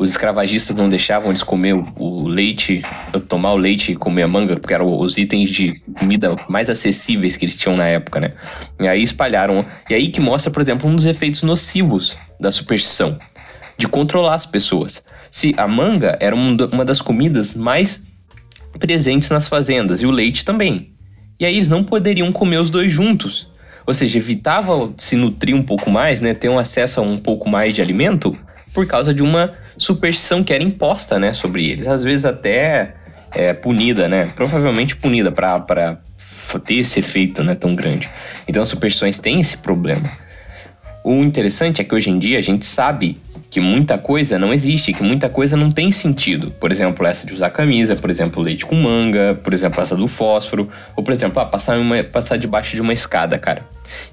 os 0.00 0.08
escravagistas 0.08 0.74
não 0.74 0.88
deixavam 0.88 1.28
eles 1.28 1.42
comer 1.42 1.74
o, 1.74 1.86
o, 1.96 2.26
leite, 2.26 2.80
tomar 3.28 3.52
o 3.52 3.56
leite 3.58 3.92
e 3.92 3.94
comer 3.94 4.22
a 4.22 4.28
manga, 4.28 4.56
porque 4.56 4.72
eram 4.72 4.98
os 4.98 5.18
itens 5.18 5.50
de 5.50 5.78
comida 5.98 6.34
mais 6.48 6.70
acessíveis 6.70 7.36
que 7.36 7.44
eles 7.44 7.54
tinham 7.54 7.76
na 7.76 7.86
época, 7.86 8.18
né? 8.18 8.32
E 8.80 8.88
aí 8.88 9.02
espalharam. 9.02 9.62
E 9.90 9.94
aí 9.94 10.08
que 10.08 10.18
mostra, 10.18 10.50
por 10.50 10.62
exemplo, 10.62 10.88
um 10.88 10.96
dos 10.96 11.04
efeitos 11.04 11.42
nocivos 11.42 12.16
da 12.40 12.50
superstição, 12.50 13.18
de 13.80 13.88
controlar 13.88 14.34
as 14.34 14.44
pessoas. 14.44 15.02
Se 15.30 15.54
a 15.56 15.66
manga 15.66 16.16
era 16.20 16.36
uma 16.36 16.84
das 16.84 17.00
comidas 17.00 17.54
mais 17.54 18.02
presentes 18.78 19.30
nas 19.30 19.48
fazendas, 19.48 20.02
e 20.02 20.06
o 20.06 20.10
leite 20.10 20.44
também. 20.44 20.92
E 21.38 21.46
aí 21.46 21.56
eles 21.56 21.68
não 21.68 21.82
poderiam 21.82 22.30
comer 22.30 22.58
os 22.58 22.68
dois 22.68 22.92
juntos. 22.92 23.48
Ou 23.86 23.94
seja, 23.94 24.18
evitava 24.18 24.92
se 24.98 25.16
nutrir 25.16 25.56
um 25.56 25.62
pouco 25.62 25.90
mais, 25.90 26.20
né? 26.20 26.34
Ter 26.34 26.50
um 26.50 26.58
acesso 26.58 27.00
a 27.00 27.02
um 27.02 27.18
pouco 27.18 27.48
mais 27.48 27.74
de 27.74 27.80
alimento 27.80 28.36
por 28.74 28.86
causa 28.86 29.12
de 29.12 29.22
uma 29.22 29.54
superstição 29.76 30.44
que 30.44 30.52
era 30.52 30.62
imposta, 30.62 31.18
né, 31.18 31.32
sobre 31.32 31.68
eles, 31.68 31.88
às 31.88 32.04
vezes 32.04 32.24
até 32.24 32.94
é, 33.34 33.52
punida, 33.52 34.06
né, 34.06 34.30
provavelmente 34.36 34.94
punida 34.94 35.32
para 35.32 35.98
ter 36.64 36.74
esse 36.74 37.00
efeito, 37.00 37.42
né, 37.42 37.56
tão 37.56 37.74
grande. 37.74 38.08
Então 38.46 38.62
as 38.62 38.68
superstições 38.68 39.18
têm 39.18 39.40
esse 39.40 39.56
problema. 39.56 40.08
O 41.02 41.22
interessante 41.22 41.80
é 41.80 41.84
que 41.84 41.94
hoje 41.94 42.10
em 42.10 42.18
dia 42.18 42.38
a 42.38 42.42
gente 42.42 42.66
sabe 42.66 43.18
que 43.50 43.58
muita 43.58 43.96
coisa 43.96 44.38
não 44.38 44.52
existe, 44.52 44.92
que 44.92 45.02
muita 45.02 45.28
coisa 45.28 45.56
não 45.56 45.70
tem 45.70 45.90
sentido. 45.90 46.50
Por 46.52 46.70
exemplo, 46.70 47.06
essa 47.06 47.26
de 47.26 47.32
usar 47.32 47.50
camisa, 47.50 47.96
por 47.96 48.10
exemplo, 48.10 48.42
leite 48.42 48.66
com 48.66 48.76
manga, 48.76 49.34
por 49.42 49.52
exemplo, 49.52 49.80
essa 49.80 49.96
do 49.96 50.06
fósforo, 50.06 50.68
ou 50.94 51.02
por 51.02 51.12
exemplo, 51.12 51.40
ah, 51.40 51.46
passar, 51.46 51.78
uma, 51.78 52.04
passar 52.04 52.36
debaixo 52.36 52.76
de 52.76 52.82
uma 52.82 52.92
escada, 52.92 53.38
cara. 53.38 53.62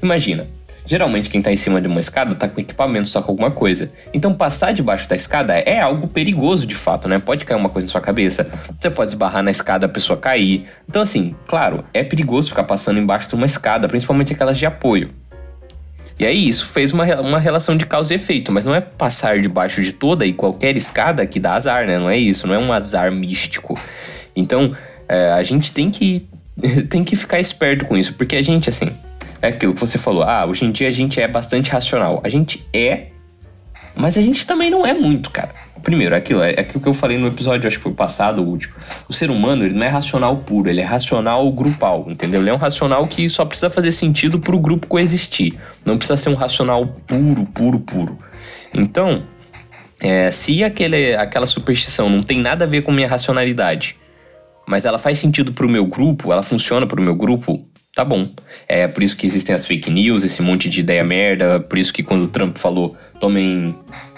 Imagina, 0.02 0.48
Geralmente 0.88 1.30
quem 1.30 1.42
tá 1.42 1.52
em 1.52 1.58
cima 1.58 1.82
de 1.82 1.88
uma 1.90 2.00
escada 2.00 2.34
tá 2.34 2.48
com 2.48 2.62
equipamento, 2.62 3.10
só 3.10 3.22
com 3.22 3.32
alguma 3.32 3.52
coisa. 3.52 3.92
Então 4.14 4.34
passar 4.34 4.72
debaixo 4.72 5.10
da 5.10 5.18
escada 5.18 5.54
é 5.54 5.82
algo 5.82 6.08
perigoso 6.08 6.66
de 6.66 6.76
fato, 6.76 7.10
né? 7.10 7.20
Pode 7.20 7.44
cair 7.44 7.58
uma 7.58 7.68
coisa 7.68 7.88
na 7.88 7.92
sua 7.92 8.00
cabeça, 8.00 8.50
você 8.80 8.90
pode 8.90 9.12
esbarrar 9.12 9.44
na 9.44 9.52
escada, 9.52 9.86
a 9.86 9.90
pessoa 9.90 10.18
cair. 10.18 10.66
Então 10.88 11.02
assim, 11.02 11.36
claro, 11.46 11.84
é 11.94 12.06
perigoso 12.06 12.48
ficar 12.52 12.64
passando 12.64 13.02
embaixo 13.02 13.28
de 13.28 13.36
uma 13.36 13.46
escada, 13.46 13.90
principalmente 13.90 14.32
aquelas 14.32 14.58
de 14.58 14.66
apoio. 14.66 15.14
E 16.20 16.26
aí 16.26 16.48
isso 16.48 16.66
fez 16.68 16.92
uma, 16.92 17.06
uma 17.22 17.40
relação 17.40 17.78
de 17.78 17.86
causa 17.86 18.14
e 18.14 18.16
efeito, 18.16 18.52
mas 18.52 18.66
não 18.66 18.74
é 18.74 18.82
passar 18.82 19.40
debaixo 19.40 19.82
de 19.82 19.94
toda 19.94 20.26
e 20.26 20.34
qualquer 20.34 20.76
escada 20.76 21.26
que 21.26 21.40
dá 21.40 21.54
azar, 21.54 21.86
né? 21.86 22.00
Não 22.00 22.10
é 22.10 22.18
isso, 22.18 22.48
não 22.48 22.56
é 22.56 22.58
um 22.58 22.74
azar 22.74 23.12
místico. 23.12 23.80
Então 24.36 24.76
é, 25.08 25.32
a 25.32 25.44
gente 25.44 25.72
tem 25.72 25.92
que, 25.92 26.28
tem 26.90 27.04
que 27.04 27.16
ficar 27.16 27.40
esperto 27.40 27.86
com 27.86 27.96
isso, 27.96 28.14
porque 28.16 28.36
a 28.36 28.42
gente, 28.42 28.70
assim, 28.70 28.92
é 29.42 29.50
aquilo 29.50 29.74
que 29.74 29.80
você 29.80 29.98
falou. 29.98 30.24
Ah, 30.24 30.46
hoje 30.46 30.66
em 30.66 30.72
dia 30.72 30.88
a 30.88 30.92
gente 30.92 31.22
é 31.22 31.28
bastante 31.28 31.70
racional. 31.70 32.20
A 32.24 32.30
gente 32.30 32.66
é, 32.74 33.08
mas 33.96 34.18
a 34.18 34.22
gente 34.22 34.46
também 34.46 34.70
não 34.70 34.86
é 34.86 34.94
muito, 34.94 35.32
cara. 35.32 35.54
Primeiro, 35.84 36.16
é 36.16 36.18
aquilo, 36.18 36.42
é 36.42 36.52
aquilo 36.52 36.82
que 36.82 36.90
eu 36.90 36.94
falei 36.94 37.18
no 37.18 37.28
episódio, 37.28 37.68
acho 37.68 37.78
que 37.78 37.84
foi 37.84 37.94
passado, 37.94 38.42
o 38.42 38.46
último. 38.46 38.74
O 39.08 39.14
ser 39.14 39.30
humano, 39.30 39.66
ele 39.66 39.74
não 39.74 39.86
é 39.86 39.88
racional 39.88 40.38
puro, 40.38 40.70
ele 40.70 40.82
é 40.82 40.84
racional 40.84 41.50
grupal, 41.52 42.06
entendeu? 42.08 42.42
Ele 42.42 42.50
é 42.50 42.54
um 42.54 42.58
racional 42.58 43.08
que 43.08 43.30
só 43.30 43.46
precisa 43.46 43.70
fazer 43.70 43.92
sentido 43.92 44.40
para 44.40 44.56
o 44.56 44.60
grupo 44.60 44.88
coexistir. 44.88 45.56
Não 45.86 45.98
precisa 45.98 46.18
ser 46.18 46.30
um 46.30 46.36
racional 46.36 46.86
puro, 46.86 47.46
puro, 47.46 47.80
puro. 47.80 48.18
Então, 48.74 49.24
é, 50.00 50.30
se 50.32 50.64
aquele, 50.64 51.16
aquela 51.16 51.48
superstição 51.48 52.10
não 52.10 52.22
tem 52.22 52.40
nada 52.40 52.66
a 52.66 52.68
ver 52.68 52.82
com 52.82 52.92
minha 52.92 53.08
racionalidade, 53.08 53.96
mas 54.68 54.86
ela 54.86 54.98
faz 54.98 55.18
sentido 55.18 55.54
para 55.54 55.66
o 55.66 55.70
meu 55.70 55.86
grupo, 55.86 56.32
ela 56.32 56.44
funciona 56.44 56.86
para 56.86 57.00
o 57.00 57.04
meu 57.04 57.16
grupo, 57.16 57.66
tá 57.96 58.06
bom. 58.06 58.30
É 58.68 58.88
por 58.88 59.02
isso 59.02 59.16
que 59.18 59.26
existem 59.26 59.56
as 59.56 59.66
fake 59.66 59.90
news, 59.90 60.24
esse 60.24 60.42
monte 60.42 60.70
de 60.70 60.82
ideia 60.82 61.04
merda, 61.04 61.60
por 61.60 61.78
isso 61.78 61.92
que 61.92 62.04
quando 62.04 62.24
o 62.24 62.28
Trump 62.28 62.58
falou 62.58 62.96
tomem, 63.20 63.76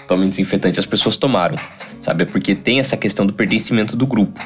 tomem 0.10 0.28
desinfetante, 0.28 0.80
as 0.80 0.88
pessoas 0.88 1.16
tomaram, 1.16 1.56
sabe? 2.02 2.24
É 2.24 2.26
porque 2.26 2.56
tem 2.56 2.80
essa 2.80 2.98
questão 2.98 3.26
do 3.26 3.32
pertencimento 3.32 3.96
do 3.96 4.08
grupo. 4.08 4.40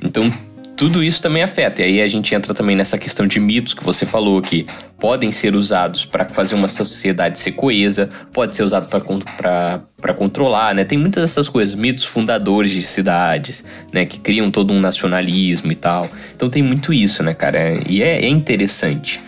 Então, 0.00 0.32
tudo 0.76 1.02
isso 1.02 1.20
também 1.20 1.42
afeta. 1.42 1.82
E 1.82 1.84
aí 1.84 2.00
a 2.00 2.08
gente 2.08 2.34
entra 2.34 2.54
também 2.54 2.76
nessa 2.76 2.96
questão 2.96 3.26
de 3.26 3.40
mitos 3.40 3.74
que 3.74 3.84
você 3.84 4.06
falou, 4.06 4.40
que 4.40 4.64
podem 4.98 5.32
ser 5.32 5.54
usados 5.56 6.04
para 6.04 6.24
fazer 6.26 6.54
uma 6.54 6.68
sociedade 6.68 7.38
ser 7.38 7.52
coesa, 7.52 8.08
pode 8.32 8.54
ser 8.54 8.62
usado 8.62 8.88
para 8.88 10.14
controlar, 10.14 10.72
né? 10.74 10.84
Tem 10.84 10.96
muitas 10.96 11.24
dessas 11.24 11.48
coisas, 11.48 11.74
mitos 11.74 12.04
fundadores 12.04 12.70
de 12.70 12.82
cidades, 12.82 13.64
né? 13.92 14.06
Que 14.06 14.20
criam 14.20 14.50
todo 14.52 14.72
um 14.72 14.80
nacionalismo 14.80 15.72
e 15.72 15.76
tal. 15.76 16.08
Então 16.34 16.48
tem 16.48 16.62
muito 16.62 16.92
isso, 16.92 17.22
né, 17.24 17.34
cara? 17.34 17.80
E 17.88 18.02
é, 18.02 18.24
é 18.24 18.28
interessante. 18.28 19.20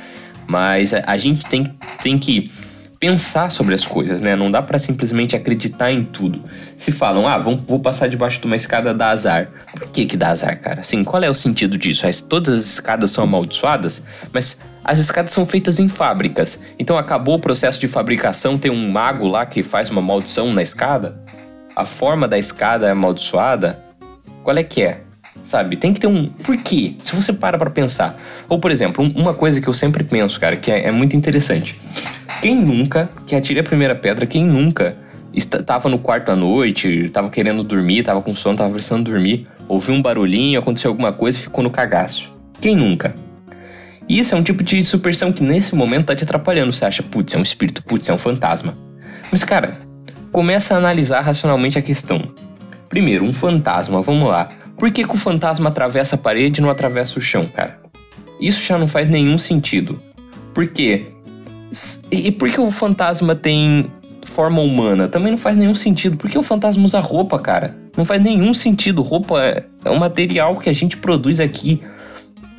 Mas 0.46 0.94
a, 0.94 1.02
a 1.04 1.16
gente 1.16 1.44
tem, 1.46 1.74
tem 2.02 2.16
que 2.16 2.50
pensar 3.04 3.50
sobre 3.50 3.74
as 3.74 3.86
coisas, 3.86 4.18
né? 4.18 4.34
Não 4.34 4.50
dá 4.50 4.62
para 4.62 4.78
simplesmente 4.78 5.36
acreditar 5.36 5.92
em 5.92 6.04
tudo. 6.04 6.42
Se 6.74 6.90
falam, 6.90 7.26
ah, 7.26 7.36
vou, 7.36 7.54
vou 7.66 7.78
passar 7.78 8.08
debaixo 8.08 8.40
de 8.40 8.46
uma 8.46 8.56
escada 8.56 8.94
da 8.94 9.10
azar. 9.10 9.50
Por 9.72 9.88
que 9.88 10.06
que 10.06 10.16
dá 10.16 10.28
azar, 10.28 10.58
cara? 10.58 10.80
Assim, 10.80 11.04
qual 11.04 11.22
é 11.22 11.28
o 11.28 11.34
sentido 11.34 11.76
disso? 11.76 12.06
Todas 12.24 12.54
as 12.54 12.64
escadas 12.64 13.10
são 13.10 13.24
amaldiçoadas, 13.24 14.02
mas 14.32 14.58
as 14.82 14.98
escadas 14.98 15.32
são 15.32 15.44
feitas 15.44 15.78
em 15.78 15.86
fábricas. 15.86 16.58
Então 16.78 16.96
acabou 16.96 17.34
o 17.34 17.38
processo 17.38 17.78
de 17.78 17.86
fabricação, 17.86 18.56
tem 18.56 18.70
um 18.70 18.90
mago 18.90 19.28
lá 19.28 19.44
que 19.44 19.62
faz 19.62 19.90
uma 19.90 20.00
maldição 20.00 20.50
na 20.50 20.62
escada? 20.62 21.14
A 21.76 21.84
forma 21.84 22.26
da 22.26 22.38
escada 22.38 22.86
é 22.86 22.92
amaldiçoada? 22.92 23.78
Qual 24.42 24.56
é 24.56 24.64
que 24.64 24.82
é? 24.82 25.03
Sabe? 25.44 25.76
Tem 25.76 25.92
que 25.92 26.00
ter 26.00 26.06
um 26.06 26.26
porquê, 26.26 26.94
se 26.98 27.14
você 27.14 27.32
para 27.32 27.56
pra 27.56 27.70
pensar. 27.70 28.16
Ou, 28.48 28.58
por 28.58 28.70
exemplo, 28.70 29.04
uma 29.14 29.34
coisa 29.34 29.60
que 29.60 29.68
eu 29.68 29.74
sempre 29.74 30.02
penso, 30.02 30.40
cara, 30.40 30.56
que 30.56 30.70
é, 30.72 30.86
é 30.86 30.90
muito 30.90 31.14
interessante. 31.14 31.78
Quem 32.42 32.56
nunca, 32.56 33.08
que 33.26 33.36
atire 33.36 33.60
a 33.60 33.62
primeira 33.62 33.94
pedra, 33.94 34.26
quem 34.26 34.44
nunca 34.44 34.96
estava 35.32 35.88
no 35.88 35.98
quarto 35.98 36.30
à 36.30 36.36
noite, 36.36 36.88
estava 37.06 37.28
querendo 37.28 37.62
dormir, 37.62 38.00
estava 38.00 38.22
com 38.22 38.34
sono, 38.34 38.54
estava 38.54 38.72
precisando 38.72 39.04
dormir, 39.04 39.46
ouviu 39.68 39.94
um 39.94 40.02
barulhinho, 40.02 40.58
aconteceu 40.58 40.90
alguma 40.90 41.12
coisa 41.12 41.38
e 41.38 41.42
ficou 41.42 41.62
no 41.62 41.70
cagaço. 41.70 42.32
Quem 42.60 42.74
nunca? 42.74 43.14
Isso 44.08 44.34
é 44.34 44.38
um 44.38 44.42
tipo 44.42 44.62
de 44.62 44.84
superstição 44.84 45.32
que 45.32 45.42
nesse 45.42 45.74
momento 45.74 46.06
tá 46.06 46.16
te 46.16 46.24
atrapalhando. 46.24 46.72
Você 46.72 46.84
acha, 46.84 47.02
putz, 47.02 47.34
é 47.34 47.38
um 47.38 47.42
espírito, 47.42 47.82
putz, 47.82 48.08
é 48.08 48.12
um 48.12 48.18
fantasma. 48.18 48.76
Mas, 49.32 49.44
cara, 49.44 49.78
começa 50.30 50.74
a 50.74 50.78
analisar 50.78 51.22
racionalmente 51.22 51.78
a 51.78 51.82
questão. 51.82 52.22
Primeiro, 52.88 53.24
um 53.24 53.32
fantasma, 53.32 54.02
vamos 54.02 54.28
lá. 54.28 54.48
Por 54.84 54.92
que, 54.92 55.02
que 55.02 55.14
o 55.14 55.16
fantasma 55.16 55.70
atravessa 55.70 56.14
a 56.14 56.18
parede 56.18 56.60
e 56.60 56.62
não 56.62 56.68
atravessa 56.68 57.18
o 57.18 57.22
chão, 57.22 57.46
cara? 57.46 57.80
Isso 58.38 58.62
já 58.62 58.76
não 58.76 58.86
faz 58.86 59.08
nenhum 59.08 59.38
sentido. 59.38 59.98
Por 60.52 60.66
quê? 60.68 61.06
E 62.10 62.30
por 62.30 62.50
que 62.50 62.60
o 62.60 62.70
fantasma 62.70 63.34
tem 63.34 63.90
forma 64.26 64.60
humana? 64.60 65.08
Também 65.08 65.30
não 65.30 65.38
faz 65.38 65.56
nenhum 65.56 65.74
sentido. 65.74 66.18
Por 66.18 66.28
que 66.28 66.36
o 66.36 66.42
fantasma 66.42 66.84
usa 66.84 67.00
roupa, 67.00 67.38
cara? 67.38 67.74
Não 67.96 68.04
faz 68.04 68.22
nenhum 68.22 68.52
sentido. 68.52 69.00
Roupa 69.00 69.42
é, 69.42 69.64
é 69.86 69.90
um 69.90 69.96
material 69.96 70.58
que 70.58 70.68
a 70.68 70.74
gente 70.74 70.98
produz 70.98 71.40
aqui. 71.40 71.82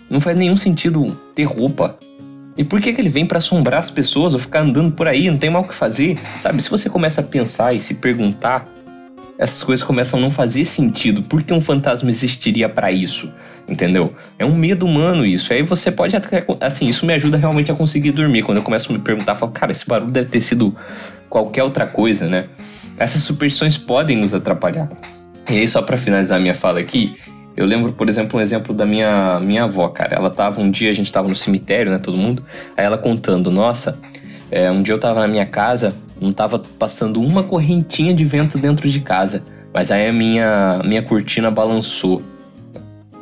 Não 0.09 0.19
faz 0.19 0.35
nenhum 0.35 0.57
sentido 0.57 1.15
ter 1.35 1.43
roupa. 1.43 1.95
E 2.57 2.63
por 2.63 2.81
que, 2.81 2.91
que 2.91 3.01
ele 3.01 3.09
vem 3.09 3.27
para 3.27 3.37
assombrar 3.37 3.81
as 3.81 3.91
pessoas 3.91 4.33
ou 4.33 4.39
ficar 4.39 4.61
andando 4.61 4.91
por 4.93 5.07
aí? 5.07 5.29
Não 5.29 5.37
tem 5.37 5.51
mal 5.51 5.61
o 5.61 5.67
que 5.67 5.75
fazer. 5.75 6.17
Sabe, 6.39 6.59
se 6.63 6.71
você 6.71 6.89
começa 6.89 7.21
a 7.21 7.23
pensar 7.23 7.75
e 7.75 7.79
se 7.79 7.93
perguntar 7.93 8.67
essas 9.37 9.63
coisas 9.63 9.83
começam 9.85 10.17
a 10.17 10.21
não 10.21 10.31
fazer 10.31 10.63
sentido. 10.63 11.21
Por 11.23 11.43
que 11.43 11.53
um 11.53 11.59
fantasma 11.59 12.09
existiria 12.09 12.69
para 12.69 12.91
isso? 12.91 13.31
Entendeu? 13.67 14.13
É 14.39 14.45
um 14.45 14.55
medo 14.55 14.85
humano 14.85 15.25
isso. 15.25 15.51
Aí 15.51 15.61
você 15.61 15.91
pode 15.91 16.15
até. 16.15 16.45
Assim, 16.61 16.87
isso 16.87 17.05
me 17.05 17.13
ajuda 17.13 17.37
realmente 17.37 17.71
a 17.71 17.75
conseguir 17.75 18.11
dormir. 18.11 18.43
Quando 18.43 18.59
eu 18.59 18.63
começo 18.63 18.89
a 18.89 18.93
me 18.93 18.99
perguntar, 18.99 19.35
falo, 19.35 19.51
cara, 19.51 19.71
esse 19.71 19.85
barulho 19.85 20.11
deve 20.11 20.29
ter 20.29 20.41
sido 20.41 20.75
qualquer 21.29 21.63
outra 21.63 21.85
coisa, 21.85 22.27
né? 22.27 22.47
Essas 22.97 23.23
superstições 23.23 23.77
podem 23.77 24.17
nos 24.17 24.33
atrapalhar. 24.33 24.89
E 25.49 25.59
aí, 25.59 25.67
só 25.67 25.81
para 25.81 25.97
finalizar 25.97 26.39
minha 26.39 26.55
fala 26.55 26.79
aqui, 26.79 27.17
eu 27.57 27.65
lembro, 27.65 27.91
por 27.91 28.07
exemplo, 28.07 28.39
um 28.39 28.41
exemplo 28.41 28.73
da 28.73 28.85
minha, 28.85 29.39
minha 29.41 29.65
avó, 29.65 29.89
cara. 29.89 30.15
Ela 30.15 30.29
tava 30.29 30.61
um 30.61 30.71
dia, 30.71 30.89
a 30.89 30.93
gente 30.93 31.11
tava 31.11 31.27
no 31.27 31.35
cemitério, 31.35 31.91
né? 31.91 31.97
Todo 31.97 32.17
mundo. 32.17 32.45
Aí 32.77 32.85
ela 32.85 32.97
contando, 32.97 33.51
nossa, 33.51 33.99
é, 34.49 34.71
um 34.71 34.81
dia 34.81 34.93
eu 34.93 34.99
tava 34.99 35.19
na 35.19 35.27
minha 35.27 35.45
casa 35.45 35.93
não 36.19 36.33
tava 36.33 36.59
passando 36.59 37.21
uma 37.21 37.43
correntinha 37.43 38.13
de 38.13 38.25
vento 38.25 38.57
dentro 38.57 38.89
de 38.89 38.99
casa. 38.99 39.43
Mas 39.73 39.91
aí 39.91 40.07
a 40.07 40.13
minha, 40.13 40.81
minha 40.85 41.01
cortina 41.01 41.51
balançou. 41.51 42.23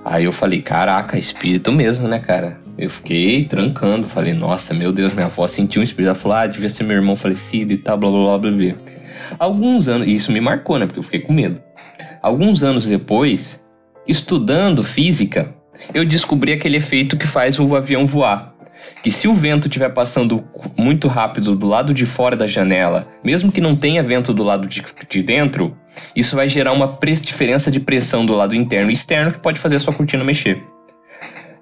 Aí 0.06 0.26
eu 0.26 0.32
falei, 0.32 0.62
caraca, 0.62 1.18
espírito 1.18 1.72
mesmo, 1.72 2.08
né, 2.08 2.20
cara? 2.20 2.60
Eu 2.78 2.90
fiquei 2.90 3.46
trancando, 3.46 4.08
falei, 4.08 4.34
nossa, 4.34 4.74
meu 4.74 4.92
Deus, 4.92 5.14
minha 5.14 5.28
avó 5.28 5.48
sentiu 5.48 5.82
um 5.82 5.84
espírito. 5.84 6.10
Ela 6.10 6.16
falou, 6.16 6.38
ah, 6.38 6.48
devia 6.48 6.70
ser 6.70 6.84
meu 6.84 6.96
irmão 6.96 7.16
falecido 7.16 7.74
e 7.74 7.78
tal, 7.78 7.98
blá 7.98 8.12
blá 8.12 8.38
blá 8.38 8.52
blá. 8.52 8.76
Alguns 9.40 9.88
anos, 9.88 10.08
isso 10.08 10.32
me 10.32 10.42
marcou, 10.42 10.78
né? 10.78 10.86
Porque 10.86 11.00
eu 11.00 11.04
fiquei 11.04 11.22
com 11.22 11.34
medo. 11.34 11.60
Alguns 12.22 12.64
anos 12.64 12.88
depois, 12.88 13.64
estudando 14.08 14.84
física, 14.84 15.54
eu 15.94 16.06
descobri 16.06 16.54
aquele 16.54 16.78
efeito 16.78 17.18
que 17.18 17.28
faz 17.28 17.60
o 17.60 17.76
avião 17.76 18.06
voar. 18.06 18.53
Que 19.04 19.12
se 19.12 19.28
o 19.28 19.34
vento 19.34 19.68
estiver 19.68 19.90
passando 19.90 20.44
muito 20.78 21.10
rápido 21.10 21.56
do 21.56 21.68
lado 21.68 21.94
de 21.94 22.06
fora 22.06 22.38
da 22.38 22.48
janela, 22.48 23.06
mesmo 23.22 23.52
que 23.52 23.60
não 23.60 23.76
tenha 23.76 24.02
vento 24.02 24.34
do 24.34 24.44
lado 24.44 24.66
de, 24.66 24.82
de 25.10 25.22
dentro, 25.22 25.78
isso 26.16 26.38
vai 26.38 26.48
gerar 26.48 26.72
uma 26.72 26.98
diferença 27.22 27.70
de 27.70 27.82
pressão 27.82 28.26
do 28.26 28.34
lado 28.34 28.56
interno 28.56 28.90
e 28.90 28.94
externo 28.94 29.34
que 29.34 29.40
pode 29.40 29.60
fazer 29.60 29.76
a 29.76 29.80
sua 29.80 29.94
cortina 29.94 30.24
mexer. 30.24 30.64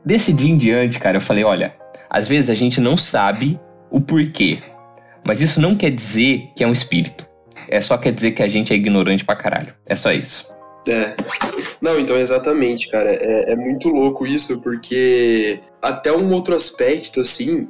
Desse 0.06 0.32
dia 0.32 0.52
em 0.52 0.58
diante, 0.58 1.00
cara, 1.00 1.18
eu 1.18 1.22
falei: 1.22 1.44
olha, 1.44 1.74
às 2.10 2.28
vezes 2.28 2.50
a 2.50 2.54
gente 2.54 2.80
não 2.80 2.96
sabe 2.96 3.60
o 3.90 4.00
porquê, 4.00 4.60
mas 5.26 5.42
isso 5.42 5.60
não 5.60 5.76
quer 5.76 5.90
dizer 5.90 6.52
que 6.56 6.64
é 6.64 6.68
um 6.68 6.72
espírito. 6.72 7.28
É 7.70 7.80
só 7.80 7.98
quer 7.98 8.12
dizer 8.12 8.32
que 8.32 8.44
a 8.44 8.48
gente 8.48 8.74
é 8.74 8.76
ignorante 8.76 9.24
pra 9.24 9.36
caralho. 9.36 9.74
É 9.86 9.96
só 9.96 10.12
isso. 10.12 10.51
É. 10.88 11.16
Não, 11.80 12.00
então 12.00 12.18
exatamente, 12.18 12.90
cara. 12.90 13.12
É, 13.12 13.54
é 13.54 13.56
muito 13.56 13.90
louco 13.90 14.26
isso, 14.26 14.62
porque 14.62 15.60
até 15.82 16.12
um 16.12 16.32
outro 16.32 16.56
aspecto, 16.56 17.22
assim, 17.22 17.68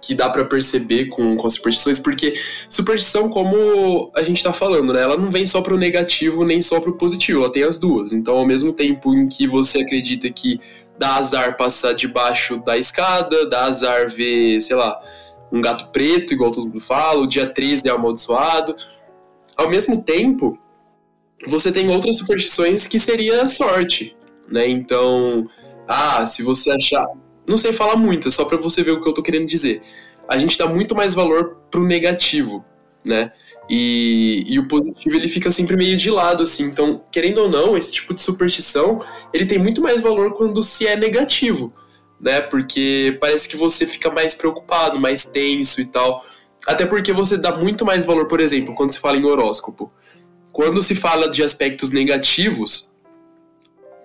que 0.00 0.14
dá 0.14 0.28
para 0.30 0.44
perceber 0.44 1.06
com, 1.06 1.36
com 1.36 1.46
as 1.46 1.54
superstições, 1.54 1.98
porque 1.98 2.34
superstição, 2.68 3.28
como 3.28 4.10
a 4.14 4.22
gente 4.22 4.42
tá 4.42 4.52
falando, 4.52 4.92
né? 4.92 5.02
Ela 5.02 5.16
não 5.16 5.30
vem 5.30 5.46
só 5.46 5.60
pro 5.60 5.76
negativo 5.76 6.44
nem 6.44 6.62
só 6.62 6.80
pro 6.80 6.96
positivo, 6.96 7.40
ela 7.42 7.52
tem 7.52 7.64
as 7.64 7.78
duas. 7.78 8.12
Então, 8.12 8.36
ao 8.36 8.46
mesmo 8.46 8.72
tempo 8.72 9.14
em 9.14 9.28
que 9.28 9.46
você 9.46 9.80
acredita 9.80 10.30
que 10.30 10.60
dá 10.96 11.16
azar 11.16 11.56
passar 11.56 11.94
debaixo 11.94 12.58
da 12.64 12.76
escada, 12.76 13.48
dá 13.48 13.66
azar 13.66 14.08
ver, 14.08 14.60
sei 14.60 14.76
lá, 14.76 15.00
um 15.52 15.60
gato 15.60 15.90
preto, 15.90 16.32
igual 16.32 16.50
todo 16.50 16.66
mundo 16.66 16.80
fala, 16.80 17.20
o 17.20 17.26
dia 17.26 17.46
13 17.46 17.88
é 17.88 17.92
amaldiçoado. 17.92 18.76
Ao 19.56 19.68
mesmo 19.68 20.02
tempo, 20.02 20.58
você 21.46 21.70
tem 21.70 21.88
outras 21.88 22.18
superstições 22.18 22.86
que 22.86 22.98
seria 22.98 23.46
sorte, 23.48 24.16
né? 24.48 24.68
Então, 24.68 25.48
ah, 25.86 26.26
se 26.26 26.42
você 26.42 26.70
achar. 26.70 27.06
Não 27.46 27.56
sei 27.56 27.72
falar 27.72 27.96
muito, 27.96 28.28
é 28.28 28.30
só 28.30 28.44
para 28.44 28.58
você 28.58 28.82
ver 28.82 28.92
o 28.92 29.00
que 29.00 29.08
eu 29.08 29.14
tô 29.14 29.22
querendo 29.22 29.46
dizer. 29.46 29.80
A 30.28 30.36
gente 30.36 30.58
dá 30.58 30.66
muito 30.66 30.94
mais 30.94 31.14
valor 31.14 31.56
pro 31.70 31.86
negativo, 31.86 32.64
né? 33.02 33.32
E, 33.70 34.44
e, 34.46 34.58
o 34.58 34.66
positivo 34.66 35.14
ele 35.14 35.28
fica 35.28 35.50
sempre 35.50 35.76
meio 35.76 35.96
de 35.96 36.10
lado, 36.10 36.42
assim. 36.42 36.64
Então, 36.64 37.02
querendo 37.10 37.38
ou 37.38 37.48
não, 37.48 37.76
esse 37.76 37.92
tipo 37.92 38.14
de 38.14 38.20
superstição 38.20 38.98
ele 39.32 39.46
tem 39.46 39.58
muito 39.58 39.80
mais 39.80 40.00
valor 40.00 40.34
quando 40.34 40.62
se 40.62 40.86
é 40.86 40.96
negativo, 40.96 41.72
né? 42.20 42.40
Porque 42.40 43.16
parece 43.20 43.48
que 43.48 43.56
você 43.56 43.86
fica 43.86 44.10
mais 44.10 44.34
preocupado, 44.34 44.98
mais 44.98 45.24
tenso 45.24 45.80
e 45.80 45.86
tal. 45.86 46.24
Até 46.66 46.84
porque 46.84 47.12
você 47.12 47.36
dá 47.38 47.56
muito 47.56 47.84
mais 47.84 48.04
valor, 48.04 48.26
por 48.26 48.40
exemplo, 48.40 48.74
quando 48.74 48.90
se 48.90 48.98
fala 48.98 49.16
em 49.16 49.24
horóscopo. 49.24 49.90
Quando 50.58 50.82
se 50.82 50.96
fala 50.96 51.30
de 51.30 51.40
aspectos 51.40 51.92
negativos, 51.92 52.92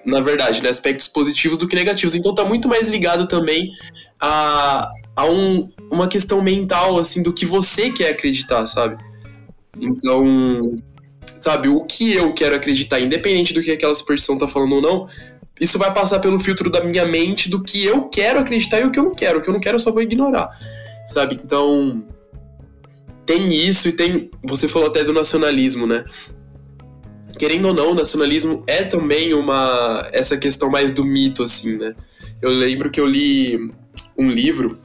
na 0.05 0.21
verdade, 0.21 0.61
né, 0.61 0.69
aspectos 0.69 1.07
positivos 1.07 1.57
do 1.57 1.67
que 1.67 1.75
negativos. 1.75 2.13
Então 2.13 2.35
tá 2.35 2.45
muito 2.45 2.67
mais 2.67 2.87
ligado 2.87 3.27
também 3.27 3.71
a, 4.21 4.87
a 5.15 5.25
um, 5.25 5.67
uma 5.89 6.07
questão 6.07 6.43
mental, 6.43 6.99
assim, 6.99 7.23
do 7.23 7.33
que 7.33 7.43
você 7.43 7.89
quer 7.89 8.09
acreditar, 8.09 8.67
sabe? 8.67 9.03
Então, 9.81 10.79
sabe, 11.39 11.69
o 11.69 11.83
que 11.85 12.13
eu 12.13 12.31
quero 12.35 12.55
acreditar, 12.55 12.99
independente 12.99 13.51
do 13.51 13.63
que 13.63 13.71
aquela 13.71 13.95
superstição 13.95 14.37
tá 14.37 14.47
falando 14.47 14.75
ou 14.75 14.81
não, 14.81 15.07
isso 15.59 15.79
vai 15.79 15.91
passar 15.91 16.19
pelo 16.19 16.39
filtro 16.39 16.69
da 16.69 16.83
minha 16.83 17.03
mente 17.03 17.49
do 17.49 17.63
que 17.63 17.83
eu 17.83 18.09
quero 18.09 18.39
acreditar 18.39 18.79
e 18.79 18.85
o 18.85 18.91
que 18.91 18.99
eu 18.99 19.05
não 19.05 19.15
quero. 19.15 19.39
O 19.39 19.41
que 19.41 19.49
eu 19.49 19.53
não 19.55 19.59
quero 19.59 19.77
eu 19.77 19.79
só 19.79 19.91
vou 19.91 20.03
ignorar, 20.03 20.51
sabe? 21.07 21.41
Então, 21.43 22.05
tem 23.25 23.51
isso 23.51 23.89
e 23.89 23.93
tem. 23.93 24.29
Você 24.43 24.67
falou 24.67 24.89
até 24.89 25.03
do 25.03 25.11
nacionalismo, 25.11 25.87
né? 25.87 26.05
Querendo 27.37 27.67
ou 27.67 27.73
não, 27.73 27.93
nacionalismo 27.93 28.63
é 28.67 28.83
também 28.83 29.33
uma. 29.33 30.07
essa 30.11 30.37
questão 30.37 30.69
mais 30.69 30.91
do 30.91 31.03
mito, 31.03 31.43
assim, 31.43 31.77
né? 31.77 31.95
Eu 32.41 32.51
lembro 32.51 32.91
que 32.91 32.99
eu 32.99 33.05
li 33.05 33.71
um 34.17 34.29
livro 34.29 34.77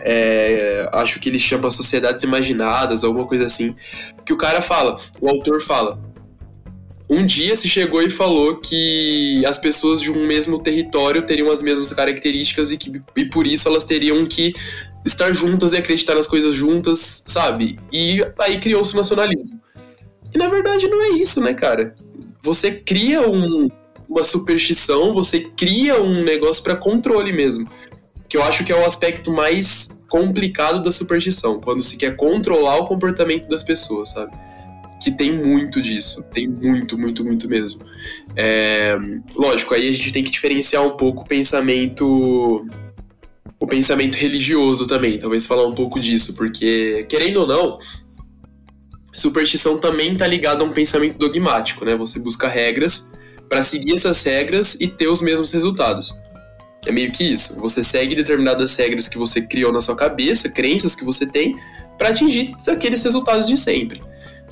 é, 0.00 0.88
acho 0.92 1.18
que 1.18 1.28
ele 1.28 1.38
chama 1.38 1.70
Sociedades 1.70 2.22
Imaginadas, 2.22 3.02
alguma 3.02 3.26
coisa 3.26 3.44
assim, 3.44 3.74
que 4.24 4.32
o 4.32 4.36
cara 4.36 4.62
fala, 4.62 5.00
o 5.20 5.28
autor 5.28 5.62
fala, 5.62 5.98
um 7.08 7.24
dia 7.24 7.56
se 7.56 7.68
chegou 7.68 8.02
e 8.02 8.10
falou 8.10 8.56
que 8.56 9.44
as 9.46 9.58
pessoas 9.58 10.00
de 10.00 10.10
um 10.10 10.24
mesmo 10.26 10.60
território 10.60 11.22
teriam 11.22 11.50
as 11.50 11.62
mesmas 11.62 11.92
características 11.92 12.70
e 12.72 12.76
que 12.76 13.00
e 13.16 13.24
por 13.24 13.46
isso 13.46 13.68
elas 13.68 13.84
teriam 13.84 14.26
que 14.26 14.54
estar 15.04 15.32
juntas 15.32 15.72
e 15.72 15.76
acreditar 15.76 16.14
nas 16.14 16.26
coisas 16.26 16.54
juntas, 16.54 17.24
sabe? 17.26 17.78
E 17.92 18.24
aí 18.38 18.60
criou-se 18.60 18.92
o 18.92 18.96
nacionalismo. 18.96 19.60
E 20.36 20.38
na 20.38 20.48
verdade 20.48 20.86
não 20.86 21.02
é 21.02 21.08
isso, 21.16 21.40
né, 21.40 21.54
cara? 21.54 21.94
Você 22.42 22.70
cria 22.70 23.26
um, 23.26 23.70
uma 24.06 24.22
superstição, 24.22 25.14
você 25.14 25.40
cria 25.56 26.02
um 26.02 26.22
negócio 26.22 26.62
para 26.62 26.76
controle 26.76 27.32
mesmo. 27.32 27.66
Que 28.28 28.36
eu 28.36 28.42
acho 28.42 28.62
que 28.62 28.70
é 28.70 28.76
o 28.76 28.84
aspecto 28.84 29.32
mais 29.32 29.98
complicado 30.10 30.82
da 30.82 30.92
superstição, 30.92 31.58
quando 31.58 31.82
se 31.82 31.96
quer 31.96 32.16
controlar 32.16 32.76
o 32.76 32.86
comportamento 32.86 33.48
das 33.48 33.62
pessoas, 33.62 34.10
sabe? 34.10 34.30
Que 35.02 35.10
tem 35.10 35.32
muito 35.32 35.80
disso, 35.80 36.22
tem 36.34 36.46
muito, 36.46 36.98
muito, 36.98 37.24
muito 37.24 37.48
mesmo. 37.48 37.80
É, 38.36 38.94
lógico, 39.34 39.72
aí 39.72 39.88
a 39.88 39.92
gente 39.92 40.12
tem 40.12 40.22
que 40.22 40.30
diferenciar 40.30 40.86
um 40.86 40.98
pouco 40.98 41.22
o 41.22 41.26
pensamento. 41.26 42.66
O 43.58 43.66
pensamento 43.66 44.16
religioso 44.16 44.86
também, 44.86 45.18
talvez 45.18 45.46
falar 45.46 45.66
um 45.66 45.74
pouco 45.74 45.98
disso, 45.98 46.34
porque, 46.34 47.06
querendo 47.08 47.38
ou 47.38 47.46
não, 47.46 47.78
superstição 49.16 49.78
também 49.78 50.12
está 50.12 50.26
ligada 50.26 50.62
a 50.62 50.66
um 50.66 50.72
pensamento 50.72 51.18
dogmático, 51.18 51.84
né? 51.84 51.96
Você 51.96 52.18
busca 52.18 52.48
regras 52.48 53.10
para 53.48 53.62
seguir 53.62 53.94
essas 53.94 54.22
regras 54.22 54.78
e 54.80 54.86
ter 54.86 55.08
os 55.08 55.20
mesmos 55.20 55.50
resultados. 55.50 56.14
É 56.86 56.92
meio 56.92 57.10
que 57.10 57.24
isso. 57.24 57.60
Você 57.60 57.82
segue 57.82 58.14
determinadas 58.14 58.76
regras 58.76 59.08
que 59.08 59.18
você 59.18 59.40
criou 59.40 59.72
na 59.72 59.80
sua 59.80 59.96
cabeça, 59.96 60.48
crenças 60.48 60.94
que 60.94 61.04
você 61.04 61.26
tem, 61.26 61.58
para 61.98 62.10
atingir 62.10 62.52
aqueles 62.68 63.02
resultados 63.02 63.48
de 63.48 63.56
sempre. 63.56 64.02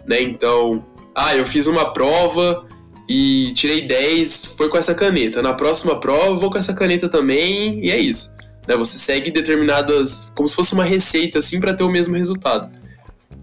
Né? 0.06 0.22
Então, 0.22 0.84
ah, 1.14 1.36
eu 1.36 1.46
fiz 1.46 1.66
uma 1.66 1.92
prova 1.92 2.66
e 3.08 3.52
tirei 3.54 3.86
10, 3.86 4.46
foi 4.56 4.68
com 4.68 4.78
essa 4.78 4.94
caneta. 4.94 5.42
Na 5.42 5.52
próxima 5.52 6.00
prova, 6.00 6.34
vou 6.34 6.50
com 6.50 6.58
essa 6.58 6.72
caneta 6.72 7.08
também, 7.08 7.84
e 7.84 7.90
é 7.90 7.98
isso. 7.98 8.34
Né? 8.66 8.76
Você 8.76 8.98
segue 8.98 9.30
determinadas. 9.30 10.32
como 10.34 10.48
se 10.48 10.54
fosse 10.54 10.72
uma 10.72 10.84
receita, 10.84 11.38
assim, 11.38 11.60
para 11.60 11.74
ter 11.74 11.84
o 11.84 11.90
mesmo 11.90 12.16
resultado. 12.16 12.83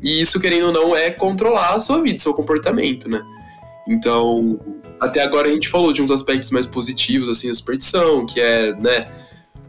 E 0.02 0.22
isso, 0.22 0.40
querendo 0.40 0.68
ou 0.68 0.74
não, 0.74 0.96
é 0.96 1.10
controlar 1.10 1.76
a 1.76 1.80
sua 1.80 2.02
vida, 2.02 2.18
seu 2.18 2.34
comportamento, 2.34 3.08
né? 3.10 3.24
Então, 3.88 4.60
até 5.00 5.22
agora 5.22 5.48
a 5.48 5.52
gente 5.52 5.68
falou 5.68 5.94
de 5.94 6.02
uns 6.02 6.12
aspectos 6.12 6.52
mais 6.52 6.66
positivos, 6.66 7.30
assim, 7.30 7.48
da 7.48 7.54
superstição, 7.54 8.26
que 8.26 8.40
é, 8.40 8.74
né, 8.74 9.12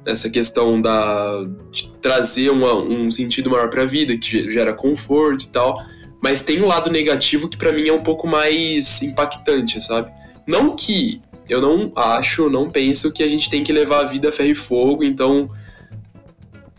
essa 0.05 0.29
questão 0.29 0.81
da, 0.81 1.45
de 1.71 1.91
trazer 2.01 2.51
uma, 2.51 2.75
um 2.75 3.11
sentido 3.11 3.51
maior 3.51 3.69
para 3.69 3.83
a 3.83 3.87
vida, 3.87 4.17
que 4.17 4.51
gera 4.51 4.73
conforto 4.73 5.45
e 5.45 5.49
tal. 5.49 5.83
Mas 6.23 6.43
tem 6.43 6.63
um 6.63 6.67
lado 6.67 6.91
negativo 6.91 7.49
que 7.49 7.57
para 7.57 7.73
mim 7.73 7.89
é 7.89 7.93
um 7.93 8.03
pouco 8.03 8.27
mais 8.27 9.03
impactante, 9.03 9.81
sabe? 9.81 10.11
Não 10.47 10.75
que 10.75 11.21
eu 11.49 11.61
não 11.61 11.93
acho, 11.97 12.49
não 12.49 12.71
penso 12.71 13.13
que 13.13 13.23
a 13.23 13.29
gente 13.29 13.51
tem 13.51 13.65
que 13.65 13.73
levar 13.73 14.01
a 14.01 14.07
vida 14.07 14.29
a 14.29 14.33
ferro 14.33 14.51
e 14.51 14.55
fogo, 14.55 15.03
então 15.03 15.51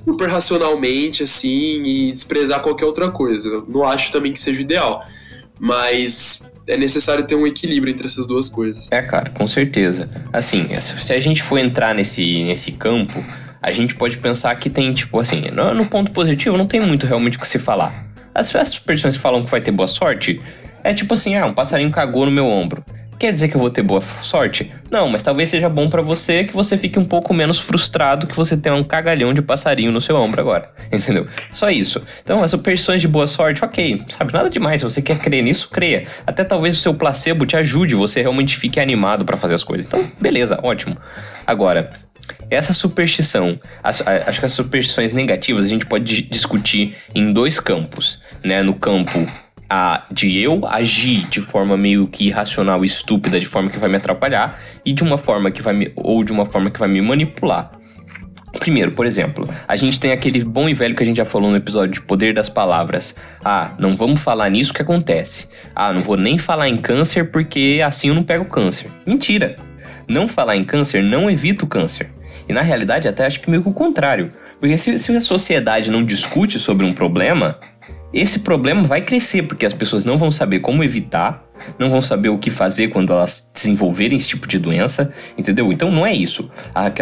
super 0.04 0.30
racionalmente 0.30 1.24
assim 1.24 1.84
e 1.84 2.12
desprezar 2.12 2.62
qualquer 2.62 2.86
outra 2.86 3.10
coisa. 3.10 3.64
Não 3.68 3.84
acho 3.84 4.12
também 4.12 4.34
que 4.34 4.40
seja 4.40 4.60
o 4.60 4.62
ideal. 4.62 5.06
Mas 5.60 6.52
é 6.68 6.78
necessário 6.78 7.26
ter 7.26 7.36
um 7.36 7.46
equilíbrio 7.46 7.92
entre 7.92 8.06
essas 8.06 8.28
duas 8.28 8.50
coisas. 8.50 8.88
É, 8.92 9.02
cara, 9.02 9.30
com 9.30 9.48
certeza. 9.48 10.10
Assim, 10.32 10.68
se 10.82 11.14
a 11.14 11.20
gente 11.20 11.44
for 11.44 11.58
entrar 11.58 11.94
nesse, 11.94 12.44
nesse 12.44 12.72
campo, 12.74 13.24
a 13.62 13.72
gente 13.72 13.96
pode 13.96 14.18
pensar 14.18 14.56
que 14.56 14.70
tem, 14.70 14.94
tipo 14.94 15.20
assim, 15.20 15.50
no, 15.52 15.74
no 15.74 15.86
ponto 15.86 16.12
positivo 16.12 16.58
não 16.58 16.68
tem 16.68 16.82
muito 16.82 17.06
realmente 17.06 17.38
o 17.38 17.40
que 17.40 17.48
se 17.48 17.60
falar. 17.60 18.08
As, 18.34 18.54
as 18.56 18.80
pessoas 18.80 19.16
falam 19.16 19.44
que 19.44 19.52
vai 19.52 19.62
ter 19.62 19.72
boa 19.72 19.88
sorte, 19.88 20.42
é 20.84 20.94
tipo 20.94 21.14
assim, 21.14 21.36
ah, 21.36 21.46
um 21.46 21.54
passarinho 21.54 21.92
cagou 21.92 22.26
no 22.26 22.32
meu 22.32 22.46
ombro. 22.46 22.84
Quer 23.24 23.32
dizer 23.32 23.48
que 23.48 23.56
eu 23.56 23.62
vou 23.62 23.70
ter 23.70 23.82
boa 23.82 24.02
sorte? 24.22 24.70
Não, 24.92 25.08
mas 25.08 25.24
talvez 25.24 25.48
seja 25.48 25.70
bom 25.70 25.90
para 25.90 26.02
você 26.02 26.44
que 26.44 26.54
você 26.54 26.78
fique 26.78 27.00
um 27.00 27.06
pouco 27.06 27.34
menos 27.34 27.58
frustrado 27.58 28.28
que 28.28 28.36
você 28.36 28.58
tenha 28.58 28.76
um 28.76 28.84
cagalhão 28.84 29.34
de 29.34 29.42
passarinho 29.42 29.94
no 29.94 30.02
seu 30.02 30.18
ombro 30.18 30.42
agora. 30.42 30.70
Entendeu? 30.92 31.26
Só 31.54 31.70
isso. 31.70 32.02
Então, 32.22 32.44
as 32.44 32.52
superstições 32.52 33.00
de 33.00 33.08
boa 33.08 33.26
sorte, 33.26 33.64
ok. 33.64 34.04
Sabe, 34.10 34.34
nada 34.34 34.50
demais. 34.50 34.82
Se 34.82 34.84
você 34.84 35.02
quer 35.02 35.20
crer 35.20 35.42
nisso, 35.42 35.70
creia. 35.70 36.06
Até 36.28 36.44
talvez 36.44 36.76
o 36.76 36.82
seu 36.82 36.94
placebo 36.94 37.46
te 37.46 37.56
ajude, 37.56 37.96
você 37.96 38.20
realmente 38.20 38.58
fique 38.58 38.78
animado 38.78 39.24
para 39.24 39.38
fazer 39.38 39.54
as 39.54 39.64
coisas. 39.64 39.86
Então, 39.86 40.06
beleza, 40.20 40.60
ótimo. 40.62 40.98
Agora, 41.48 41.92
essa 42.50 42.74
superstição, 42.74 43.58
acho 43.82 44.40
que 44.42 44.46
as 44.46 44.52
superstições 44.52 45.14
negativas 45.14 45.64
a 45.64 45.70
gente 45.70 45.86
pode 45.86 46.24
discutir 46.24 46.98
em 47.16 47.32
dois 47.32 47.58
campos, 47.62 48.20
né? 48.44 48.62
No 48.62 48.74
campo 48.74 49.26
a, 49.70 50.04
de 50.12 50.40
eu 50.40 50.66
agir 50.66 51.28
de 51.30 51.42
forma 51.42 51.76
meio 51.78 52.08
que 52.08 52.28
irracional 52.28 52.84
e 52.84 52.88
estúpida, 52.88 53.40
de 53.40 53.46
forma 53.46 53.70
que 53.70 53.80
vai 53.80 53.90
me 53.90 53.98
atrapalhar, 53.98 54.60
e 54.86 54.94
de 54.94 55.04
uma 55.04 55.18
forma 55.18 55.52
que 55.52 55.62
vai 55.62 55.74
me. 55.74 55.92
ou 55.96 56.24
de 56.24 56.32
uma 56.32 56.46
forma 56.46 56.70
que 56.70 56.80
vai 56.80 56.88
me 56.88 57.02
manipular. 57.02 57.72
Primeiro, 58.60 58.92
por 58.92 59.06
exemplo, 59.06 59.50
a 59.68 59.76
gente 59.76 60.00
tem 60.00 60.12
aquele 60.12 60.44
bom 60.44 60.70
e 60.70 60.76
velho 60.76 60.96
que 60.96 61.02
a 61.02 61.06
gente 61.06 61.18
já 61.18 61.26
falou 61.26 61.50
no 61.50 61.58
episódio 61.58 61.94
de 61.94 62.02
Poder 62.02 62.34
das 62.34 62.50
Palavras. 62.50 63.16
Ah, 63.44 63.72
não 63.80 63.98
vamos 63.98 64.20
falar 64.20 64.50
nisso 64.50 64.74
que 64.74 64.82
acontece. 64.82 65.48
Ah, 65.76 65.92
não 65.92 66.02
vou 66.02 66.16
nem 66.16 66.38
falar 66.38 66.70
em 66.70 66.78
câncer 66.78 67.32
porque 67.32 67.82
assim 67.84 68.10
eu 68.10 68.16
não 68.16 68.24
pego 68.24 68.46
câncer. 68.46 68.92
Mentira! 69.08 69.56
Não 70.08 70.28
falar 70.28 70.56
em 70.56 70.64
câncer 70.64 71.02
não 71.02 71.32
evita 71.32 71.66
o 71.66 71.68
câncer. 71.68 72.10
E 72.48 72.54
na 72.54 72.62
realidade, 72.62 73.08
até 73.08 73.26
acho 73.26 73.40
que 73.40 73.50
meio 73.50 73.64
que 73.64 73.70
o 73.70 73.74
contrário. 73.74 74.30
Porque 74.60 74.78
se, 74.78 75.00
se 75.00 75.16
a 75.16 75.22
sociedade 75.22 75.92
não 75.92 76.06
discute 76.06 76.60
sobre 76.60 76.86
um 76.86 76.94
problema, 76.94 77.58
esse 78.14 78.40
problema 78.40 78.84
vai 78.84 79.02
crescer, 79.02 79.44
porque 79.44 79.66
as 79.66 79.74
pessoas 79.74 80.06
não 80.06 80.18
vão 80.18 80.30
saber 80.30 80.60
como 80.60 80.84
evitar, 80.84 81.44
não 81.80 81.90
vão 81.90 82.02
saber 82.02 82.30
o 82.30 82.38
que 82.38 82.52
fazer 82.52 82.90
quando 82.90 83.12
elas 83.12 83.50
desenvolverem 83.54 84.16
esse 84.16 84.28
tipo 84.30 84.48
de 84.48 84.60
doença, 84.60 85.12
entendeu? 85.38 85.72
Então 85.72 85.90
não 85.90 86.06
é 86.06 86.14
isso. 86.14 86.50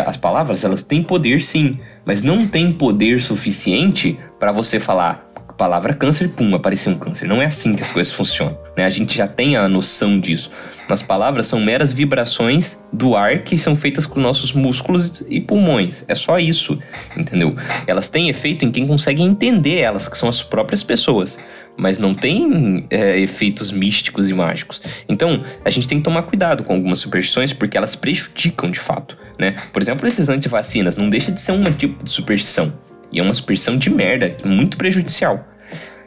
As 0.06 0.17
palavras, 0.17 0.63
elas 0.63 0.82
têm 0.82 1.04
poder 1.04 1.41
sim, 1.41 1.80
mas 2.06 2.24
não 2.24 2.47
tem 2.47 2.71
poder 2.71 3.19
suficiente 3.19 4.17
para 4.39 4.52
você 4.52 4.80
falar 4.80 5.31
palavra 5.62 5.93
câncer, 5.93 6.28
pum, 6.30 6.56
apareceu 6.56 6.91
um 6.91 6.97
câncer. 6.97 7.28
Não 7.28 7.39
é 7.39 7.45
assim 7.45 7.76
que 7.76 7.84
as 7.84 7.91
coisas 7.91 8.12
funcionam, 8.12 8.58
né? 8.76 8.84
A 8.84 8.89
gente 8.89 9.15
já 9.15 9.28
tem 9.28 9.56
a 9.56 9.69
noção 9.69 10.19
disso. 10.19 10.50
As 10.89 11.04
palavras 11.04 11.45
são 11.45 11.60
meras 11.60 11.93
vibrações 11.93 12.80
do 12.91 13.15
ar 13.15 13.43
que 13.43 13.56
são 13.56 13.76
feitas 13.76 14.08
com 14.08 14.19
nossos 14.19 14.54
músculos 14.54 15.24
e 15.30 15.39
pulmões. 15.39 16.04
É 16.08 16.15
só 16.15 16.39
isso, 16.39 16.80
entendeu? 17.15 17.56
Elas 17.86 18.10
têm 18.10 18.28
efeito 18.28 18.65
em 18.65 18.71
quem 18.71 18.88
consegue 18.88 19.21
entender 19.21 19.78
elas, 19.78 20.10
que 20.10 20.17
são 20.17 20.28
as 20.28 20.41
próprias 20.41 20.82
pessoas. 20.82 21.38
Mas 21.78 22.00
não 22.00 22.15
tem 22.15 22.88
é, 22.89 23.19
efeitos 23.19 23.69
místicos 23.69 24.32
e 24.32 24.34
mágicos. 24.34 24.82
Então, 25.08 25.43
a 25.63 25.69
gente 25.69 25.88
tem 25.88 26.00
que 26.00 26.04
tomar 26.04 26.24
cuidado 26.24 26.63
com 26.63 26.74
algumas 26.74 26.97
superstições 26.97 27.54
porque 27.54 27.78
elas 27.78 27.95
prejudicam 27.95 28.71
de 28.71 28.80
fato, 28.80 29.15
né? 29.38 29.56
Por 29.71 29.80
exemplo, 29.80 30.08
esses 30.08 30.28
antivacinas 30.28 30.95
não 30.95 31.08
deixa 31.08 31.32
de 31.32 31.39
ser 31.39 31.52
um 31.52 31.63
tipo 31.65 32.04
de 32.04 32.10
superstição. 32.10 32.74
E 33.12 33.19
é 33.19 33.24
uma 33.24 33.34
superstição 33.34 33.78
de 33.78 33.91
merda, 33.91 34.36
muito 34.43 34.76
prejudicial. 34.76 35.50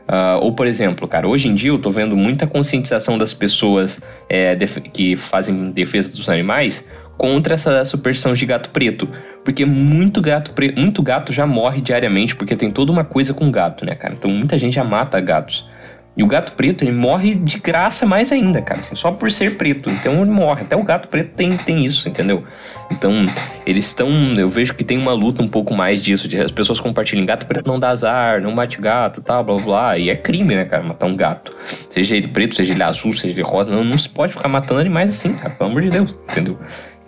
Uh, 0.09 0.39
ou, 0.43 0.53
por 0.55 0.67
exemplo, 0.67 1.09
cara, 1.09 1.27
hoje 1.27 1.49
em 1.49 1.55
dia 1.55 1.71
eu 1.71 1.79
tô 1.79 1.91
vendo 1.91 2.17
muita 2.17 2.47
conscientização 2.47 3.17
das 3.17 3.33
pessoas 3.33 4.03
é, 4.29 4.55
que 4.93 5.17
fazem 5.17 5.71
defesa 5.71 6.15
dos 6.15 6.29
animais 6.29 6.85
contra 7.17 7.55
essa 7.55 7.85
superstição 7.85 8.35
de 8.35 8.45
gato 8.45 8.71
preto. 8.71 9.09
Porque 9.45 9.65
muito 9.65 10.21
gato, 10.21 10.53
muito 10.77 11.03
gato 11.03 11.33
já 11.33 11.47
morre 11.47 11.81
diariamente 11.81 12.35
porque 12.37 12.57
tem 12.57 12.71
toda 12.71 12.93
uma 12.93 13.05
coisa 13.05 13.33
com 13.33 13.51
gato, 13.51 13.85
né, 13.85 13.95
cara? 13.95 14.15
Então 14.15 14.31
muita 14.31 14.59
gente 14.59 14.75
já 14.75 14.85
mata 14.85 15.21
gatos. 15.21 15.69
E 16.17 16.23
o 16.23 16.29
gato 16.29 16.53
preto, 16.53 16.85
ele 16.85 16.93
morre 16.93 17.35
de 17.35 17.59
graça 17.59 18.07
mais 18.07 18.31
ainda, 18.31 18.63
cara. 18.63 18.81
Assim, 18.81 18.95
só 18.95 19.11
por 19.11 19.31
ser 19.33 19.57
preto. 19.57 19.91
Então 19.91 20.23
ele 20.23 20.31
morre. 20.31 20.63
Até 20.63 20.77
o 20.77 20.83
gato 20.85 21.09
preto 21.09 21.35
tem, 21.35 21.57
tem 21.57 21.85
isso, 21.85 22.09
entendeu? 22.09 22.45
Então, 22.91 23.27
eles 23.67 23.87
estão. 23.87 24.09
Eu 24.37 24.49
vejo 24.49 24.75
que 24.75 24.85
tem 24.85 24.97
uma 24.97 25.13
luta 25.13 25.43
um 25.43 25.49
pouco 25.49 25.75
mais 25.75 26.01
disso. 26.01 26.29
De 26.29 26.39
as 26.39 26.53
pessoas 26.53 26.79
compartilham. 26.79 27.27
Gato 27.27 27.47
preto 27.47 27.67
não 27.67 27.81
dá 27.81 27.91
azar, 27.91 28.41
não 28.41 28.53
mate 28.53 28.81
gato, 28.81 29.21
tal, 29.21 29.43
blá 29.43 29.57
blá 29.57 29.65
blá. 29.65 29.99
E 29.99 30.09
é 30.09 30.15
crime, 30.15 30.55
né, 30.55 30.65
cara? 30.65 30.85
Matar 30.85 31.07
um 31.07 31.17
gato. 31.17 31.53
Seja 31.91 32.15
ele 32.15 32.29
preto, 32.29 32.55
seja 32.55 32.73
ele 32.73 32.83
azul, 32.83 33.13
seja 33.13 33.35
ele 33.35 33.43
rosa. 33.43 33.73
Não, 33.73 33.83
não 33.83 33.99
se 33.99 34.09
pode 34.09 34.35
ficar 34.35 34.49
matando 34.49 34.81
animais 34.81 35.11
assim, 35.11 35.33
cara. 35.35 35.51
Pelo 35.51 35.71
amor 35.71 35.83
de 35.83 35.91
Deus, 35.91 36.17
entendeu? 36.31 36.57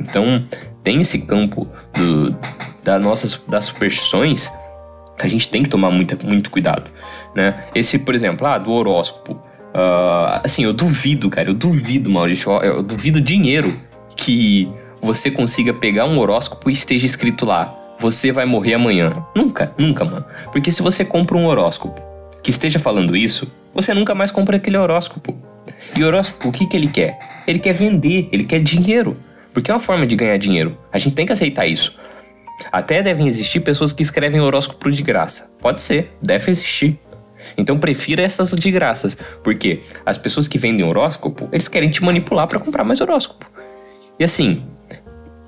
Então, 0.01 0.45
tem 0.83 1.01
esse 1.01 1.21
campo 1.21 1.69
do, 1.95 2.37
da 2.83 2.99
nossas, 2.99 3.41
das 3.49 3.67
superstições 3.67 4.51
a 5.19 5.29
gente 5.29 5.49
tem 5.49 5.63
que 5.63 5.71
tomar 5.71 5.91
muito, 5.91 6.27
muito 6.27 6.51
cuidado, 6.51 6.91
né? 7.37 7.67
Esse, 7.75 7.99
por 7.99 8.15
exemplo, 8.15 8.47
ah, 8.47 8.59
do 8.59 8.73
horóscopo. 8.73 9.35
Uh, 9.35 10.41
assim, 10.43 10.65
eu 10.65 10.73
duvido, 10.73 11.29
cara, 11.29 11.51
eu 11.51 11.55
duvido, 11.55 12.09
Maurício, 12.09 12.51
eu, 12.51 12.77
eu 12.77 12.83
duvido 12.83 13.21
dinheiro 13.21 13.79
que 14.17 14.73
você 15.03 15.31
consiga 15.31 15.75
pegar 15.75 16.07
um 16.07 16.19
horóscopo 16.19 16.71
e 16.71 16.73
esteja 16.73 17.05
escrito 17.05 17.45
lá, 17.45 17.73
você 18.01 18.33
vai 18.33 18.47
morrer 18.47 18.75
amanhã. 18.75 19.13
Nunca, 19.35 19.73
nunca, 19.77 20.03
mano. 20.03 20.25
Porque 20.51 20.73
se 20.73 20.83
você 20.83 21.05
compra 21.05 21.37
um 21.37 21.47
horóscopo 21.47 22.01
que 22.43 22.51
esteja 22.51 22.79
falando 22.79 23.15
isso, 23.15 23.47
você 23.75 23.93
nunca 23.93 24.15
mais 24.15 24.31
compra 24.31 24.57
aquele 24.57 24.79
horóscopo. 24.79 25.37
E 25.95 26.03
o 26.03 26.07
horóscopo, 26.07 26.49
o 26.49 26.53
que, 26.53 26.67
que 26.67 26.77
ele 26.77 26.89
quer? 26.89 27.19
Ele 27.47 27.59
quer 27.59 27.75
vender, 27.75 28.31
ele 28.33 28.45
quer 28.45 28.61
dinheiro. 28.61 29.15
Porque 29.53 29.71
é 29.71 29.75
uma 29.75 29.81
forma 29.81 30.07
de 30.07 30.17
ganhar 30.17 30.39
dinheiro. 30.39 30.77
A 30.91 30.99
gente 30.99 31.15
tem 31.15 31.27
que 31.27 31.33
aceitar 31.33 31.67
isso. 31.67 31.95
Até 32.73 33.03
devem 33.03 33.29
existir 33.29 33.61
pessoas 33.61 33.93
que 33.93 34.03
escrevem 34.03 34.41
horóscopo 34.41 34.91
de 34.91 35.03
graça. 35.03 35.51
Pode 35.61 35.83
ser, 35.83 36.13
deve 36.23 36.51
existir. 36.51 36.99
Então 37.57 37.79
prefira 37.79 38.23
essas 38.23 38.51
de 38.51 38.71
graças, 38.71 39.17
porque 39.43 39.83
as 40.05 40.19
pessoas 40.19 40.49
que 40.49 40.59
vendem 40.59 40.85
horóscopo, 40.85 41.49
eles 41.53 41.69
querem 41.69 41.91
te 41.91 42.03
manipular 42.03 42.47
para 42.47 42.59
comprar 42.59 42.85
mais 42.85 43.01
horóscopo. 43.01 43.51
E 44.19 44.25
assim, 44.25 44.63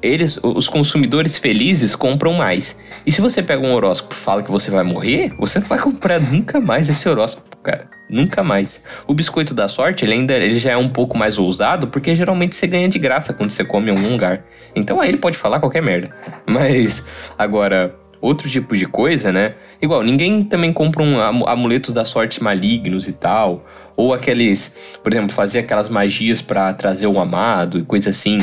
eles, 0.03 0.39
os 0.43 0.69
consumidores 0.69 1.39
felizes 1.39 1.97
compram 1.97 2.33
mais. 2.33 2.77
E 3.05 3.11
se 3.11 3.21
você 3.21 3.43
pega 3.43 3.67
um 3.67 3.73
horóscopo 3.73 4.15
e 4.15 4.17
fala 4.17 4.43
que 4.43 4.51
você 4.51 4.71
vai 4.71 4.85
morrer, 4.85 5.33
você 5.39 5.59
não 5.59 5.67
vai 5.67 5.79
comprar 5.79 6.21
nunca 6.21 6.61
mais 6.61 6.89
esse 6.89 7.09
horóscopo, 7.09 7.57
cara. 7.59 7.89
Nunca 8.09 8.43
mais. 8.43 8.81
O 9.07 9.13
biscoito 9.13 9.53
da 9.53 9.69
sorte, 9.69 10.05
ele 10.05 10.15
ainda 10.15 10.35
ele 10.35 10.59
já 10.59 10.71
é 10.73 10.77
um 10.77 10.89
pouco 10.89 11.17
mais 11.17 11.39
ousado, 11.39 11.89
porque 11.89 12.15
geralmente 12.15 12.57
você 12.57 12.67
ganha 12.67 12.89
de 12.89 12.99
graça 12.99 13.35
quando 13.35 13.51
você 13.51 13.65
come 13.65 13.89
em 13.89 13.91
algum 13.91 14.11
lugar. 14.11 14.45
Então 14.75 15.01
aí 15.01 15.11
ele 15.11 15.19
pode 15.19 15.37
falar 15.37 15.61
qualquer 15.61 15.83
merda. 15.83 16.11
Mas 16.47 17.05
agora 17.37 17.95
outro 18.21 18.49
tipo 18.49 18.77
de 18.77 18.87
coisa, 18.87 19.33
né? 19.33 19.55
Igual, 19.81 20.03
ninguém 20.03 20.43
também 20.45 20.73
compra 20.73 21.03
um 21.03 21.47
amuletos 21.47 21.95
da 21.95 22.05
sorte 22.05 22.43
malignos 22.43 23.09
e 23.09 23.13
tal, 23.13 23.67
ou 23.97 24.13
aqueles, 24.13 24.75
por 25.03 25.13
exemplo, 25.13 25.33
fazer 25.33 25.61
aquelas 25.61 25.89
magias 25.89 26.43
para 26.43 26.73
trazer 26.75 27.07
o 27.07 27.19
amado 27.19 27.79
e 27.79 27.83
coisa 27.85 28.11
assim. 28.11 28.39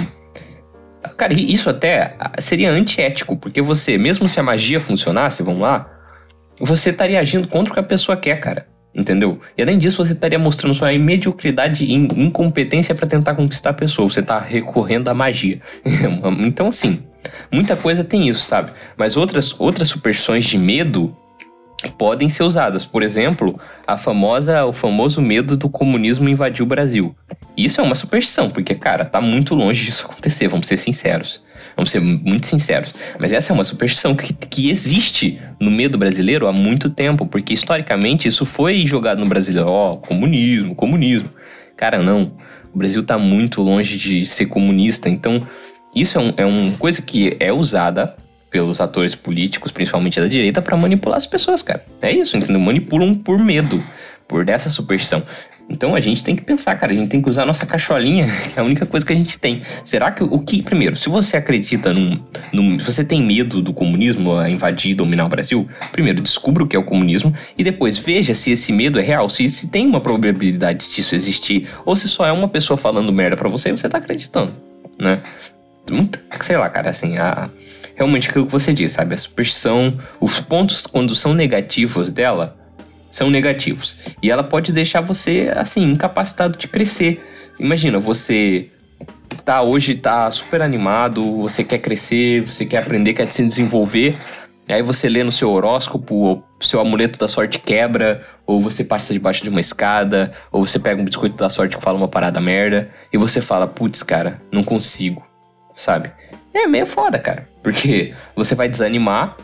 Cara, 1.17 1.33
isso 1.33 1.69
até 1.69 2.17
seria 2.39 2.71
antiético, 2.71 3.37
porque 3.37 3.61
você, 3.61 3.97
mesmo 3.97 4.27
se 4.27 4.39
a 4.39 4.43
magia 4.43 4.79
funcionasse, 4.79 5.43
vamos 5.43 5.61
lá, 5.61 5.89
você 6.59 6.89
estaria 6.89 7.19
agindo 7.19 7.47
contra 7.47 7.71
o 7.71 7.73
que 7.73 7.79
a 7.79 7.83
pessoa 7.83 8.17
quer, 8.17 8.39
cara. 8.39 8.67
Entendeu? 8.93 9.39
E 9.57 9.61
além 9.61 9.77
disso, 9.77 10.03
você 10.03 10.13
estaria 10.13 10.39
mostrando 10.39 10.73
sua 10.73 10.93
mediocridade 10.93 11.83
e 11.83 11.93
incompetência 11.93 12.95
para 12.95 13.05
tentar 13.05 13.35
conquistar 13.35 13.71
a 13.71 13.73
pessoa. 13.73 14.09
Você 14.09 14.21
está 14.21 14.39
recorrendo 14.39 15.09
à 15.09 15.13
magia. 15.13 15.59
então, 16.39 16.69
assim, 16.69 17.03
muita 17.51 17.75
coisa 17.75 18.03
tem 18.03 18.27
isso, 18.27 18.45
sabe? 18.45 18.71
Mas 18.97 19.15
outras, 19.17 19.55
outras 19.59 19.89
superstições 19.89 20.45
de 20.45 20.57
medo 20.57 21.15
podem 21.97 22.29
ser 22.29 22.43
usadas. 22.43 22.85
Por 22.85 23.03
exemplo, 23.03 23.59
a 23.85 23.97
famosa, 23.97 24.65
o 24.65 24.73
famoso 24.73 25.21
medo 25.21 25.57
do 25.57 25.69
comunismo 25.69 26.29
invadir 26.29 26.63
o 26.63 26.65
Brasil. 26.65 27.15
Isso 27.55 27.79
é 27.79 27.83
uma 27.83 27.95
superstição, 27.95 28.49
porque, 28.49 28.75
cara, 28.75 29.05
tá 29.05 29.21
muito 29.21 29.55
longe 29.55 29.85
disso 29.85 30.05
acontecer, 30.05 30.47
vamos 30.47 30.67
ser 30.67 30.77
sinceros. 30.77 31.43
Vamos 31.75 31.91
ser 31.91 31.99
muito 31.99 32.47
sinceros. 32.47 32.93
Mas 33.19 33.31
essa 33.31 33.51
é 33.51 33.53
uma 33.53 33.63
superstição 33.63 34.15
que, 34.15 34.33
que 34.33 34.69
existe 34.69 35.41
no 35.59 35.71
medo 35.71 35.97
brasileiro 35.97 36.47
há 36.47 36.53
muito 36.53 36.89
tempo, 36.89 37.25
porque 37.25 37.53
historicamente 37.53 38.27
isso 38.27 38.45
foi 38.45 38.85
jogado 38.85 39.19
no 39.19 39.25
brasileiro. 39.25 39.69
Ó, 39.69 39.93
oh, 39.93 39.97
comunismo, 39.97 40.75
comunismo. 40.75 41.29
Cara, 41.75 41.99
não. 41.99 42.33
O 42.73 42.77
Brasil 42.77 43.01
está 43.01 43.17
muito 43.17 43.61
longe 43.61 43.97
de 43.97 44.25
ser 44.25 44.47
comunista. 44.47 45.09
Então, 45.09 45.45
isso 45.95 46.17
é, 46.17 46.21
um, 46.21 46.33
é 46.37 46.45
uma 46.45 46.77
coisa 46.77 47.01
que 47.01 47.37
é 47.39 47.51
usada 47.53 48.15
pelos 48.51 48.79
atores 48.79 49.15
políticos, 49.15 49.71
principalmente 49.71 50.19
da 50.19 50.27
direita, 50.27 50.61
para 50.61 50.77
manipular 50.77 51.17
as 51.17 51.25
pessoas, 51.25 51.61
cara. 51.61 51.83
É 52.01 52.11
isso, 52.11 52.37
entendeu? 52.37 52.59
Manipulam 52.59 53.13
por 53.15 53.39
medo, 53.39 53.83
por 54.27 54.45
dessa 54.45 54.69
superstição. 54.69 55.23
Então 55.69 55.95
a 55.95 55.99
gente 55.99 56.23
tem 56.23 56.35
que 56.35 56.43
pensar, 56.43 56.75
cara, 56.75 56.91
a 56.91 56.95
gente 56.95 57.09
tem 57.09 57.21
que 57.21 57.29
usar 57.29 57.43
a 57.43 57.45
nossa 57.45 57.65
cacholinha, 57.65 58.27
que 58.53 58.57
é 58.57 58.61
a 58.61 58.65
única 58.65 58.85
coisa 58.85 59.05
que 59.05 59.11
a 59.11 59.15
gente 59.15 59.37
tem. 59.39 59.61
Será 59.83 60.11
que 60.11 60.23
o 60.23 60.39
que, 60.39 60.61
primeiro, 60.61 60.95
se 60.95 61.09
você 61.09 61.37
acredita 61.37 61.91
num, 61.91 62.19
num. 62.53 62.79
Se 62.79 62.85
você 62.85 63.03
tem 63.03 63.21
medo 63.21 63.61
do 63.61 63.73
comunismo 63.73 64.41
invadir 64.45 64.91
e 64.91 64.95
dominar 64.95 65.25
o 65.25 65.29
Brasil, 65.29 65.67
primeiro 65.91 66.21
descubra 66.21 66.63
o 66.63 66.67
que 66.67 66.75
é 66.75 66.79
o 66.79 66.83
comunismo 66.83 67.33
e 67.57 67.63
depois 67.63 67.97
veja 67.97 68.33
se 68.33 68.51
esse 68.51 68.71
medo 68.71 68.99
é 68.99 69.03
real, 69.03 69.29
se, 69.29 69.49
se 69.49 69.67
tem 69.69 69.87
uma 69.87 69.99
probabilidade 69.99 70.87
disso 70.87 71.15
existir, 71.15 71.67
ou 71.83 71.95
se 71.95 72.07
só 72.07 72.25
é 72.25 72.31
uma 72.31 72.47
pessoa 72.47 72.77
falando 72.77 73.11
merda 73.11 73.35
para 73.35 73.49
você 73.49 73.69
e 73.69 73.71
você 73.71 73.89
tá 73.89 73.97
acreditando, 73.97 74.53
né? 74.99 75.21
Sei 76.41 76.57
lá, 76.57 76.69
cara, 76.69 76.89
assim, 76.89 77.17
a, 77.17 77.49
realmente 77.95 78.29
aquilo 78.29 78.45
que 78.45 78.51
você 78.51 78.73
disse, 78.73 78.95
sabe? 78.95 79.15
A 79.15 79.17
superstição, 79.17 79.97
os 80.19 80.39
pontos 80.39 80.85
quando 80.85 81.15
são 81.15 81.33
negativos 81.33 82.11
dela 82.11 82.57
são 83.11 83.29
negativos. 83.29 83.95
E 84.21 84.29
ela 84.29 84.43
pode 84.43 84.73
deixar 84.73 85.01
você, 85.01 85.51
assim, 85.55 85.83
incapacitado 85.83 86.57
de 86.57 86.67
crescer. 86.67 87.23
Imagina, 87.59 87.97
você 87.97 88.69
tá 89.45 89.61
hoje 89.61 89.95
tá 89.95 90.29
super 90.31 90.61
animado, 90.61 91.41
você 91.41 91.63
quer 91.63 91.77
crescer, 91.77 92.41
você 92.41 92.65
quer 92.65 92.79
aprender, 92.79 93.13
quer 93.13 93.31
se 93.31 93.45
desenvolver. 93.45 94.17
Aí 94.67 94.81
você 94.81 95.07
lê 95.07 95.23
no 95.23 95.31
seu 95.31 95.51
horóscopo, 95.51 96.43
seu 96.59 96.79
amuleto 96.79 97.19
da 97.19 97.27
sorte 97.27 97.59
quebra, 97.59 98.23
ou 98.47 98.59
você 98.59 98.83
passa 98.83 99.13
debaixo 99.13 99.43
de 99.43 99.49
uma 99.49 99.59
escada, 99.59 100.33
ou 100.51 100.65
você 100.65 100.79
pega 100.79 100.99
um 100.99 101.05
biscoito 101.05 101.35
da 101.35 101.49
sorte 101.49 101.77
que 101.77 101.83
fala 101.83 101.97
uma 101.97 102.07
parada 102.07 102.41
merda, 102.41 102.89
e 103.13 103.17
você 103.17 103.41
fala, 103.41 103.67
putz, 103.67 104.01
cara, 104.01 104.41
não 104.51 104.63
consigo, 104.63 105.24
sabe? 105.75 106.11
É 106.53 106.67
meio 106.67 106.85
foda, 106.85 107.19
cara. 107.19 107.47
Porque 107.61 108.13
você 108.35 108.55
vai 108.55 108.69
desanimar, 108.69 109.35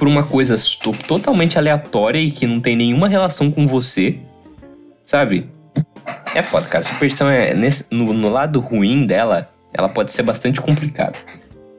por 0.00 0.08
uma 0.08 0.24
coisa 0.24 0.56
totalmente 1.06 1.58
aleatória 1.58 2.18
e 2.18 2.30
que 2.30 2.46
não 2.46 2.58
tem 2.58 2.74
nenhuma 2.74 3.06
relação 3.06 3.50
com 3.50 3.66
você, 3.66 4.18
sabe? 5.04 5.46
É 6.34 6.42
foda, 6.42 6.66
cara. 6.66 6.82
Superstição 6.82 7.28
é. 7.28 7.52
Nesse, 7.52 7.84
no, 7.90 8.14
no 8.14 8.30
lado 8.30 8.60
ruim 8.60 9.06
dela, 9.06 9.52
ela 9.74 9.90
pode 9.90 10.10
ser 10.10 10.22
bastante 10.22 10.58
complicada. 10.58 11.18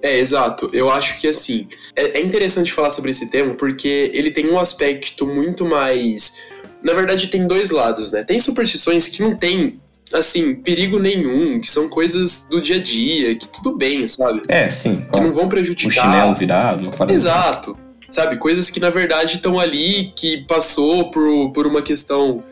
É, 0.04 0.20
exato. 0.20 0.70
Eu 0.72 0.92
acho 0.92 1.20
que 1.20 1.28
assim. 1.28 1.68
É, 1.96 2.20
é 2.20 2.22
interessante 2.22 2.72
falar 2.72 2.92
sobre 2.92 3.10
esse 3.10 3.28
tema 3.28 3.56
porque 3.56 4.12
ele 4.14 4.30
tem 4.30 4.52
um 4.52 4.60
aspecto 4.60 5.26
muito 5.26 5.66
mais. 5.66 6.38
Na 6.84 6.94
verdade, 6.94 7.26
tem 7.26 7.48
dois 7.48 7.72
lados, 7.72 8.12
né? 8.12 8.24
Tem 8.24 8.39
superstições 8.39 9.08
que 9.08 9.24
não 9.24 9.36
tem 9.36 9.80
assim, 10.14 10.55
perigo 10.55 10.99
nenhum, 10.99 11.59
que 11.59 11.72
são 11.72 11.89
coisas 11.89 12.47
do 12.49 12.62
dia 12.62 12.78
a 12.78 12.80
dia, 12.82 13.36
que 13.36 13.47
tudo 13.47 13.76
bem, 13.78 14.07
sabe? 14.07 14.41
É, 14.47 14.70
sim. 14.70 14.95
Claro. 14.95 15.12
Que 15.12 15.20
não 15.20 15.34
vão 15.34 15.47
prejudicar. 15.47 15.89
O 15.89 15.91
chinelo 15.91 16.36
virado, 16.36 16.89
Exato. 17.12 17.78
Sabe, 18.09 18.36
coisas 18.38 18.70
que 18.70 18.80
na 18.80 18.89
verdade 18.89 19.36
estão 19.38 19.59
ali, 19.59 20.12
que 20.16 20.45
passou 20.45 21.12
por, 21.12 21.51
por 21.53 21.66
uma 21.66 21.82
questão, 21.82 22.43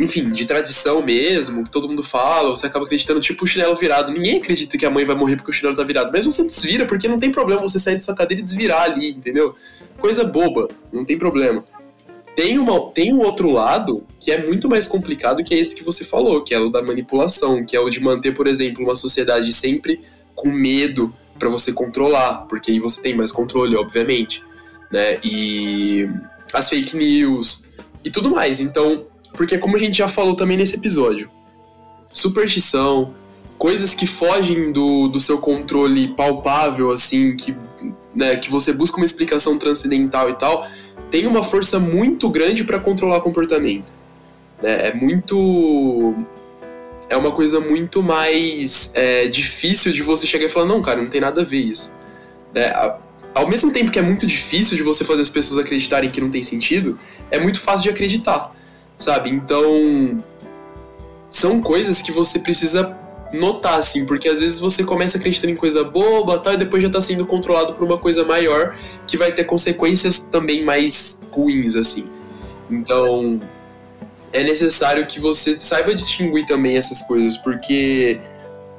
enfim, 0.00 0.30
de 0.30 0.44
tradição 0.44 1.02
mesmo, 1.02 1.64
que 1.64 1.70
todo 1.70 1.88
mundo 1.88 2.02
fala, 2.02 2.50
você 2.50 2.66
acaba 2.66 2.84
acreditando, 2.84 3.20
tipo 3.20 3.44
o 3.44 3.46
chinelo 3.46 3.74
virado. 3.74 4.12
Ninguém 4.12 4.38
acredita 4.38 4.78
que 4.78 4.86
a 4.86 4.90
mãe 4.90 5.04
vai 5.04 5.16
morrer 5.16 5.36
porque 5.36 5.50
o 5.50 5.54
chinelo 5.54 5.76
tá 5.76 5.82
virado, 5.82 6.12
mas 6.12 6.26
você 6.26 6.44
desvira, 6.44 6.86
porque 6.86 7.08
não 7.08 7.18
tem 7.18 7.32
problema 7.32 7.60
você 7.60 7.80
sair 7.80 7.94
da 7.94 8.00
sua 8.00 8.14
cadeira 8.14 8.40
e 8.40 8.44
desvirar 8.44 8.82
ali, 8.82 9.10
entendeu? 9.10 9.56
Coisa 9.98 10.22
boba, 10.22 10.68
não 10.92 11.04
tem 11.04 11.18
problema. 11.18 11.64
Tem, 12.34 12.58
uma, 12.58 12.90
tem 12.92 13.12
um 13.12 13.20
outro 13.20 13.50
lado 13.50 14.04
que 14.18 14.30
é 14.30 14.44
muito 14.44 14.68
mais 14.68 14.86
complicado, 14.86 15.42
que 15.42 15.54
é 15.54 15.58
esse 15.58 15.74
que 15.74 15.84
você 15.84 16.04
falou, 16.04 16.42
que 16.42 16.54
é 16.54 16.60
o 16.60 16.70
da 16.70 16.82
manipulação, 16.82 17.64
que 17.64 17.76
é 17.76 17.80
o 17.80 17.90
de 17.90 18.00
manter, 18.00 18.34
por 18.34 18.46
exemplo, 18.46 18.84
uma 18.84 18.96
sociedade 18.96 19.52
sempre 19.52 20.00
com 20.34 20.48
medo 20.50 21.14
para 21.38 21.48
você 21.48 21.72
controlar, 21.72 22.46
porque 22.48 22.70
aí 22.70 22.78
você 22.78 23.00
tem 23.00 23.14
mais 23.14 23.32
controle, 23.32 23.76
obviamente, 23.76 24.44
né? 24.90 25.18
E 25.24 26.08
as 26.52 26.68
fake 26.68 26.96
news 26.96 27.64
e 28.04 28.10
tudo 28.10 28.30
mais. 28.30 28.60
Então, 28.60 29.06
porque 29.34 29.58
como 29.58 29.76
a 29.76 29.78
gente 29.78 29.98
já 29.98 30.08
falou 30.08 30.34
também 30.34 30.56
nesse 30.56 30.76
episódio, 30.76 31.30
superstição, 32.12 33.14
coisas 33.58 33.94
que 33.94 34.06
fogem 34.06 34.72
do, 34.72 35.08
do 35.08 35.20
seu 35.20 35.38
controle 35.38 36.08
palpável, 36.14 36.90
assim, 36.90 37.36
que, 37.36 37.54
né, 38.14 38.36
que 38.36 38.50
você 38.50 38.72
busca 38.72 38.96
uma 38.96 39.06
explicação 39.06 39.58
transcendental 39.58 40.28
e 40.30 40.34
tal, 40.34 40.66
tem 41.10 41.26
uma 41.26 41.42
força 41.42 41.78
muito 41.78 42.28
grande 42.28 42.64
para 42.64 42.78
controlar 42.78 43.20
comportamento. 43.20 43.92
Né? 44.62 44.88
É 44.88 44.94
muito. 44.94 46.14
É 47.08 47.16
uma 47.16 47.32
coisa 47.32 47.58
muito 47.58 48.02
mais 48.02 48.92
é, 48.94 49.26
difícil 49.26 49.92
de 49.92 50.02
você 50.02 50.26
chegar 50.26 50.46
e 50.46 50.48
falar: 50.48 50.66
não, 50.66 50.82
cara, 50.82 51.00
não 51.00 51.08
tem 51.08 51.20
nada 51.20 51.42
a 51.42 51.44
ver 51.44 51.58
isso. 51.58 51.94
Né? 52.54 52.72
Ao 53.34 53.48
mesmo 53.48 53.72
tempo 53.72 53.90
que 53.90 53.98
é 53.98 54.02
muito 54.02 54.26
difícil 54.26 54.76
de 54.76 54.82
você 54.82 55.04
fazer 55.04 55.22
as 55.22 55.30
pessoas 55.30 55.58
acreditarem 55.58 56.10
que 56.10 56.20
não 56.20 56.30
tem 56.30 56.42
sentido, 56.42 56.98
é 57.30 57.38
muito 57.38 57.60
fácil 57.60 57.84
de 57.84 57.90
acreditar, 57.90 58.54
sabe? 58.96 59.30
Então. 59.30 60.16
São 61.28 61.60
coisas 61.60 62.02
que 62.02 62.10
você 62.10 62.40
precisa 62.40 62.98
notar, 63.32 63.78
assim, 63.78 64.04
porque 64.04 64.28
às 64.28 64.40
vezes 64.40 64.58
você 64.58 64.82
começa 64.82 65.18
acreditando 65.18 65.52
em 65.52 65.56
coisa 65.56 65.84
boba 65.84 66.38
tal, 66.38 66.54
e 66.54 66.56
depois 66.56 66.82
já 66.82 66.90
tá 66.90 67.00
sendo 67.00 67.24
controlado 67.26 67.74
por 67.74 67.84
uma 67.84 67.98
coisa 67.98 68.24
maior 68.24 68.76
que 69.06 69.16
vai 69.16 69.32
ter 69.32 69.44
consequências 69.44 70.18
também 70.18 70.64
mais 70.64 71.22
ruins, 71.30 71.76
assim. 71.76 72.08
Então, 72.70 73.40
é 74.32 74.42
necessário 74.42 75.06
que 75.06 75.20
você 75.20 75.58
saiba 75.60 75.94
distinguir 75.94 76.46
também 76.46 76.76
essas 76.76 77.00
coisas, 77.02 77.36
porque 77.36 78.20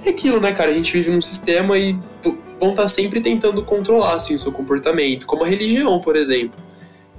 é 0.06 0.10
aquilo, 0.10 0.40
né, 0.40 0.52
cara? 0.52 0.72
A 0.72 0.74
gente 0.74 0.92
vive 0.94 1.12
num 1.12 1.22
sistema 1.22 1.78
e 1.78 1.98
vão 2.60 2.72
estar 2.72 2.84
tá 2.84 2.88
sempre 2.88 3.22
tentando 3.22 3.64
controlar, 3.64 4.16
assim, 4.16 4.36
o 4.36 4.40
seu 4.40 4.52
comportamento, 4.52 5.26
como 5.26 5.44
a 5.44 5.48
religião, 5.48 6.00
por 6.00 6.16
exemplo. 6.16 6.60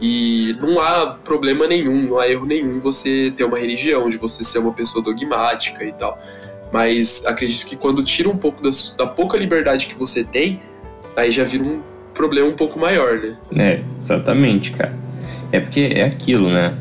E 0.01 0.57
não 0.61 0.81
há 0.81 1.07
problema 1.07 1.67
nenhum, 1.67 2.03
não 2.03 2.19
há 2.19 2.29
erro 2.29 2.45
nenhum 2.45 2.81
você 2.81 3.33
ter 3.37 3.45
uma 3.45 3.59
religião, 3.59 4.09
de 4.11 4.17
você 4.17 4.43
ser 4.43 4.59
uma 4.59 4.73
pessoa 4.73 5.05
dogmática 5.05 5.85
e 5.85 5.93
tal. 5.93 6.19
Mas 6.73 7.25
acredito 7.27 7.67
que 7.67 7.77
quando 7.77 8.03
tira 8.03 8.29
um 8.29 8.37
pouco 8.37 8.63
da, 8.63 9.07
pouca 9.07 9.37
liberdade 9.37 9.87
que 9.87 9.95
você 9.95 10.25
tem, 10.25 10.61
aí 11.15 11.31
já 11.31 11.45
vira 11.45 11.63
um 11.63 11.83
problema 12.15 12.49
um 12.49 12.57
pouco 12.57 12.79
maior, 12.79 13.19
né? 13.19 13.37
É, 13.55 13.83
exatamente, 14.01 14.73
cara. 14.73 14.95
É 15.51 15.61
porque 15.61 15.93
é 15.95 16.05
aquilo, 16.05 16.49
né? 16.49 16.75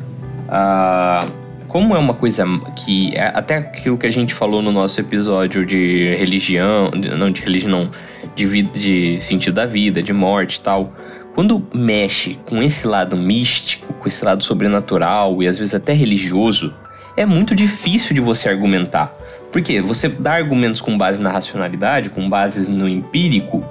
Ah, 0.47 1.27
como 1.67 1.95
é 1.95 1.99
uma 1.99 2.13
coisa 2.13 2.45
que. 2.75 3.15
É 3.15 3.31
até 3.33 3.55
aquilo 3.57 3.97
que 3.97 4.05
a 4.05 4.09
gente 4.09 4.33
falou 4.33 4.61
no 4.61 4.71
nosso 4.71 4.99
episódio 4.99 5.65
de 5.65 6.15
religião. 6.17 6.91
Não, 6.91 7.31
de 7.31 7.41
religião, 7.41 7.71
não. 7.71 7.91
De, 8.35 8.45
vida, 8.45 8.77
de 8.77 9.19
sentido 9.21 9.55
da 9.55 9.65
vida, 9.65 10.01
de 10.01 10.13
morte 10.13 10.55
e 10.55 10.61
tal. 10.61 10.93
Quando 11.33 11.65
mexe 11.73 12.37
com 12.45 12.61
esse 12.61 12.85
lado 12.85 13.15
místico, 13.15 13.93
com 13.93 14.07
esse 14.07 14.23
lado 14.23 14.43
sobrenatural 14.43 15.41
e 15.41 15.47
às 15.47 15.57
vezes 15.57 15.73
até 15.73 15.93
religioso, 15.93 16.73
é 17.15 17.25
muito 17.25 17.55
difícil 17.55 18.13
de 18.13 18.19
você 18.19 18.49
argumentar. 18.49 19.15
Porque 19.51 19.81
você 19.81 20.07
dá 20.07 20.33
argumentos 20.33 20.81
com 20.81 20.97
base 20.97 21.21
na 21.21 21.29
racionalidade, 21.29 22.09
com 22.09 22.29
bases 22.29 22.69
no 22.69 22.87
empírico, 22.87 23.63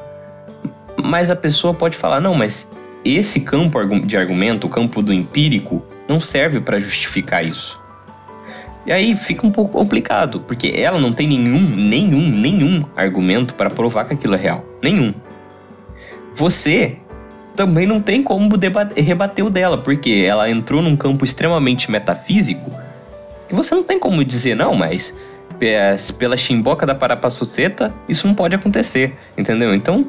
mas 1.02 1.30
a 1.30 1.36
pessoa 1.36 1.72
pode 1.72 1.96
falar: 1.96 2.20
não, 2.20 2.34
mas 2.34 2.68
esse 3.04 3.40
campo 3.40 3.78
de 4.00 4.16
argumento, 4.16 4.66
o 4.66 4.70
campo 4.70 5.02
do 5.02 5.12
empírico, 5.12 5.82
não 6.08 6.20
serve 6.20 6.60
para 6.60 6.78
justificar 6.78 7.44
isso. 7.44 7.80
E 8.86 8.92
aí 8.92 9.16
fica 9.16 9.46
um 9.46 9.50
pouco 9.50 9.72
complicado, 9.72 10.40
porque 10.40 10.72
ela 10.74 10.98
não 10.98 11.12
tem 11.12 11.28
nenhum, 11.28 11.60
nenhum, 11.60 12.28
nenhum 12.28 12.84
argumento 12.96 13.54
para 13.54 13.70
provar 13.70 14.04
que 14.04 14.14
aquilo 14.14 14.34
é 14.34 14.38
real. 14.38 14.64
Nenhum. 14.82 15.14
Você 16.34 16.96
também 17.54 17.86
não 17.86 18.00
tem 18.00 18.22
como 18.22 18.56
debater, 18.56 19.02
rebater 19.04 19.44
o 19.44 19.50
dela, 19.50 19.76
porque 19.76 20.24
ela 20.26 20.50
entrou 20.50 20.80
num 20.80 20.96
campo 20.96 21.24
extremamente 21.24 21.90
metafísico 21.90 22.70
que 23.50 23.54
você 23.56 23.74
não 23.74 23.82
tem 23.82 23.98
como 23.98 24.24
dizer, 24.24 24.54
não, 24.54 24.76
mas 24.76 25.12
pela 26.18 26.36
chimboca 26.36 26.86
da 26.86 26.94
Parapassuceta, 26.94 27.92
isso 28.08 28.26
não 28.26 28.34
pode 28.34 28.54
acontecer, 28.54 29.14
entendeu? 29.36 29.74
Então, 29.74 30.06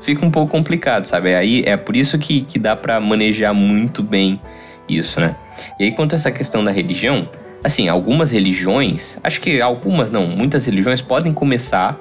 fica 0.00 0.24
um 0.24 0.30
pouco 0.30 0.50
complicado, 0.50 1.04
sabe? 1.04 1.34
Aí 1.34 1.62
é 1.66 1.76
por 1.76 1.94
isso 1.94 2.18
que, 2.18 2.40
que 2.40 2.58
dá 2.58 2.74
para 2.74 2.98
manejar 2.98 3.52
muito 3.52 4.02
bem 4.02 4.40
isso, 4.88 5.20
né? 5.20 5.36
E 5.78 5.84
aí, 5.84 5.92
quanto 5.92 6.14
a 6.14 6.16
essa 6.16 6.30
questão 6.30 6.64
da 6.64 6.70
religião, 6.70 7.28
assim, 7.62 7.88
algumas 7.88 8.30
religiões, 8.30 9.18
acho 9.22 9.40
que 9.40 9.60
algumas 9.60 10.10
não, 10.10 10.26
muitas 10.26 10.66
religiões 10.66 11.02
podem 11.02 11.32
começar 11.32 11.98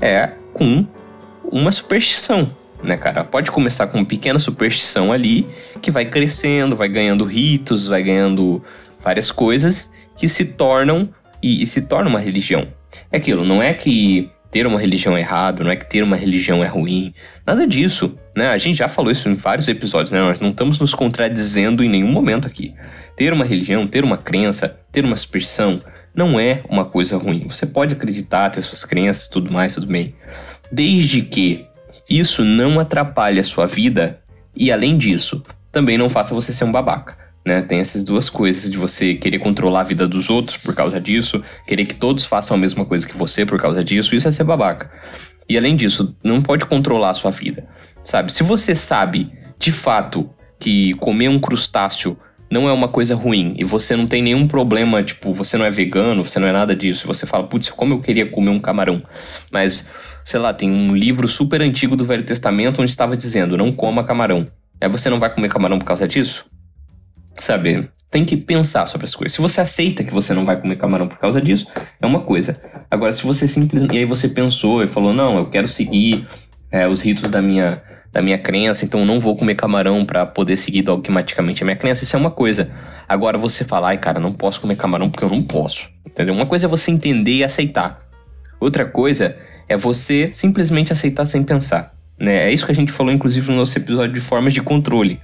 é 0.00 0.30
com 0.54 0.86
uma 1.50 1.72
superstição, 1.72 2.46
né, 2.82 2.96
cara? 2.96 3.24
Pode 3.24 3.50
começar 3.50 3.86
com 3.88 3.98
uma 3.98 4.06
pequena 4.06 4.38
superstição 4.38 5.12
ali, 5.12 5.46
que 5.82 5.90
vai 5.90 6.04
crescendo, 6.04 6.76
vai 6.76 6.88
ganhando 6.88 7.24
ritos, 7.24 7.88
vai 7.88 8.02
ganhando 8.02 8.62
várias 9.02 9.30
coisas 9.30 9.90
que 10.16 10.28
se 10.28 10.44
tornam 10.44 11.08
e, 11.42 11.62
e 11.62 11.66
se 11.66 11.82
torna 11.82 12.08
uma 12.08 12.20
religião. 12.20 12.68
É 13.10 13.16
aquilo, 13.18 13.44
não 13.44 13.62
é 13.62 13.74
que 13.74 14.30
ter 14.50 14.66
uma 14.66 14.80
religião 14.80 15.16
é 15.16 15.20
errado, 15.20 15.62
não 15.62 15.70
é 15.70 15.76
que 15.76 15.88
ter 15.88 16.02
uma 16.02 16.16
religião 16.16 16.64
é 16.64 16.66
ruim, 16.66 17.12
nada 17.46 17.66
disso, 17.66 18.14
né? 18.36 18.48
A 18.48 18.58
gente 18.58 18.78
já 18.78 18.88
falou 18.88 19.10
isso 19.10 19.28
em 19.28 19.34
vários 19.34 19.68
episódios, 19.68 20.10
né? 20.10 20.20
Nós 20.20 20.40
não 20.40 20.50
estamos 20.50 20.78
nos 20.78 20.94
contradizendo 20.94 21.84
em 21.84 21.88
nenhum 21.88 22.10
momento 22.10 22.46
aqui. 22.46 22.74
Ter 23.14 23.32
uma 23.32 23.44
religião, 23.44 23.86
ter 23.86 24.04
uma 24.04 24.16
crença, 24.16 24.78
ter 24.90 25.04
uma 25.04 25.16
superstição 25.16 25.80
não 26.14 26.40
é 26.40 26.62
uma 26.68 26.84
coisa 26.84 27.16
ruim. 27.16 27.46
Você 27.48 27.66
pode 27.66 27.94
acreditar, 27.94 28.50
ter 28.50 28.62
suas 28.62 28.84
crenças, 28.84 29.28
tudo 29.28 29.52
mais, 29.52 29.74
tudo 29.74 29.86
bem. 29.86 30.14
Desde 30.72 31.22
que 31.22 31.66
isso 32.08 32.44
não 32.44 32.80
atrapalhe 32.80 33.38
a 33.38 33.44
sua 33.44 33.66
vida 33.66 34.18
e 34.56 34.72
além 34.72 34.96
disso, 34.96 35.42
também 35.70 35.98
não 35.98 36.08
faça 36.08 36.34
você 36.34 36.52
ser 36.52 36.64
um 36.64 36.72
babaca 36.72 37.27
né? 37.48 37.62
Tem 37.62 37.80
essas 37.80 38.04
duas 38.04 38.28
coisas 38.28 38.70
de 38.70 38.76
você 38.76 39.14
querer 39.14 39.38
controlar 39.38 39.80
a 39.80 39.84
vida 39.84 40.06
dos 40.06 40.28
outros 40.28 40.58
por 40.58 40.74
causa 40.74 41.00
disso, 41.00 41.42
querer 41.66 41.86
que 41.86 41.94
todos 41.94 42.26
façam 42.26 42.56
a 42.56 42.60
mesma 42.60 42.84
coisa 42.84 43.08
que 43.08 43.16
você 43.16 43.46
por 43.46 43.58
causa 43.60 43.82
disso, 43.82 44.14
isso 44.14 44.28
é 44.28 44.32
ser 44.32 44.44
babaca. 44.44 44.90
E 45.48 45.56
além 45.56 45.74
disso, 45.74 46.14
não 46.22 46.42
pode 46.42 46.66
controlar 46.66 47.10
a 47.10 47.14
sua 47.14 47.30
vida, 47.30 47.66
sabe? 48.04 48.30
Se 48.32 48.42
você 48.42 48.74
sabe 48.74 49.32
de 49.58 49.72
fato 49.72 50.28
que 50.60 50.92
comer 50.94 51.28
um 51.28 51.38
crustáceo 51.38 52.18
não 52.50 52.68
é 52.68 52.72
uma 52.72 52.88
coisa 52.88 53.14
ruim 53.14 53.54
e 53.58 53.64
você 53.64 53.96
não 53.96 54.06
tem 54.06 54.20
nenhum 54.22 54.46
problema, 54.46 55.02
tipo, 55.02 55.32
você 55.32 55.56
não 55.56 55.64
é 55.64 55.70
vegano, 55.70 56.24
você 56.24 56.38
não 56.38 56.48
é 56.48 56.52
nada 56.52 56.76
disso, 56.76 57.06
você 57.06 57.26
fala, 57.26 57.46
putz, 57.46 57.70
como 57.70 57.94
eu 57.94 58.00
queria 58.00 58.26
comer 58.26 58.50
um 58.50 58.60
camarão, 58.60 59.02
mas 59.50 59.88
sei 60.24 60.38
lá, 60.38 60.52
tem 60.52 60.70
um 60.70 60.94
livro 60.94 61.26
super 61.26 61.62
antigo 61.62 61.96
do 61.96 62.04
Velho 62.04 62.24
Testamento 62.24 62.82
onde 62.82 62.90
estava 62.90 63.16
dizendo, 63.16 63.56
não 63.56 63.72
coma 63.72 64.04
camarão. 64.04 64.46
Aí 64.78 64.88
você 64.88 65.08
não 65.08 65.18
vai 65.18 65.32
comer 65.32 65.48
camarão 65.48 65.78
por 65.78 65.86
causa 65.86 66.06
disso? 66.06 66.44
Sabe? 67.38 67.88
Tem 68.10 68.24
que 68.24 68.36
pensar 68.36 68.86
sobre 68.86 69.04
as 69.04 69.14
coisas. 69.14 69.34
Se 69.34 69.40
você 69.40 69.60
aceita 69.60 70.02
que 70.02 70.12
você 70.12 70.32
não 70.32 70.46
vai 70.46 70.60
comer 70.60 70.76
camarão 70.76 71.08
por 71.08 71.18
causa 71.18 71.40
disso, 71.40 71.66
é 72.00 72.06
uma 72.06 72.20
coisa. 72.20 72.60
Agora, 72.90 73.12
se 73.12 73.22
você 73.22 73.46
simplesmente. 73.46 73.94
E 73.94 73.98
aí 73.98 74.04
você 74.04 74.28
pensou 74.28 74.82
e 74.82 74.88
falou: 74.88 75.12
não, 75.12 75.36
eu 75.36 75.46
quero 75.46 75.68
seguir 75.68 76.26
é, 76.70 76.88
os 76.88 77.02
ritos 77.02 77.30
da 77.30 77.42
minha, 77.42 77.82
da 78.12 78.22
minha 78.22 78.38
crença, 78.38 78.84
então 78.84 79.00
eu 79.00 79.06
não 79.06 79.20
vou 79.20 79.36
comer 79.36 79.54
camarão 79.54 80.04
para 80.04 80.24
poder 80.24 80.56
seguir 80.56 80.82
dogmaticamente 80.82 81.62
a 81.62 81.66
minha 81.66 81.76
crença, 81.76 82.04
isso 82.04 82.16
é 82.16 82.18
uma 82.18 82.30
coisa. 82.30 82.70
Agora 83.08 83.36
você 83.36 83.64
falar, 83.64 83.88
ai 83.88 83.98
cara, 83.98 84.18
não 84.18 84.32
posso 84.32 84.60
comer 84.60 84.76
camarão 84.76 85.10
porque 85.10 85.24
eu 85.24 85.30
não 85.30 85.42
posso. 85.42 85.88
Entendeu? 86.06 86.34
Uma 86.34 86.46
coisa 86.46 86.66
é 86.66 86.68
você 86.68 86.90
entender 86.90 87.36
e 87.36 87.44
aceitar. 87.44 88.00
Outra 88.60 88.84
coisa 88.84 89.36
é 89.68 89.76
você 89.76 90.30
simplesmente 90.32 90.92
aceitar 90.92 91.26
sem 91.26 91.42
pensar. 91.42 91.94
Né? 92.18 92.48
É 92.48 92.52
isso 92.52 92.66
que 92.66 92.72
a 92.72 92.74
gente 92.74 92.90
falou, 92.90 93.12
inclusive, 93.12 93.48
no 93.48 93.56
nosso 93.56 93.78
episódio 93.78 94.14
de 94.14 94.20
formas 94.20 94.52
de 94.52 94.60
controle. 94.60 95.20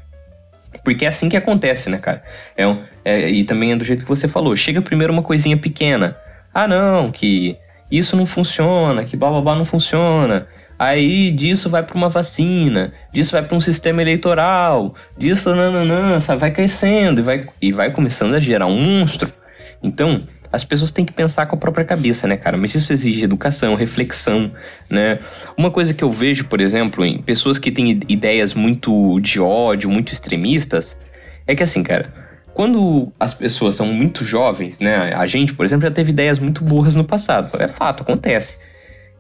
Porque 0.84 1.06
é 1.06 1.08
assim 1.08 1.30
que 1.30 1.36
acontece, 1.36 1.88
né, 1.88 1.98
cara? 1.98 2.22
É, 2.56 2.64
é, 3.04 3.28
e 3.30 3.42
também 3.44 3.72
é 3.72 3.76
do 3.76 3.84
jeito 3.84 4.04
que 4.04 4.08
você 4.08 4.28
falou. 4.28 4.54
Chega 4.54 4.82
primeiro 4.82 5.12
uma 5.12 5.22
coisinha 5.22 5.56
pequena. 5.56 6.16
Ah, 6.52 6.68
não, 6.68 7.10
que 7.10 7.56
isso 7.90 8.16
não 8.16 8.26
funciona, 8.26 9.04
que 9.04 9.16
blá 9.16 9.30
blá 9.30 9.40
blá 9.40 9.54
não 9.56 9.64
funciona. 9.64 10.46
Aí 10.78 11.30
disso 11.30 11.70
vai 11.70 11.82
para 11.82 11.96
uma 11.96 12.08
vacina, 12.08 12.92
disso 13.12 13.32
vai 13.32 13.42
para 13.42 13.56
um 13.56 13.60
sistema 13.60 14.02
eleitoral, 14.02 14.94
disso 15.16 15.54
nananã, 15.54 16.20
sabe? 16.20 16.40
vai 16.40 16.50
crescendo 16.50 17.20
e 17.20 17.24
vai, 17.24 17.46
e 17.62 17.72
vai 17.72 17.90
começando 17.90 18.34
a 18.34 18.40
gerar 18.40 18.66
um 18.66 18.78
monstro. 18.78 19.32
Então, 19.82 20.22
as 20.54 20.64
pessoas 20.64 20.90
têm 20.90 21.04
que 21.04 21.12
pensar 21.12 21.46
com 21.46 21.56
a 21.56 21.58
própria 21.58 21.84
cabeça, 21.84 22.28
né, 22.28 22.36
cara? 22.36 22.56
Mas 22.56 22.74
isso 22.74 22.92
exige 22.92 23.24
educação, 23.24 23.74
reflexão, 23.74 24.52
né? 24.88 25.18
Uma 25.58 25.70
coisa 25.70 25.92
que 25.92 26.04
eu 26.04 26.12
vejo, 26.12 26.44
por 26.44 26.60
exemplo, 26.60 27.04
em 27.04 27.20
pessoas 27.20 27.58
que 27.58 27.70
têm 27.70 28.00
ideias 28.08 28.54
muito 28.54 29.18
de 29.20 29.40
ódio, 29.40 29.90
muito 29.90 30.12
extremistas, 30.12 30.96
é 31.46 31.54
que 31.54 31.62
assim, 31.62 31.82
cara, 31.82 32.12
quando 32.54 33.12
as 33.18 33.34
pessoas 33.34 33.74
são 33.74 33.86
muito 33.86 34.24
jovens, 34.24 34.78
né? 34.78 35.12
A 35.14 35.26
gente, 35.26 35.52
por 35.52 35.66
exemplo, 35.66 35.88
já 35.88 35.90
teve 35.90 36.10
ideias 36.10 36.38
muito 36.38 36.62
burras 36.62 36.94
no 36.94 37.04
passado. 37.04 37.50
É 37.60 37.66
fato, 37.66 38.02
acontece. 38.02 38.58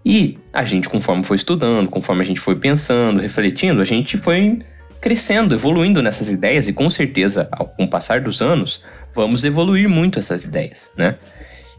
E 0.04 0.38
a 0.52 0.64
gente, 0.64 0.88
conforme 0.88 1.24
foi 1.24 1.36
estudando, 1.36 1.88
conforme 1.90 2.22
a 2.22 2.24
gente 2.24 2.38
foi 2.38 2.54
pensando, 2.56 3.20
refletindo, 3.20 3.80
a 3.80 3.84
gente 3.84 4.18
foi 4.18 4.60
crescendo, 5.00 5.54
evoluindo 5.54 6.00
nessas 6.00 6.28
ideias 6.28 6.68
e 6.68 6.72
com 6.72 6.88
certeza, 6.88 7.48
com 7.76 7.84
o 7.84 7.88
passar 7.88 8.20
dos 8.20 8.40
anos, 8.40 8.80
vamos 9.14 9.44
evoluir 9.44 9.88
muito 9.88 10.18
essas 10.18 10.44
ideias, 10.44 10.90
né? 10.96 11.16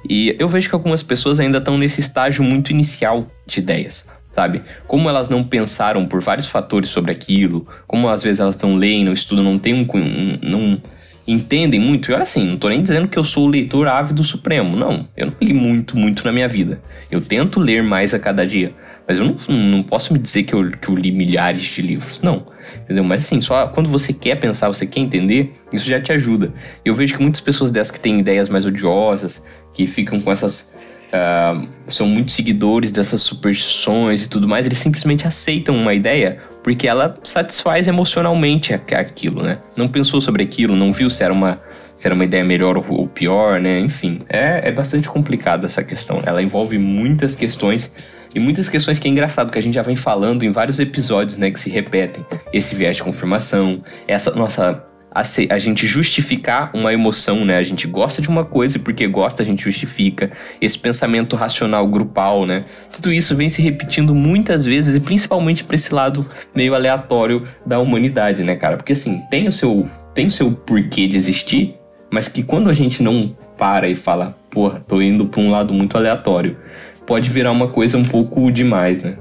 E 0.08 0.36
eu 0.38 0.48
vejo 0.48 0.70
que 0.70 0.76
algumas 0.76 1.02
pessoas 1.02 1.40
ainda 1.40 1.58
estão 1.58 1.78
nesse 1.78 2.00
estágio 2.00 2.44
muito 2.44 2.72
inicial 2.72 3.28
de 3.46 3.60
ideias, 3.60 4.08
sabe? 4.32 4.62
Como 4.88 5.10
elas 5.10 5.30
não 5.30 5.44
pensaram 5.44 6.06
por 6.06 6.22
vários 6.22 6.48
fatores 6.48 6.90
sobre 6.90 7.12
aquilo, 7.12 7.68
como 7.88 8.08
às 8.08 8.22
vezes 8.22 8.40
elas 8.40 8.62
não 8.62 8.76
leem, 8.76 9.04
não 9.04 9.14
estudam, 9.14 9.44
não 9.44 9.58
tem 9.58 9.74
um, 9.74 9.88
um 9.98 10.40
não 10.42 10.82
entendem 11.28 11.80
muito. 11.80 12.12
E 12.12 12.14
olha 12.14 12.24
assim, 12.24 12.46
não 12.46 12.58
tô 12.58 12.70
nem 12.70 12.82
dizendo 12.82 13.08
que 13.08 13.18
eu 13.18 13.24
sou 13.24 13.46
o 13.46 13.50
leitor 13.50 13.88
ávido 13.88 14.24
supremo. 14.24 14.76
Não, 14.76 15.08
eu 15.16 15.28
não 15.28 15.34
li 15.42 15.54
muito, 15.54 15.98
muito 15.98 16.24
na 16.26 16.32
minha 16.32 16.48
vida. 16.48 16.82
Eu 17.10 17.22
tento 17.22 17.60
ler 17.60 17.84
mais 17.84 18.14
a 18.14 18.20
cada 18.20 18.46
dia. 18.46 18.74
Mas 19.08 19.20
eu 19.20 19.26
não, 19.26 19.56
não 19.56 19.84
posso 19.84 20.14
me 20.14 20.20
dizer 20.20 20.44
que 20.44 20.54
eu, 20.54 20.72
que 20.72 20.90
eu 20.90 20.96
li 20.96 21.12
milhares 21.12 21.62
de 21.62 21.82
livros. 21.82 22.20
Não. 22.22 22.46
Entendeu? 22.84 23.04
Mas 23.04 23.26
assim, 23.26 23.42
só 23.42 23.68
quando 23.68 23.90
você 23.90 24.14
quer 24.14 24.36
pensar, 24.36 24.68
você 24.68 24.86
quer 24.86 25.00
entender, 25.00 25.54
isso 25.72 25.86
já 25.86 26.02
te 26.02 26.12
ajuda. 26.12 26.54
Eu 26.84 26.96
vejo 26.96 27.16
que 27.16 27.22
muitas 27.22 27.42
pessoas 27.42 27.72
dessas 27.72 27.92
que 27.92 28.00
têm 28.00 28.20
ideias 28.20 28.50
mais 28.50 28.66
odiosas, 28.66 29.44
que 29.74 29.88
ficam 29.88 30.20
com 30.20 30.32
essas 30.32 30.74
Uh, 31.06 31.70
são 31.88 32.08
muitos 32.08 32.34
seguidores 32.34 32.92
dessas 32.92 33.22
superstições 33.22 34.24
e 34.24 34.28
tudo 34.28 34.50
mais, 34.50 34.66
eles 34.66 34.80
simplesmente 34.80 35.26
aceitam 35.26 35.78
uma 35.78 35.94
ideia 35.94 36.40
porque 36.66 36.88
ela 36.88 37.16
satisfaz 37.24 37.88
emocionalmente 37.88 38.74
aquilo, 38.74 39.44
né? 39.44 39.60
Não 39.78 39.88
pensou 39.88 40.20
sobre 40.20 40.42
aquilo, 40.42 40.76
não 40.76 40.92
viu 40.92 41.12
se 41.12 41.24
era 41.24 41.32
uma, 41.32 41.62
se 41.96 42.08
era 42.08 42.16
uma 42.16 42.26
ideia 42.26 42.44
melhor 42.44 42.76
ou 42.76 43.08
pior, 43.08 43.62
né? 43.62 43.82
Enfim, 43.82 44.18
é, 44.28 44.68
é 44.68 44.72
bastante 44.72 45.08
complicado 45.08 45.68
essa 45.68 45.84
questão. 45.84 46.24
Ela 46.26 46.42
envolve 46.42 46.80
muitas 46.80 47.36
questões 47.36 47.94
e 48.34 48.40
muitas 48.40 48.68
questões 48.68 48.98
que 48.98 49.08
é 49.08 49.12
engraçado 49.12 49.52
que 49.52 49.60
a 49.60 49.62
gente 49.62 49.76
já 49.76 49.84
vem 49.84 49.96
falando 49.96 50.42
em 50.42 50.52
vários 50.52 50.80
episódios, 50.80 51.38
né, 51.38 51.52
que 51.52 51.60
se 51.60 51.70
repetem. 51.70 52.26
Esse 52.52 52.74
viés 52.74 52.98
de 52.98 53.04
confirmação, 53.04 53.84
essa 54.08 54.32
nossa 54.32 54.84
a, 55.16 55.24
a 55.50 55.58
gente 55.58 55.88
justificar 55.88 56.70
uma 56.74 56.92
emoção, 56.92 57.46
né? 57.46 57.58
A 57.58 57.64
gente 57.64 57.88
gosta 57.88 58.22
de 58.22 58.28
uma 58.28 58.44
coisa 58.44 58.76
e 58.76 58.80
porque 58.82 59.08
gosta 59.08 59.42
a 59.42 59.46
gente 59.46 59.64
justifica. 59.64 60.30
Esse 60.60 60.78
pensamento 60.78 61.38
racional 61.38 61.88
grupal, 61.88 62.46
né? 62.46 62.66
Tudo 62.92 63.14
isso 63.14 63.34
vem 63.34 63.50
se 63.50 63.62
repetindo 63.62 64.14
muitas 64.14 64.66
vezes 64.66 64.94
e 64.94 65.00
principalmente 65.00 65.64
para 65.64 65.76
esse 65.76 65.94
lado 65.94 66.30
meio 66.54 66.76
aleatório 66.76 67.48
da 67.66 67.80
humanidade, 67.80 68.44
né, 68.44 68.58
cara? 68.58 68.76
Porque 68.76 68.92
assim, 68.92 69.22
tem 69.32 69.48
o 69.48 69.52
seu 69.54 69.90
tem 70.14 70.28
o 70.28 70.32
seu 70.32 70.52
porquê 70.52 71.08
de 71.08 71.18
existir, 71.18 71.76
mas 72.12 72.28
que 72.28 72.44
quando 72.44 72.70
a 72.70 72.74
gente 72.74 73.02
não 73.02 73.36
para 73.58 73.88
e 73.88 73.96
fala, 73.96 74.38
porra, 74.50 74.82
tô 74.86 75.02
indo 75.02 75.26
para 75.26 75.42
um 75.42 75.50
lado 75.52 75.74
muito 75.74 75.98
aleatório, 75.98 76.58
pode 77.06 77.30
virar 77.30 77.52
uma 77.52 77.68
coisa 77.70 77.98
um 77.98 78.06
pouco 78.06 78.52
demais, 78.52 79.02
né? 79.02 79.18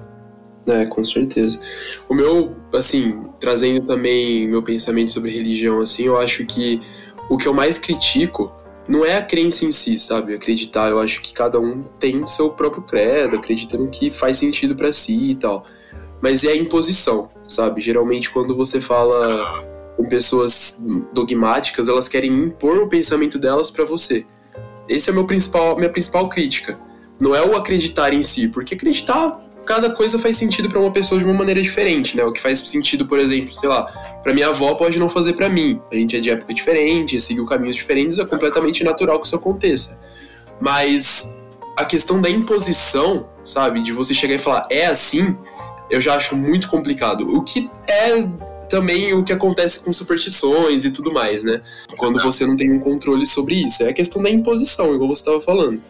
É, 0.67 0.87
com 0.87 1.05
certeza. 1.05 1.59
O 2.09 2.15
meu, 2.15 2.57
assim, 2.73 3.23
trazendo 3.39 3.87
também 3.87 4.49
meu 4.49 4.63
pensamento 4.63 5.11
sobre 5.11 5.31
religião, 5.31 5.81
assim, 5.81 6.05
eu 6.05 6.19
acho 6.19 6.45
que 6.47 6.81
o 7.29 7.37
que 7.37 7.47
eu 7.47 7.53
mais 7.53 7.77
critico 7.77 8.51
não 8.89 9.05
é 9.05 9.17
a 9.17 9.23
crença 9.23 9.65
em 9.65 9.73
si, 9.73 9.99
sabe? 9.99 10.35
Acreditar, 10.35 10.91
eu 10.91 11.01
acho 11.01 11.21
que 11.21 11.33
cada 11.33 11.59
um 11.59 11.83
tem 11.83 12.27
seu 12.27 12.51
próprio 12.51 12.83
credo, 12.83 13.37
acredita 13.37 13.77
no 13.77 13.89
que 13.89 14.11
faz 14.11 14.37
sentido 14.37 14.75
para 14.75 14.93
si 14.93 15.31
e 15.31 15.35
tal. 15.35 15.65
Mas 16.21 16.45
é 16.45 16.49
a 16.49 16.57
imposição, 16.57 17.31
sabe? 17.49 17.81
Geralmente 17.81 18.31
quando 18.31 18.55
você 18.57 18.81
fala 18.81 19.65
com 19.97 20.05
pessoas 20.09 20.83
dogmáticas, 21.13 21.89
elas 21.89 22.09
querem 22.09 22.33
impor 22.33 22.79
o 22.79 22.89
pensamento 22.89 23.39
delas 23.39 23.71
para 23.71 23.85
você. 23.85 24.27
Esse 24.89 25.11
é 25.11 25.13
meu 25.13 25.27
principal, 25.27 25.77
minha 25.77 25.91
principal 25.91 26.29
crítica. 26.29 26.79
Não 27.19 27.35
é 27.35 27.43
o 27.43 27.57
acreditar 27.57 28.13
em 28.13 28.23
si, 28.23 28.49
porque 28.49 28.75
acreditar 28.75 29.41
cada 29.65 29.91
coisa 29.91 30.19
faz 30.19 30.37
sentido 30.37 30.69
para 30.69 30.79
uma 30.79 30.91
pessoa 30.91 31.19
de 31.19 31.25
uma 31.25 31.35
maneira 31.35 31.61
diferente, 31.61 32.17
né? 32.17 32.25
O 32.25 32.33
que 32.33 32.41
faz 32.41 32.59
sentido, 32.61 33.07
por 33.07 33.19
exemplo, 33.19 33.53
sei 33.53 33.69
lá, 33.69 33.85
para 34.23 34.33
minha 34.33 34.49
avó 34.49 34.75
pode 34.75 34.99
não 34.99 35.09
fazer 35.09 35.33
para 35.33 35.49
mim. 35.49 35.81
A 35.91 35.95
gente 35.95 36.17
é 36.17 36.21
de 36.21 36.31
época 36.31 36.53
diferente, 36.55 37.19
seguiu 37.21 37.45
caminhos 37.47 37.77
diferentes, 37.77 38.19
é 38.19 38.25
completamente 38.25 38.85
natural 38.85 39.21
que 39.21 39.27
isso 39.27 39.37
aconteça. 39.37 40.01
Mas 40.61 41.39
a 41.77 41.85
questão 41.85 42.21
da 42.21 42.31
imposição, 42.31 43.29
sabe, 43.43 43.83
de 43.83 43.93
você 43.93 44.15
chegar 44.15 44.35
e 44.35 44.39
falar 44.39 44.67
é 44.71 44.87
assim, 44.87 45.37
eu 45.91 46.01
já 46.01 46.15
acho 46.15 46.37
muito 46.37 46.69
complicado. 46.69 47.29
O 47.35 47.43
que 47.43 47.71
é 47.87 48.27
também 48.69 49.13
o 49.13 49.23
que 49.23 49.33
acontece 49.33 49.85
com 49.85 49.93
superstições 49.93 50.85
e 50.85 50.91
tudo 50.91 51.13
mais, 51.13 51.45
né? 51.45 51.61
Quando 51.97 52.21
você 52.23 52.47
não 52.47 52.57
tem 52.57 52.73
um 52.73 52.81
controle 52.81 53.27
sobre 53.27 53.55
isso. 53.55 53.83
É 53.83 53.91
a 53.91 53.93
questão 53.93 54.23
da 54.23 54.31
imposição, 54.31 54.95
igual 54.95 55.09
você 55.09 55.21
estava 55.21 55.41
falando. 55.41 55.81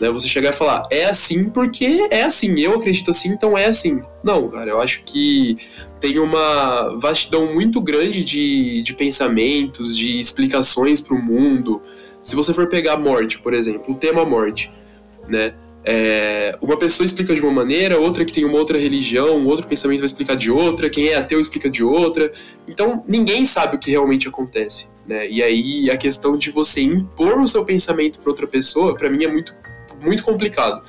Né? 0.00 0.10
Você 0.10 0.28
chegar 0.28 0.50
e 0.50 0.56
falar, 0.56 0.86
é 0.90 1.06
assim 1.06 1.48
porque 1.48 2.08
é 2.10 2.22
assim, 2.22 2.58
eu 2.60 2.74
acredito 2.74 3.10
assim, 3.10 3.30
então 3.30 3.56
é 3.56 3.66
assim. 3.66 4.02
Não, 4.22 4.48
cara, 4.48 4.70
eu 4.70 4.80
acho 4.80 5.02
que 5.04 5.56
tem 6.00 6.18
uma 6.18 6.98
vastidão 6.98 7.52
muito 7.52 7.80
grande 7.80 8.22
de, 8.22 8.82
de 8.82 8.94
pensamentos, 8.94 9.96
de 9.96 10.20
explicações 10.20 11.00
para 11.00 11.16
o 11.16 11.22
mundo. 11.22 11.82
Se 12.22 12.34
você 12.34 12.52
for 12.52 12.68
pegar 12.68 12.94
a 12.94 12.98
morte, 12.98 13.38
por 13.38 13.54
exemplo, 13.54 13.94
o 13.94 13.96
tema 13.96 14.24
morte, 14.24 14.70
né? 15.28 15.54
É, 15.88 16.58
uma 16.60 16.76
pessoa 16.76 17.06
explica 17.06 17.32
de 17.32 17.40
uma 17.40 17.52
maneira, 17.52 17.96
outra 17.96 18.24
que 18.24 18.32
tem 18.32 18.44
uma 18.44 18.58
outra 18.58 18.76
religião, 18.76 19.46
outro 19.46 19.68
pensamento 19.68 20.00
vai 20.00 20.06
explicar 20.06 20.36
de 20.36 20.50
outra, 20.50 20.90
quem 20.90 21.06
é 21.06 21.14
ateu 21.14 21.40
explica 21.40 21.70
de 21.70 21.84
outra. 21.84 22.32
Então, 22.66 23.04
ninguém 23.06 23.46
sabe 23.46 23.76
o 23.76 23.78
que 23.78 23.92
realmente 23.92 24.26
acontece. 24.26 24.88
Né? 25.06 25.30
E 25.30 25.40
aí, 25.40 25.88
a 25.88 25.96
questão 25.96 26.36
de 26.36 26.50
você 26.50 26.82
impor 26.82 27.40
o 27.40 27.46
seu 27.46 27.64
pensamento 27.64 28.18
para 28.18 28.28
outra 28.28 28.48
pessoa, 28.48 28.96
para 28.96 29.08
mim, 29.08 29.22
é 29.22 29.28
muito 29.28 29.54
muito 30.00 30.22
complicado, 30.22 30.82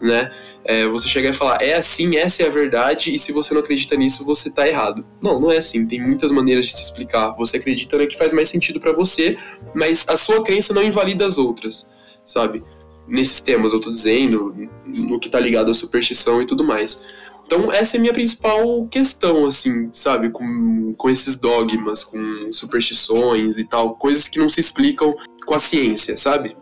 né? 0.00 0.30
É, 0.64 0.86
você 0.86 1.06
chegar 1.06 1.28
e 1.28 1.32
falar, 1.34 1.62
é 1.62 1.74
assim, 1.74 2.16
essa 2.16 2.42
é 2.42 2.46
a 2.46 2.50
verdade, 2.50 3.14
e 3.14 3.18
se 3.18 3.32
você 3.32 3.52
não 3.52 3.60
acredita 3.60 3.94
nisso, 3.96 4.24
você 4.24 4.50
tá 4.50 4.66
errado. 4.66 5.04
Não, 5.22 5.38
não 5.38 5.50
é 5.50 5.58
assim. 5.58 5.86
Tem 5.86 6.00
muitas 6.00 6.30
maneiras 6.30 6.66
de 6.66 6.72
se 6.72 6.82
explicar. 6.82 7.32
Você 7.36 7.58
acredita 7.58 7.98
no 7.98 8.06
que 8.06 8.16
faz 8.16 8.32
mais 8.32 8.48
sentido 8.48 8.80
para 8.80 8.92
você, 8.92 9.36
mas 9.74 10.08
a 10.08 10.16
sua 10.16 10.42
crença 10.42 10.72
não 10.72 10.82
invalida 10.82 11.26
as 11.26 11.36
outras, 11.36 11.88
sabe? 12.24 12.64
Nesses 13.06 13.40
temas, 13.40 13.74
eu 13.74 13.80
tô 13.80 13.90
dizendo, 13.90 14.54
no 14.86 15.20
que 15.20 15.28
tá 15.28 15.38
ligado 15.38 15.70
à 15.70 15.74
superstição 15.74 16.40
e 16.40 16.46
tudo 16.46 16.64
mais. 16.64 17.04
Então, 17.46 17.70
essa 17.70 17.96
é 17.96 17.98
a 17.98 18.00
minha 18.00 18.12
principal 18.12 18.86
questão, 18.88 19.44
assim, 19.44 19.90
sabe? 19.92 20.30
Com, 20.30 20.94
com 20.96 21.10
esses 21.10 21.36
dogmas, 21.36 22.02
com 22.02 22.50
superstições 22.50 23.58
e 23.58 23.64
tal, 23.64 23.96
coisas 23.96 24.28
que 24.28 24.38
não 24.38 24.48
se 24.48 24.60
explicam 24.60 25.14
com 25.44 25.54
a 25.54 25.58
ciência, 25.58 26.16
sabe? 26.16 26.56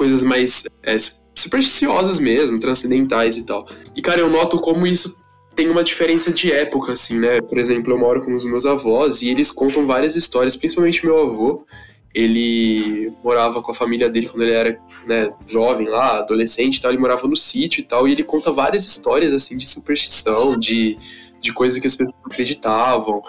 Coisas 0.00 0.22
mais 0.22 0.64
é, 0.82 0.96
supersticiosas 1.34 2.18
mesmo, 2.18 2.58
transcendentais 2.58 3.36
e 3.36 3.44
tal. 3.44 3.68
E, 3.94 4.00
cara, 4.00 4.22
eu 4.22 4.30
noto 4.30 4.58
como 4.58 4.86
isso 4.86 5.20
tem 5.54 5.68
uma 5.68 5.84
diferença 5.84 6.32
de 6.32 6.50
época, 6.50 6.94
assim, 6.94 7.18
né? 7.18 7.38
Por 7.42 7.58
exemplo, 7.58 7.92
eu 7.92 7.98
moro 7.98 8.24
com 8.24 8.34
os 8.34 8.46
meus 8.46 8.64
avós 8.64 9.20
e 9.20 9.28
eles 9.28 9.50
contam 9.50 9.86
várias 9.86 10.16
histórias, 10.16 10.56
principalmente 10.56 11.04
meu 11.04 11.20
avô. 11.20 11.66
Ele 12.14 13.12
morava 13.22 13.60
com 13.60 13.72
a 13.72 13.74
família 13.74 14.08
dele 14.08 14.26
quando 14.26 14.42
ele 14.44 14.52
era 14.52 14.80
né, 15.06 15.30
jovem 15.46 15.86
lá, 15.86 16.20
adolescente 16.20 16.78
e 16.78 16.80
tal, 16.80 16.92
ele 16.92 16.98
morava 16.98 17.28
no 17.28 17.36
sítio 17.36 17.80
e 17.80 17.84
tal, 17.84 18.08
e 18.08 18.12
ele 18.12 18.24
conta 18.24 18.50
várias 18.50 18.86
histórias, 18.86 19.34
assim, 19.34 19.54
de 19.54 19.66
superstição, 19.66 20.58
de, 20.58 20.96
de 21.42 21.52
coisas 21.52 21.78
que 21.78 21.86
as 21.86 21.94
pessoas 21.94 22.16
acreditavam, 22.24 23.20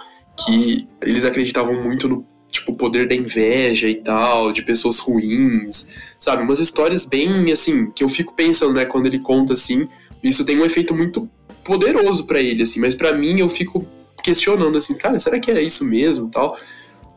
que 0.46 0.88
eles 1.02 1.26
acreditavam 1.26 1.84
muito 1.84 2.08
no 2.08 2.26
tipo, 2.52 2.74
o 2.74 2.76
poder 2.76 3.08
da 3.08 3.16
inveja 3.16 3.88
e 3.88 3.96
tal, 3.96 4.52
de 4.52 4.62
pessoas 4.62 5.00
ruins, 5.00 5.96
sabe? 6.20 6.44
Umas 6.44 6.60
histórias 6.60 7.06
bem, 7.06 7.52
assim, 7.52 7.90
que 7.92 8.04
eu 8.04 8.10
fico 8.10 8.36
pensando, 8.36 8.74
né, 8.74 8.86
quando 8.86 9.06
ele 9.06 9.20
conta 9.20 9.54
assim, 9.54 9.88
isso 10.22 10.46
tem 10.46 10.60
um 10.60 10.66
efeito 10.66 10.94
muito 10.94 11.30
poderoso 11.64 12.28
para 12.28 12.40
ele, 12.40 12.64
assim, 12.64 12.80
mas 12.80 12.94
para 12.94 13.14
mim 13.14 13.40
eu 13.40 13.50
fico 13.50 13.88
questionando, 14.22 14.78
assim, 14.78 14.96
cara, 14.96 15.18
será 15.20 15.40
que 15.40 15.50
era 15.50 15.62
isso 15.62 15.86
mesmo 15.86 16.30
tal? 16.30 16.58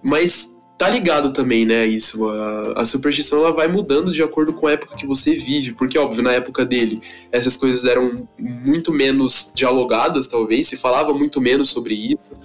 Mas 0.03 0.55
tá 0.79 0.89
ligado 0.89 1.33
também, 1.33 1.65
né, 1.67 1.87
isso, 1.87 2.29
a, 2.29 2.81
a 2.81 2.85
superstição 2.85 3.41
ela 3.41 3.53
vai 3.53 3.67
mudando 3.69 4.13
de 4.13 4.23
acordo 4.23 4.53
com 4.53 4.67
a 4.67 4.73
época 4.73 4.97
que 4.97 5.07
você 5.07 5.35
vive, 5.35 5.73
porque, 5.73 5.99
óbvio, 5.99 6.23
na 6.23 6.33
época 6.33 6.65
dele, 6.65 7.01
essas 7.33 7.57
coisas 7.57 7.85
eram 7.85 8.29
muito 8.39 8.93
menos 8.93 9.53
dialogadas, 9.55 10.27
talvez, 10.27 10.69
se 10.69 10.77
falava 10.77 11.13
muito 11.13 11.41
menos 11.41 11.69
sobre 11.69 11.95
isso, 11.95 12.41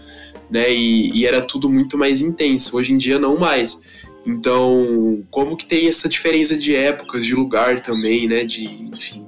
né? 0.49 0.71
E, 0.73 1.11
e, 1.13 1.25
era 1.25 1.41
tudo 1.41 1.69
muito 1.69 1.97
mais 1.97 2.21
intenso. 2.21 2.75
Hoje 2.75 2.93
em 2.93 2.97
dia 2.97 3.19
não 3.19 3.37
mais. 3.37 3.81
Então, 4.25 5.23
como 5.29 5.55
que 5.55 5.65
tem 5.65 5.87
essa 5.87 6.09
diferença 6.09 6.57
de 6.57 6.75
épocas, 6.75 7.25
de 7.25 7.33
lugar 7.33 7.81
também, 7.81 8.27
né? 8.27 8.43
De, 8.43 8.65
enfim, 8.65 9.25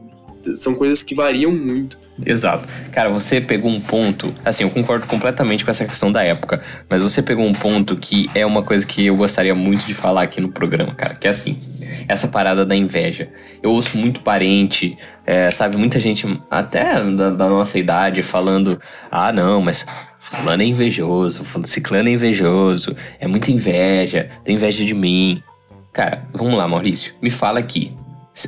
São 0.55 0.76
coisas 0.76 1.01
que 1.01 1.15
variam 1.15 1.51
muito. 1.51 1.99
Exato. 2.26 2.67
Cara, 2.91 3.09
você 3.09 3.41
pegou 3.41 3.72
um 3.72 3.82
ponto. 3.82 4.34
Assim, 4.45 4.63
eu 4.63 4.69
concordo 4.69 5.07
completamente 5.07 5.65
com 5.65 5.72
essa 5.72 5.86
questão 5.86 6.11
da 6.11 6.24
época. 6.24 6.61
Mas 6.89 7.01
você 7.01 7.22
pegou 7.22 7.45
um 7.45 7.53
ponto 7.53 7.95
que 7.97 8.30
é 8.36 8.45
uma 8.45 8.63
coisa 8.63 8.86
que 8.86 9.05
eu 9.05 9.15
gostaria 9.15 9.55
muito 9.55 9.86
de 9.86 9.93
falar 9.93 10.24
aqui 10.24 10.39
no 10.39 10.51
programa, 10.51 10.93
cara. 10.93 11.15
Que 11.15 11.28
é 11.28 11.32
assim: 11.32 11.57
essa 12.07 12.28
parada 12.28 12.65
da 12.65 12.76
inveja. 12.76 13.30
Eu 13.61 13.72
ouço 13.72 13.97
muito 13.97 14.22
parente, 14.22 14.97
é, 15.26 15.49
sabe, 15.51 15.78
muita 15.78 15.99
gente, 15.99 16.28
até 16.49 17.01
da, 17.03 17.30
da 17.30 17.49
nossa 17.49 17.78
idade, 17.80 18.22
falando: 18.22 18.80
ah, 19.09 19.32
não, 19.32 19.61
mas 19.61 19.86
Fulano 20.32 20.64
é 20.64 20.66
invejoso, 20.66 21.46
Ciclano 21.66 22.08
é 22.08 22.14
invejoso, 22.14 22.96
é 23.20 23.28
muita 23.28 23.52
inveja, 23.52 24.30
tem 24.46 24.56
inveja 24.56 24.86
de 24.86 24.94
mim. 24.94 25.44
Cara, 25.92 26.26
vamos 26.32 26.54
lá, 26.54 26.68
Maurício, 26.68 27.14
me 27.22 27.30
fala 27.30 27.60
aqui. 27.60 27.92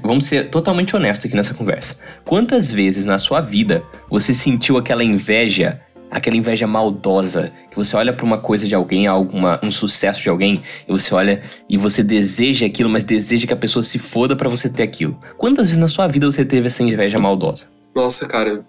Vamos 0.02 0.26
ser 0.26 0.50
totalmente 0.50 0.96
honestos 0.96 1.26
aqui 1.26 1.36
nessa 1.36 1.54
conversa. 1.54 1.98
Quantas 2.24 2.72
vezes 2.72 3.04
na 3.04 3.20
sua 3.20 3.42
vida 3.42 3.84
você 4.10 4.34
sentiu 4.34 4.78
aquela 4.78 5.04
inveja, 5.04 5.82
aquela 6.10 6.38
inveja 6.38 6.66
maldosa, 6.66 7.52
que 7.70 7.76
você 7.76 7.98
olha 7.98 8.14
para 8.14 8.26
uma 8.26 8.38
coisa 8.38 8.66
de 8.66 8.74
alguém, 8.74 9.06
alguma, 9.06 9.60
um 9.62 9.70
sucesso 9.70 10.22
de 10.22 10.30
alguém, 10.30 10.64
e 10.88 10.92
você 10.92 11.14
olha 11.14 11.42
e 11.68 11.78
você 11.78 12.02
deseja 12.02 12.66
aquilo, 12.66 12.90
mas 12.90 13.04
deseja 13.04 13.46
que 13.46 13.54
a 13.54 13.58
pessoa 13.58 13.84
se 13.84 14.00
foda 14.00 14.38
para 14.38 14.48
você 14.48 14.70
ter 14.70 14.84
aquilo? 14.84 15.20
Quantas 15.38 15.68
vezes 15.68 15.80
na 15.80 15.90
sua 15.90 16.08
vida 16.08 16.26
você 16.26 16.46
teve 16.46 16.68
essa 16.68 16.82
inveja 16.82 17.20
maldosa? 17.20 17.68
Nossa, 17.94 18.26
cara, 18.26 18.66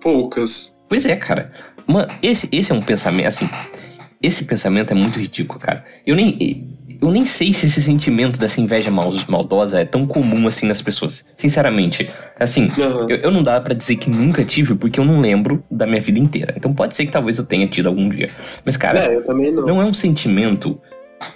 poucas. 0.00 0.77
Pois 0.88 1.04
é, 1.04 1.16
cara. 1.16 1.52
Mano, 1.86 2.08
esse, 2.22 2.48
esse 2.50 2.72
é 2.72 2.74
um 2.74 2.82
pensamento, 2.82 3.26
assim. 3.26 3.48
Esse 4.22 4.44
pensamento 4.44 4.92
é 4.92 4.94
muito 4.94 5.18
ridículo, 5.18 5.60
cara. 5.60 5.84
Eu 6.06 6.16
nem. 6.16 6.76
Eu 7.00 7.12
nem 7.12 7.24
sei 7.24 7.52
se 7.52 7.66
esse 7.66 7.80
sentimento 7.80 8.40
dessa 8.40 8.60
inveja 8.60 8.90
maldosa 8.90 9.80
é 9.80 9.84
tão 9.84 10.04
comum 10.04 10.48
assim 10.48 10.66
nas 10.66 10.82
pessoas. 10.82 11.24
Sinceramente. 11.36 12.10
Assim, 12.40 12.72
uhum. 12.76 13.08
eu, 13.08 13.16
eu, 13.18 13.30
não 13.30 13.40
dá 13.40 13.60
para 13.60 13.72
dizer 13.72 13.96
que 13.96 14.10
nunca 14.10 14.44
tive, 14.44 14.74
porque 14.74 14.98
eu 14.98 15.04
não 15.04 15.20
lembro 15.20 15.62
da 15.70 15.86
minha 15.86 16.00
vida 16.00 16.18
inteira. 16.18 16.54
Então 16.56 16.74
pode 16.74 16.96
ser 16.96 17.06
que 17.06 17.12
talvez 17.12 17.38
eu 17.38 17.46
tenha 17.46 17.68
tido 17.68 17.86
algum 17.86 18.08
dia. 18.08 18.28
Mas, 18.64 18.76
cara, 18.76 18.98
é, 18.98 19.14
não. 19.14 19.66
não 19.66 19.82
é 19.82 19.84
um 19.84 19.94
sentimento 19.94 20.80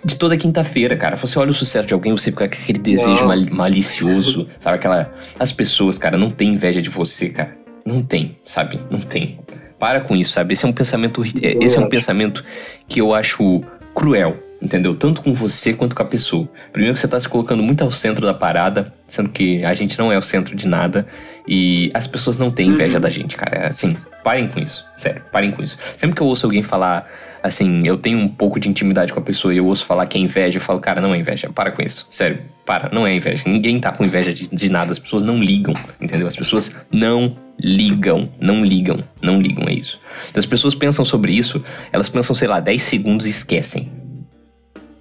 de 0.04 0.16
toda 0.16 0.36
quinta-feira, 0.36 0.96
cara. 0.96 1.16
Você 1.16 1.38
olha 1.38 1.50
o 1.50 1.54
sucesso 1.54 1.86
de 1.86 1.94
alguém, 1.94 2.10
você 2.10 2.32
fica 2.32 2.48
com 2.48 2.54
aquele 2.54 2.80
desejo 2.80 3.24
mal, 3.24 3.38
malicioso, 3.52 4.48
sabe? 4.58 4.76
Aquela. 4.76 5.12
As 5.38 5.52
pessoas, 5.52 5.96
cara, 5.96 6.18
não 6.18 6.30
tem 6.30 6.54
inveja 6.54 6.82
de 6.82 6.90
você, 6.90 7.28
cara. 7.28 7.61
Não 7.84 8.02
tem, 8.02 8.36
sabe? 8.44 8.80
Não 8.90 8.98
tem. 8.98 9.38
Para 9.78 10.00
com 10.00 10.14
isso, 10.14 10.32
sabe? 10.32 10.52
Esse 10.52 10.64
é 10.64 10.68
um 10.68 10.72
pensamento, 10.72 11.22
esse 11.24 11.76
é 11.76 11.80
um 11.80 11.88
pensamento 11.88 12.44
que 12.88 13.00
eu 13.00 13.12
acho 13.12 13.62
cruel, 13.94 14.36
entendeu? 14.60 14.94
Tanto 14.94 15.22
com 15.22 15.34
você 15.34 15.74
quanto 15.74 15.96
com 15.96 16.02
a 16.02 16.06
pessoa. 16.06 16.48
Primeiro 16.72 16.94
que 16.94 17.00
você 17.00 17.06
está 17.06 17.18
se 17.18 17.28
colocando 17.28 17.62
muito 17.62 17.82
ao 17.82 17.90
centro 17.90 18.24
da 18.24 18.32
parada, 18.32 18.92
sendo 19.06 19.28
que 19.28 19.64
a 19.64 19.74
gente 19.74 19.98
não 19.98 20.12
é 20.12 20.16
o 20.16 20.22
centro 20.22 20.54
de 20.54 20.68
nada 20.68 21.06
e 21.46 21.90
as 21.94 22.06
pessoas 22.06 22.38
não 22.38 22.50
têm 22.50 22.68
inveja 22.68 22.96
uhum. 22.96 23.00
da 23.00 23.10
gente, 23.10 23.36
cara. 23.36 23.56
É 23.56 23.66
assim, 23.66 23.96
parem 24.22 24.46
com 24.46 24.60
isso, 24.60 24.86
sério, 24.94 25.22
parem 25.32 25.50
com 25.50 25.62
isso. 25.62 25.76
Sempre 25.96 26.16
que 26.16 26.22
eu 26.22 26.26
ouço 26.26 26.46
alguém 26.46 26.62
falar 26.62 27.08
assim, 27.42 27.86
eu 27.86 27.96
tenho 27.96 28.18
um 28.18 28.28
pouco 28.28 28.60
de 28.60 28.68
intimidade 28.68 29.12
com 29.12 29.18
a 29.18 29.22
pessoa 29.22 29.52
e 29.52 29.56
eu 29.56 29.66
ouço 29.66 29.84
falar 29.84 30.06
que 30.06 30.16
é 30.16 30.20
inveja, 30.20 30.58
eu 30.58 30.62
falo, 30.62 30.80
cara, 30.80 31.00
não 31.00 31.14
é 31.14 31.18
inveja, 31.18 31.50
para 31.50 31.72
com 31.72 31.82
isso, 31.82 32.06
sério, 32.08 32.38
para, 32.64 32.88
não 32.92 33.06
é 33.06 33.14
inveja. 33.14 33.42
Ninguém 33.46 33.80
tá 33.80 33.90
com 33.90 34.04
inveja 34.04 34.32
de, 34.32 34.48
de 34.48 34.68
nada, 34.70 34.92
as 34.92 34.98
pessoas 34.98 35.22
não 35.22 35.38
ligam, 35.38 35.74
entendeu? 36.00 36.28
As 36.28 36.36
pessoas 36.36 36.74
não 36.90 37.36
ligam, 37.58 38.28
não 38.40 38.64
ligam, 38.64 39.02
não 39.20 39.40
ligam, 39.40 39.68
é 39.68 39.74
isso. 39.74 39.98
Então, 40.30 40.38
as 40.38 40.46
pessoas 40.46 40.74
pensam 40.74 41.04
sobre 41.04 41.32
isso, 41.32 41.62
elas 41.92 42.08
pensam, 42.08 42.34
sei 42.34 42.48
lá, 42.48 42.60
10 42.60 42.82
segundos 42.82 43.26
e 43.26 43.30
esquecem. 43.30 43.90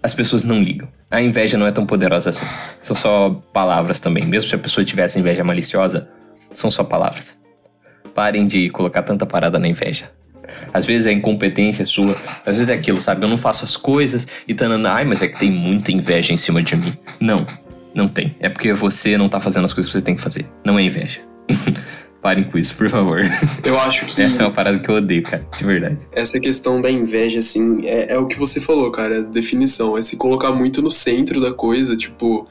As 0.03 0.13
pessoas 0.15 0.43
não 0.43 0.63
ligam. 0.63 0.87
A 1.11 1.21
inveja 1.21 1.57
não 1.57 1.67
é 1.67 1.71
tão 1.71 1.85
poderosa 1.85 2.31
assim. 2.31 2.45
São 2.81 2.95
só 2.95 3.29
palavras 3.53 3.99
também. 3.99 4.25
Mesmo 4.25 4.49
se 4.49 4.55
a 4.55 4.57
pessoa 4.57 4.83
tivesse 4.83 5.19
inveja 5.19 5.43
maliciosa, 5.43 6.07
são 6.53 6.71
só 6.71 6.83
palavras. 6.83 7.37
Parem 8.15 8.47
de 8.47 8.69
colocar 8.71 9.03
tanta 9.03 9.27
parada 9.27 9.59
na 9.59 9.67
inveja. 9.67 10.09
Às 10.73 10.85
vezes 10.85 11.07
é 11.07 11.11
incompetência 11.11 11.85
sua, 11.85 12.15
às 12.45 12.55
vezes 12.55 12.69
é 12.69 12.73
aquilo, 12.73 12.99
sabe? 12.99 13.25
Eu 13.25 13.29
não 13.29 13.37
faço 13.37 13.63
as 13.63 13.75
coisas 13.75 14.27
e 14.47 14.53
tanana, 14.53 14.93
ai, 14.93 15.05
mas 15.05 15.21
é 15.21 15.27
que 15.27 15.39
tem 15.39 15.51
muita 15.51 15.91
inveja 15.91 16.33
em 16.33 16.37
cima 16.37 16.61
de 16.61 16.75
mim. 16.75 16.93
Não, 17.19 17.45
não 17.93 18.07
tem. 18.07 18.35
É 18.39 18.49
porque 18.49 18.73
você 18.73 19.17
não 19.17 19.29
tá 19.29 19.39
fazendo 19.39 19.65
as 19.65 19.73
coisas 19.73 19.91
que 19.91 19.99
você 19.99 20.03
tem 20.03 20.15
que 20.15 20.21
fazer. 20.21 20.45
Não 20.65 20.77
é 20.77 20.83
inveja. 20.83 21.21
Parem 22.21 22.43
com 22.43 22.57
isso, 22.59 22.75
por 22.75 22.87
favor. 22.87 23.19
Eu 23.65 23.79
acho 23.79 24.05
que. 24.05 24.21
Essa 24.21 24.43
é 24.43 24.45
uma 24.45 24.53
parada 24.53 24.77
que 24.77 24.87
eu 24.87 24.95
odeio, 24.95 25.23
cara, 25.23 25.43
de 25.57 25.65
verdade. 25.65 26.05
Essa 26.11 26.39
questão 26.39 26.79
da 26.79 26.89
inveja, 26.89 27.39
assim, 27.39 27.83
é, 27.83 28.13
é 28.13 28.17
o 28.19 28.27
que 28.27 28.37
você 28.37 28.61
falou, 28.61 28.91
cara, 28.91 29.23
definição. 29.23 29.97
É 29.97 30.03
se 30.03 30.17
colocar 30.17 30.51
muito 30.51 30.83
no 30.83 30.91
centro 30.91 31.41
da 31.41 31.51
coisa, 31.51 31.97
tipo 31.97 32.47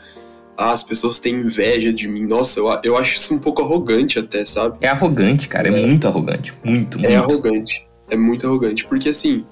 ah, 0.61 0.73
as 0.73 0.83
pessoas 0.83 1.19
têm 1.19 1.37
inveja 1.37 1.91
de 1.91 2.07
mim. 2.07 2.27
Nossa, 2.27 2.61
eu, 2.61 2.81
eu 2.85 2.97
acho 2.99 3.17
isso 3.17 3.35
um 3.35 3.39
pouco 3.39 3.63
arrogante 3.63 4.19
até, 4.19 4.45
sabe? 4.45 4.77
É 4.83 4.89
arrogante, 4.89 5.49
cara, 5.49 5.69
é, 5.69 5.83
é 5.83 5.87
muito 5.87 6.07
arrogante. 6.07 6.53
Muito, 6.63 6.99
é 6.99 7.01
muito. 7.01 7.13
É 7.13 7.17
arrogante. 7.17 7.90
É 8.11 8.17
muito 8.17 8.47
arrogante. 8.47 8.85
Porque 8.85 9.09
assim, 9.09 9.47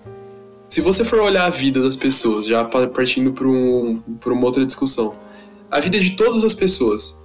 se 0.68 0.80
você 0.80 1.04
for 1.04 1.20
olhar 1.20 1.46
a 1.46 1.50
vida 1.50 1.82
das 1.82 1.96
pessoas, 1.96 2.46
já 2.46 2.64
partindo 2.64 3.32
para 3.32 3.46
um, 3.46 4.02
uma 4.26 4.44
outra 4.44 4.64
discussão, 4.66 5.14
a 5.70 5.80
vida 5.80 5.98
de 5.98 6.16
todas 6.16 6.44
as 6.44 6.54
pessoas 6.54 7.18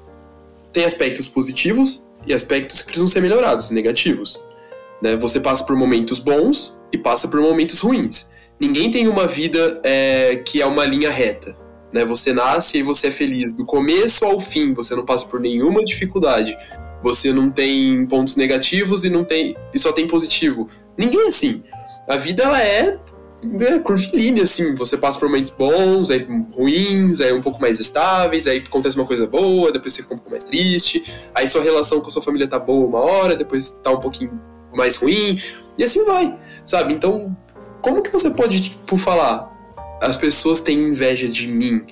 tem 0.71 0.86
aspectos 0.86 1.27
positivos 1.27 2.07
e 2.25 2.34
aspectos 2.34 2.81
que 2.81 2.86
precisam 2.86 3.07
ser 3.07 3.21
melhorados, 3.21 3.69
negativos. 3.71 4.39
Né? 5.01 5.15
Você 5.17 5.39
passa 5.39 5.63
por 5.65 5.75
momentos 5.75 6.19
bons 6.19 6.79
e 6.91 6.97
passa 6.97 7.27
por 7.27 7.41
momentos 7.41 7.79
ruins. 7.79 8.31
Ninguém 8.59 8.91
tem 8.91 9.07
uma 9.07 9.27
vida 9.27 9.81
é, 9.84 10.38
que 10.38 10.61
é 10.61 10.65
uma 10.65 10.86
linha 10.86 11.09
reta 11.09 11.63
né? 11.93 12.03
Você 12.03 12.34
nasce 12.34 12.79
e 12.79 12.84
você 12.84 13.07
é 13.07 13.11
feliz 13.11 13.53
do 13.53 13.63
começo 13.63 14.25
ao 14.25 14.39
fim, 14.39 14.73
você 14.73 14.95
não 14.95 15.05
passa 15.05 15.27
por 15.27 15.39
nenhuma 15.39 15.86
dificuldade. 15.86 16.57
Você 17.03 17.31
não 17.31 17.51
tem 17.51 18.05
pontos 18.07 18.36
negativos 18.36 19.05
e 19.05 19.09
não 19.09 19.23
tem 19.23 19.55
e 19.73 19.77
só 19.77 19.91
tem 19.91 20.07
positivo. 20.07 20.67
Ninguém 20.98 21.26
é 21.26 21.28
assim. 21.28 21.64
A 22.08 22.18
vida 22.18 22.44
ela 22.44 22.62
é, 22.62 22.98
é 23.62 23.80
curvilínea 23.80 24.44
assim, 24.44 24.76
você 24.76 24.98
passa 24.98 25.20
por 25.20 25.28
momentos 25.28 25.52
bons, 25.52 26.10
aí 26.10 26.28
ruins, 26.54 27.22
aí 27.22 27.34
um 27.34 27.41
pouco 27.41 27.60
mais 27.60 27.80
estáveis, 27.80 28.48
aí 28.48 28.64
acontece 28.66 28.98
uma 28.98 29.06
coisa 29.06 29.26
boa, 29.26 29.72
depois 29.72 29.94
você 29.94 30.02
fica 30.02 30.14
um 30.14 30.18
pouco 30.18 30.32
mais 30.32 30.44
triste, 30.44 31.04
aí 31.34 31.48
sua 31.48 31.64
relação 31.64 32.02
com 32.02 32.10
sua 32.10 32.22
família 32.22 32.48
tá 32.48 32.60
boa 32.60 32.86
uma 32.86 33.00
hora, 33.00 33.36
depois 33.36 33.72
tá 33.84 33.91
um 33.91 34.00
pouquinho 34.00 34.39
mais 34.74 34.96
ruim, 34.96 35.41
e 35.78 35.84
assim 35.84 36.04
vai, 36.06 36.38
sabe? 36.66 36.94
Então, 36.94 37.36
como 37.82 38.02
que 38.02 38.12
você 38.12 38.30
pode, 38.30 38.62
tipo, 38.62 38.98
falar, 38.98 39.52
as 40.02 40.18
pessoas 40.18 40.60
têm 40.60 40.89
inveja 40.89 41.28
de 41.28 41.48
mim 41.48 41.86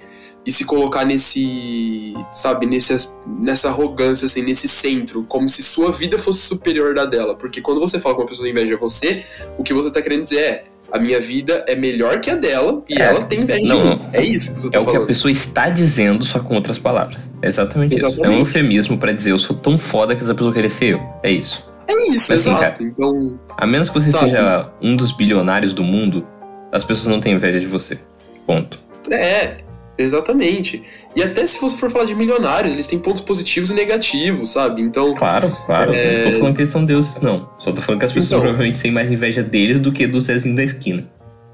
e 0.46 0.52
se 0.52 0.66
colocar 0.66 1.06
nesse, 1.06 2.14
sabe, 2.32 2.66
nesse, 2.66 2.96
nessa 3.44 3.70
arrogância, 3.70 4.26
assim, 4.26 4.42
nesse 4.42 4.68
centro, 4.68 5.24
como 5.24 5.48
se 5.48 5.62
sua 5.62 5.92
vida 5.92 6.18
fosse 6.18 6.40
superior 6.40 6.96
da 6.96 7.06
dela. 7.06 7.36
Porque 7.36 7.62
quando 7.62 7.80
você 7.80 8.00
fala 8.00 8.16
que 8.16 8.22
uma 8.22 8.28
pessoa 8.28 8.50
inveja 8.50 8.76
você, 8.78 9.24
o 9.58 9.64
que 9.64 9.74
você 9.74 9.92
tá 9.92 10.02
querendo 10.02 10.22
dizer 10.22 10.40
é. 10.40 10.64
A 10.92 11.00
minha 11.00 11.22
vida 11.22 11.64
é 11.70 11.76
melhor 11.76 12.20
que 12.20 12.30
a 12.30 12.36
dela 12.36 12.84
e 12.90 13.02
é, 13.02 13.06
ela 13.06 13.24
tem 13.24 13.42
inveja 13.42 13.66
não, 13.66 13.92
de 13.92 14.04
mim. 14.04 14.10
É 14.12 14.24
isso 14.26 14.54
que 14.54 14.62
você 14.62 14.70
tá 14.70 14.78
É 14.78 14.82
falando. 14.82 14.96
o 14.96 14.98
que 15.00 15.04
a 15.04 15.08
pessoa 15.08 15.32
está 15.32 15.70
dizendo, 15.70 16.26
só 16.26 16.40
com 16.40 16.56
outras 16.56 16.78
palavras. 16.78 17.30
É 17.42 17.48
exatamente, 17.48 17.96
exatamente, 17.96 18.22
isso. 18.22 18.26
É 18.26 18.36
um 18.36 18.40
eufemismo 18.40 18.98
para 18.98 19.14
dizer 19.14 19.32
eu 19.32 19.40
sou 19.40 19.56
tão 19.56 19.78
foda 19.78 20.16
que 20.16 20.22
essa 20.22 20.34
pessoa 20.34 20.54
querer 20.54 20.70
ser 20.70 20.96
eu. 20.96 21.02
É 21.24 21.32
isso. 21.32 21.66
É 21.88 21.94
isso, 22.10 22.26
Mas, 22.30 22.32
assim, 22.32 22.50
exato. 22.50 22.60
Cara, 22.60 22.84
então. 22.84 23.28
A 23.58 23.66
menos 23.66 23.90
que 23.90 24.02
você 24.02 24.08
sabe? 24.08 24.32
seja 24.32 24.70
um 24.82 24.96
dos 24.98 25.14
bilionários 25.14 25.74
do 25.74 25.84
mundo, 25.84 26.28
as 26.74 26.84
pessoas 26.84 27.08
não 27.08 27.22
têm 27.22 27.36
inveja 27.36 27.60
de 27.60 27.68
você. 27.68 27.98
Ponto. 28.46 28.78
É, 29.10 29.58
exatamente. 29.98 30.84
E 31.16 31.24
até 31.24 31.46
se 31.46 31.60
você 31.60 31.78
for 31.78 31.90
falar 31.90 32.06
de 32.06 32.16
milionários, 32.16 32.74
eles 32.74 32.88
têm 32.88 33.00
pontos 33.00 33.22
positivos 33.22 33.70
e 33.70 33.74
negativos, 33.74 34.52
sabe? 34.52 34.82
Então. 34.82 35.14
Claro, 35.16 35.56
claro. 35.66 35.94
É... 35.94 36.26
Não 36.26 36.32
tô 36.32 36.38
falando 36.38 36.56
que 36.56 36.62
eles 36.62 36.72
são 36.72 36.86
deuses, 36.86 37.22
não. 37.22 37.50
Só 37.60 37.72
tô 37.72 37.82
falando 37.82 38.00
que 38.00 38.06
as 38.06 38.12
pessoas 38.12 38.32
então, 38.32 38.42
provavelmente 38.42 38.82
têm 38.82 38.92
mais 38.92 39.12
inveja 39.12 39.44
deles 39.44 39.80
do 39.80 39.92
que 39.92 40.08
do 40.08 40.20
Zezinho 40.20 40.56
da 40.56 40.64
esquina. 40.64 41.08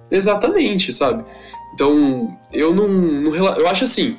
Exatamente, 0.10 0.94
sabe? 0.94 1.24
Então, 1.74 2.36
eu 2.54 2.74
não, 2.74 2.88
não. 2.88 3.36
Eu 3.36 3.68
acho 3.68 3.84
assim. 3.84 4.16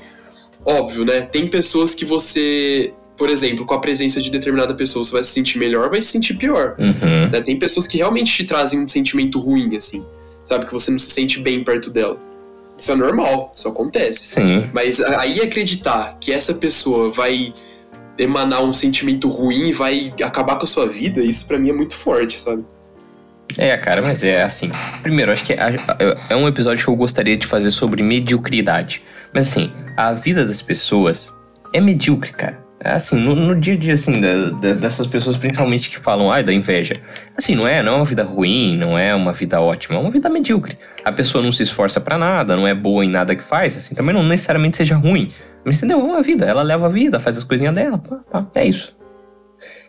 Óbvio, 0.64 1.04
né? 1.04 1.22
Tem 1.22 1.46
pessoas 1.46 1.94
que 1.94 2.04
você 2.04 2.92
por 3.16 3.28
exemplo, 3.30 3.66
com 3.66 3.74
a 3.74 3.80
presença 3.80 4.22
de 4.22 4.30
determinada 4.30 4.72
pessoa, 4.74 5.04
você 5.04 5.10
vai 5.10 5.24
se 5.24 5.30
sentir 5.30 5.58
melhor, 5.58 5.90
vai 5.90 6.00
se 6.00 6.06
sentir 6.06 6.34
pior. 6.34 6.76
Uhum. 6.78 7.28
Né? 7.32 7.40
Tem 7.40 7.58
pessoas 7.58 7.84
que 7.84 7.96
realmente 7.96 8.32
te 8.32 8.44
trazem 8.44 8.78
um 8.78 8.88
sentimento 8.88 9.40
ruim, 9.40 9.76
assim 9.76 10.04
sabe? 10.48 10.64
Que 10.64 10.72
você 10.72 10.90
não 10.90 10.98
se 10.98 11.10
sente 11.10 11.38
bem 11.40 11.62
perto 11.62 11.90
dela. 11.90 12.18
Isso 12.78 12.92
é 12.92 12.94
normal, 12.94 13.52
isso 13.54 13.68
acontece. 13.68 14.20
Sim. 14.20 14.70
Mas 14.72 15.00
aí 15.00 15.40
acreditar 15.40 16.16
que 16.20 16.32
essa 16.32 16.54
pessoa 16.54 17.12
vai 17.12 17.52
emanar 18.16 18.62
um 18.62 18.72
sentimento 18.72 19.28
ruim 19.28 19.68
e 19.68 19.72
vai 19.72 20.12
acabar 20.22 20.56
com 20.56 20.64
a 20.64 20.66
sua 20.66 20.88
vida, 20.88 21.20
isso 21.20 21.46
para 21.46 21.58
mim 21.58 21.70
é 21.70 21.72
muito 21.72 21.96
forte, 21.96 22.38
sabe? 22.38 22.64
É, 23.56 23.76
cara, 23.76 24.02
mas 24.02 24.22
é 24.22 24.42
assim. 24.42 24.70
Primeiro, 25.02 25.32
acho 25.32 25.44
que 25.44 25.52
é, 25.52 25.76
é 26.28 26.36
um 26.36 26.46
episódio 26.46 26.84
que 26.84 26.90
eu 26.90 26.96
gostaria 26.96 27.36
de 27.36 27.46
fazer 27.46 27.70
sobre 27.70 28.02
mediocridade. 28.02 29.02
Mas 29.32 29.48
assim, 29.48 29.72
a 29.96 30.12
vida 30.12 30.44
das 30.44 30.60
pessoas 30.60 31.32
é 31.72 31.80
medíocre, 31.80 32.32
cara. 32.32 32.67
É 32.80 32.92
assim, 32.92 33.16
no, 33.16 33.34
no, 33.34 33.56
dia 33.56 33.74
a 33.74 33.76
dia, 33.76 33.94
assim, 33.94 34.20
da, 34.20 34.50
da, 34.50 34.74
dessas 34.74 35.06
pessoas 35.06 35.36
principalmente 35.36 35.90
que 35.90 35.98
falam, 35.98 36.30
ai, 36.30 36.44
da 36.44 36.52
inveja. 36.52 37.00
Assim, 37.36 37.56
não 37.56 37.66
é, 37.66 37.82
não 37.82 37.94
é 37.94 37.96
uma 37.96 38.04
vida 38.04 38.22
ruim, 38.22 38.76
não 38.76 38.96
é 38.96 39.12
uma 39.14 39.32
vida 39.32 39.60
ótima, 39.60 39.96
é 39.96 39.98
uma 40.00 40.10
vida 40.10 40.28
medíocre. 40.28 40.78
A 41.04 41.10
pessoa 41.10 41.42
não 41.42 41.50
se 41.50 41.64
esforça 41.64 42.00
para 42.00 42.16
nada, 42.16 42.56
não 42.56 42.68
é 42.68 42.74
boa 42.74 43.04
em 43.04 43.10
nada 43.10 43.34
que 43.34 43.42
faz, 43.42 43.76
assim, 43.76 43.96
também 43.96 44.14
não 44.14 44.22
necessariamente 44.22 44.76
seja 44.76 44.96
ruim. 44.96 45.30
Mas 45.64 45.78
entendeu? 45.78 45.98
É 45.98 46.02
uma 46.02 46.22
vida, 46.22 46.46
ela 46.46 46.62
leva 46.62 46.86
a 46.86 46.88
vida, 46.88 47.18
faz 47.18 47.36
as 47.36 47.42
coisinhas 47.42 47.74
dela, 47.74 47.98
pá, 47.98 48.16
pá, 48.30 48.46
é 48.54 48.66
isso. 48.66 48.96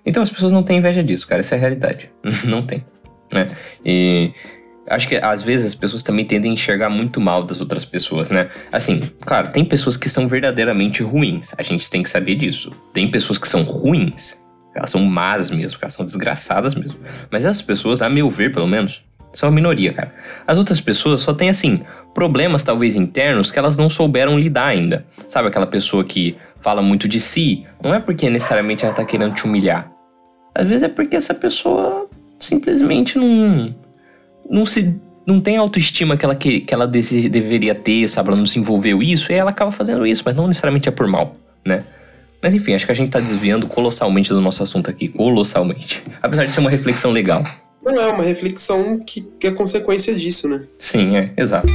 Então 0.03 0.23
as 0.23 0.29
pessoas 0.29 0.51
não 0.51 0.63
têm 0.63 0.79
inveja 0.79 1.03
disso, 1.03 1.27
cara. 1.27 1.41
Essa 1.41 1.55
é 1.55 1.57
a 1.57 1.61
realidade. 1.61 2.11
não 2.45 2.65
tem. 2.65 2.83
Né? 3.31 3.45
E 3.85 4.31
acho 4.89 5.07
que 5.07 5.15
às 5.15 5.41
vezes 5.43 5.67
as 5.67 5.75
pessoas 5.75 6.03
também 6.03 6.25
tendem 6.25 6.51
a 6.51 6.53
enxergar 6.53 6.89
muito 6.89 7.21
mal 7.21 7.43
das 7.43 7.61
outras 7.61 7.85
pessoas, 7.85 8.29
né? 8.29 8.49
Assim, 8.71 9.01
claro, 9.21 9.51
tem 9.51 9.63
pessoas 9.63 9.95
que 9.95 10.09
são 10.09 10.27
verdadeiramente 10.27 11.03
ruins. 11.03 11.53
A 11.57 11.63
gente 11.63 11.89
tem 11.89 12.03
que 12.03 12.09
saber 12.09 12.35
disso. 12.35 12.71
Tem 12.93 13.09
pessoas 13.09 13.37
que 13.37 13.47
são 13.47 13.63
ruins, 13.63 14.37
elas 14.75 14.89
são 14.89 15.01
más 15.01 15.49
mesmo, 15.49 15.79
elas 15.81 15.93
são 15.93 16.05
desgraçadas 16.05 16.75
mesmo. 16.75 16.99
Mas 17.31 17.45
essas 17.45 17.61
pessoas, 17.61 18.01
a 18.01 18.09
meu 18.09 18.29
ver, 18.29 18.51
pelo 18.51 18.67
menos, 18.67 19.03
são 19.33 19.49
a 19.49 19.51
minoria, 19.51 19.93
cara. 19.93 20.13
As 20.47 20.57
outras 20.57 20.81
pessoas 20.81 21.21
só 21.21 21.33
têm, 21.33 21.49
assim, 21.49 21.81
problemas 22.13 22.63
talvez 22.63 22.95
internos 22.95 23.51
que 23.51 23.59
elas 23.59 23.77
não 23.77 23.89
souberam 23.89 24.39
lidar 24.39 24.67
ainda. 24.67 25.05
Sabe 25.27 25.47
aquela 25.47 25.67
pessoa 25.67 26.03
que 26.03 26.35
fala 26.61 26.81
muito 26.81 27.07
de 27.07 27.19
si? 27.19 27.65
Não 27.83 27.93
é 27.93 27.99
porque 27.99 28.29
necessariamente 28.29 28.85
ela 28.85 28.93
tá 28.93 29.05
querendo 29.05 29.35
te 29.35 29.45
humilhar. 29.45 29.91
Às 30.55 30.67
vezes 30.67 30.83
é 30.83 30.89
porque 30.89 31.15
essa 31.15 31.33
pessoa 31.33 32.09
simplesmente 32.39 33.17
não. 33.17 33.75
Não 34.49 34.65
se. 34.65 34.95
não 35.25 35.39
tem 35.39 35.57
autoestima 35.57 36.15
que 36.15 36.25
ela, 36.25 36.35
que, 36.35 36.61
que 36.61 36.73
ela 36.73 36.87
dese, 36.87 37.27
deveria 37.29 37.73
ter, 37.73 38.07
sabe? 38.07 38.29
Ela 38.29 38.37
não 38.37 38.45
se 38.45 38.59
envolveu 38.59 39.01
isso 39.01 39.31
e 39.31 39.35
ela 39.35 39.49
acaba 39.49 39.71
fazendo 39.71 40.05
isso, 40.05 40.21
mas 40.25 40.37
não 40.37 40.47
necessariamente 40.47 40.87
é 40.87 40.91
por 40.91 41.07
mal, 41.07 41.35
né? 41.65 41.83
Mas 42.41 42.53
enfim, 42.53 42.73
acho 42.73 42.85
que 42.85 42.91
a 42.91 42.95
gente 42.95 43.11
tá 43.11 43.19
desviando 43.19 43.67
colossalmente 43.67 44.29
do 44.29 44.39
nosso 44.39 44.63
assunto 44.63 44.89
aqui. 44.89 45.07
Colossalmente. 45.09 46.01
Apesar 46.21 46.45
de 46.45 46.53
ser 46.53 46.61
uma 46.61 46.69
reflexão 46.69 47.11
legal. 47.11 47.43
Não, 47.83 48.01
é 48.01 48.11
uma 48.11 48.23
reflexão 48.23 48.99
que, 48.99 49.21
que 49.39 49.47
é 49.47 49.51
consequência 49.51 50.13
disso, 50.13 50.47
né? 50.47 50.63
Sim, 50.77 51.15
é, 51.15 51.31
exato. 51.37 51.67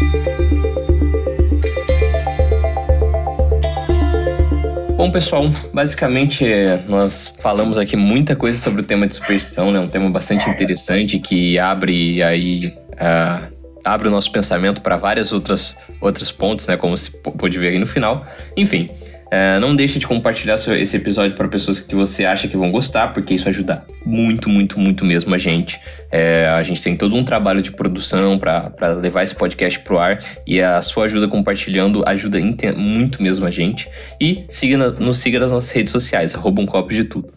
Bom, 5.05 5.11
pessoal, 5.11 5.51
basicamente 5.75 6.47
nós 6.89 7.31
falamos 7.39 7.77
aqui 7.77 7.95
muita 7.95 8.35
coisa 8.35 8.57
sobre 8.57 8.81
o 8.81 8.85
tema 8.85 9.07
de 9.07 9.15
superstição, 9.15 9.71
né? 9.71 9.79
Um 9.79 9.87
tema 9.87 10.09
bastante 10.09 10.49
interessante 10.49 11.19
que 11.19 11.59
abre 11.59 12.23
aí 12.23 12.69
uh, 12.95 13.53
abre 13.85 14.09
o 14.09 14.11
nosso 14.11 14.33
pensamento 14.33 14.81
para 14.81 14.97
várias 14.97 15.31
outras 15.31 15.77
outros 16.01 16.33
pontos, 16.33 16.67
né? 16.67 16.79
Como 16.79 16.97
se 16.97 17.11
pôde 17.11 17.59
ver 17.59 17.73
aí 17.73 17.79
no 17.79 17.87
final. 17.87 18.27
Enfim, 18.57 18.89
é, 19.31 19.59
não 19.59 19.75
deixe 19.75 19.99
de 19.99 20.07
compartilhar 20.07 20.55
esse 20.55 20.97
episódio 20.97 21.37
para 21.37 21.49
pessoas 21.49 21.81
que 21.81 21.95
você 21.95 22.25
acha 22.25 22.47
que 22.47 22.57
vão 22.57 22.71
gostar, 22.71 23.13
porque 23.13 23.35
isso 23.35 23.49
ajuda 23.49 23.85
muito, 24.05 24.49
muito, 24.49 24.79
muito 24.79 25.05
mesmo 25.05 25.35
a 25.35 25.39
gente. 25.39 25.81
É, 26.11 26.47
a 26.49 26.63
gente 26.63 26.83
tem 26.83 26.97
todo 26.97 27.17
um 27.17 27.25
trabalho 27.25 27.63
de 27.63 27.73
produção 27.73 28.39
para 28.39 28.73
levar 29.01 29.23
esse 29.23 29.35
podcast 29.35 29.81
pro 29.81 29.99
ar 29.99 30.19
e 30.47 30.61
a 30.61 30.81
sua 30.83 31.07
ajuda 31.07 31.27
compartilhando 31.27 32.05
ajuda 32.07 32.39
muito 32.77 33.23
mesmo 33.23 33.47
a 33.47 33.51
gente. 33.51 33.89
E 34.21 34.45
siga, 34.49 34.77
nos 34.77 35.19
siga 35.19 35.41
nas 35.41 35.51
nossas 35.51 35.73
redes 35.73 35.93
sociais, 35.93 36.35
arroba 36.35 36.61
um 36.61 36.67
copo 36.67 36.93
de 36.93 37.05
tudo. 37.05 37.33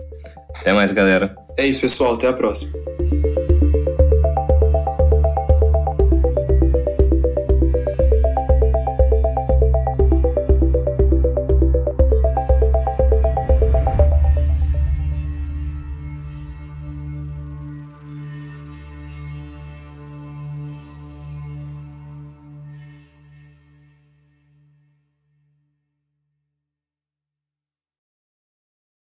Até 0.60 0.74
mais, 0.74 0.92
galera. 0.92 1.36
É 1.58 1.66
isso, 1.66 1.82
pessoal. 1.82 2.16
Até 2.16 2.28
a 2.28 2.34
próxima. 2.34 2.72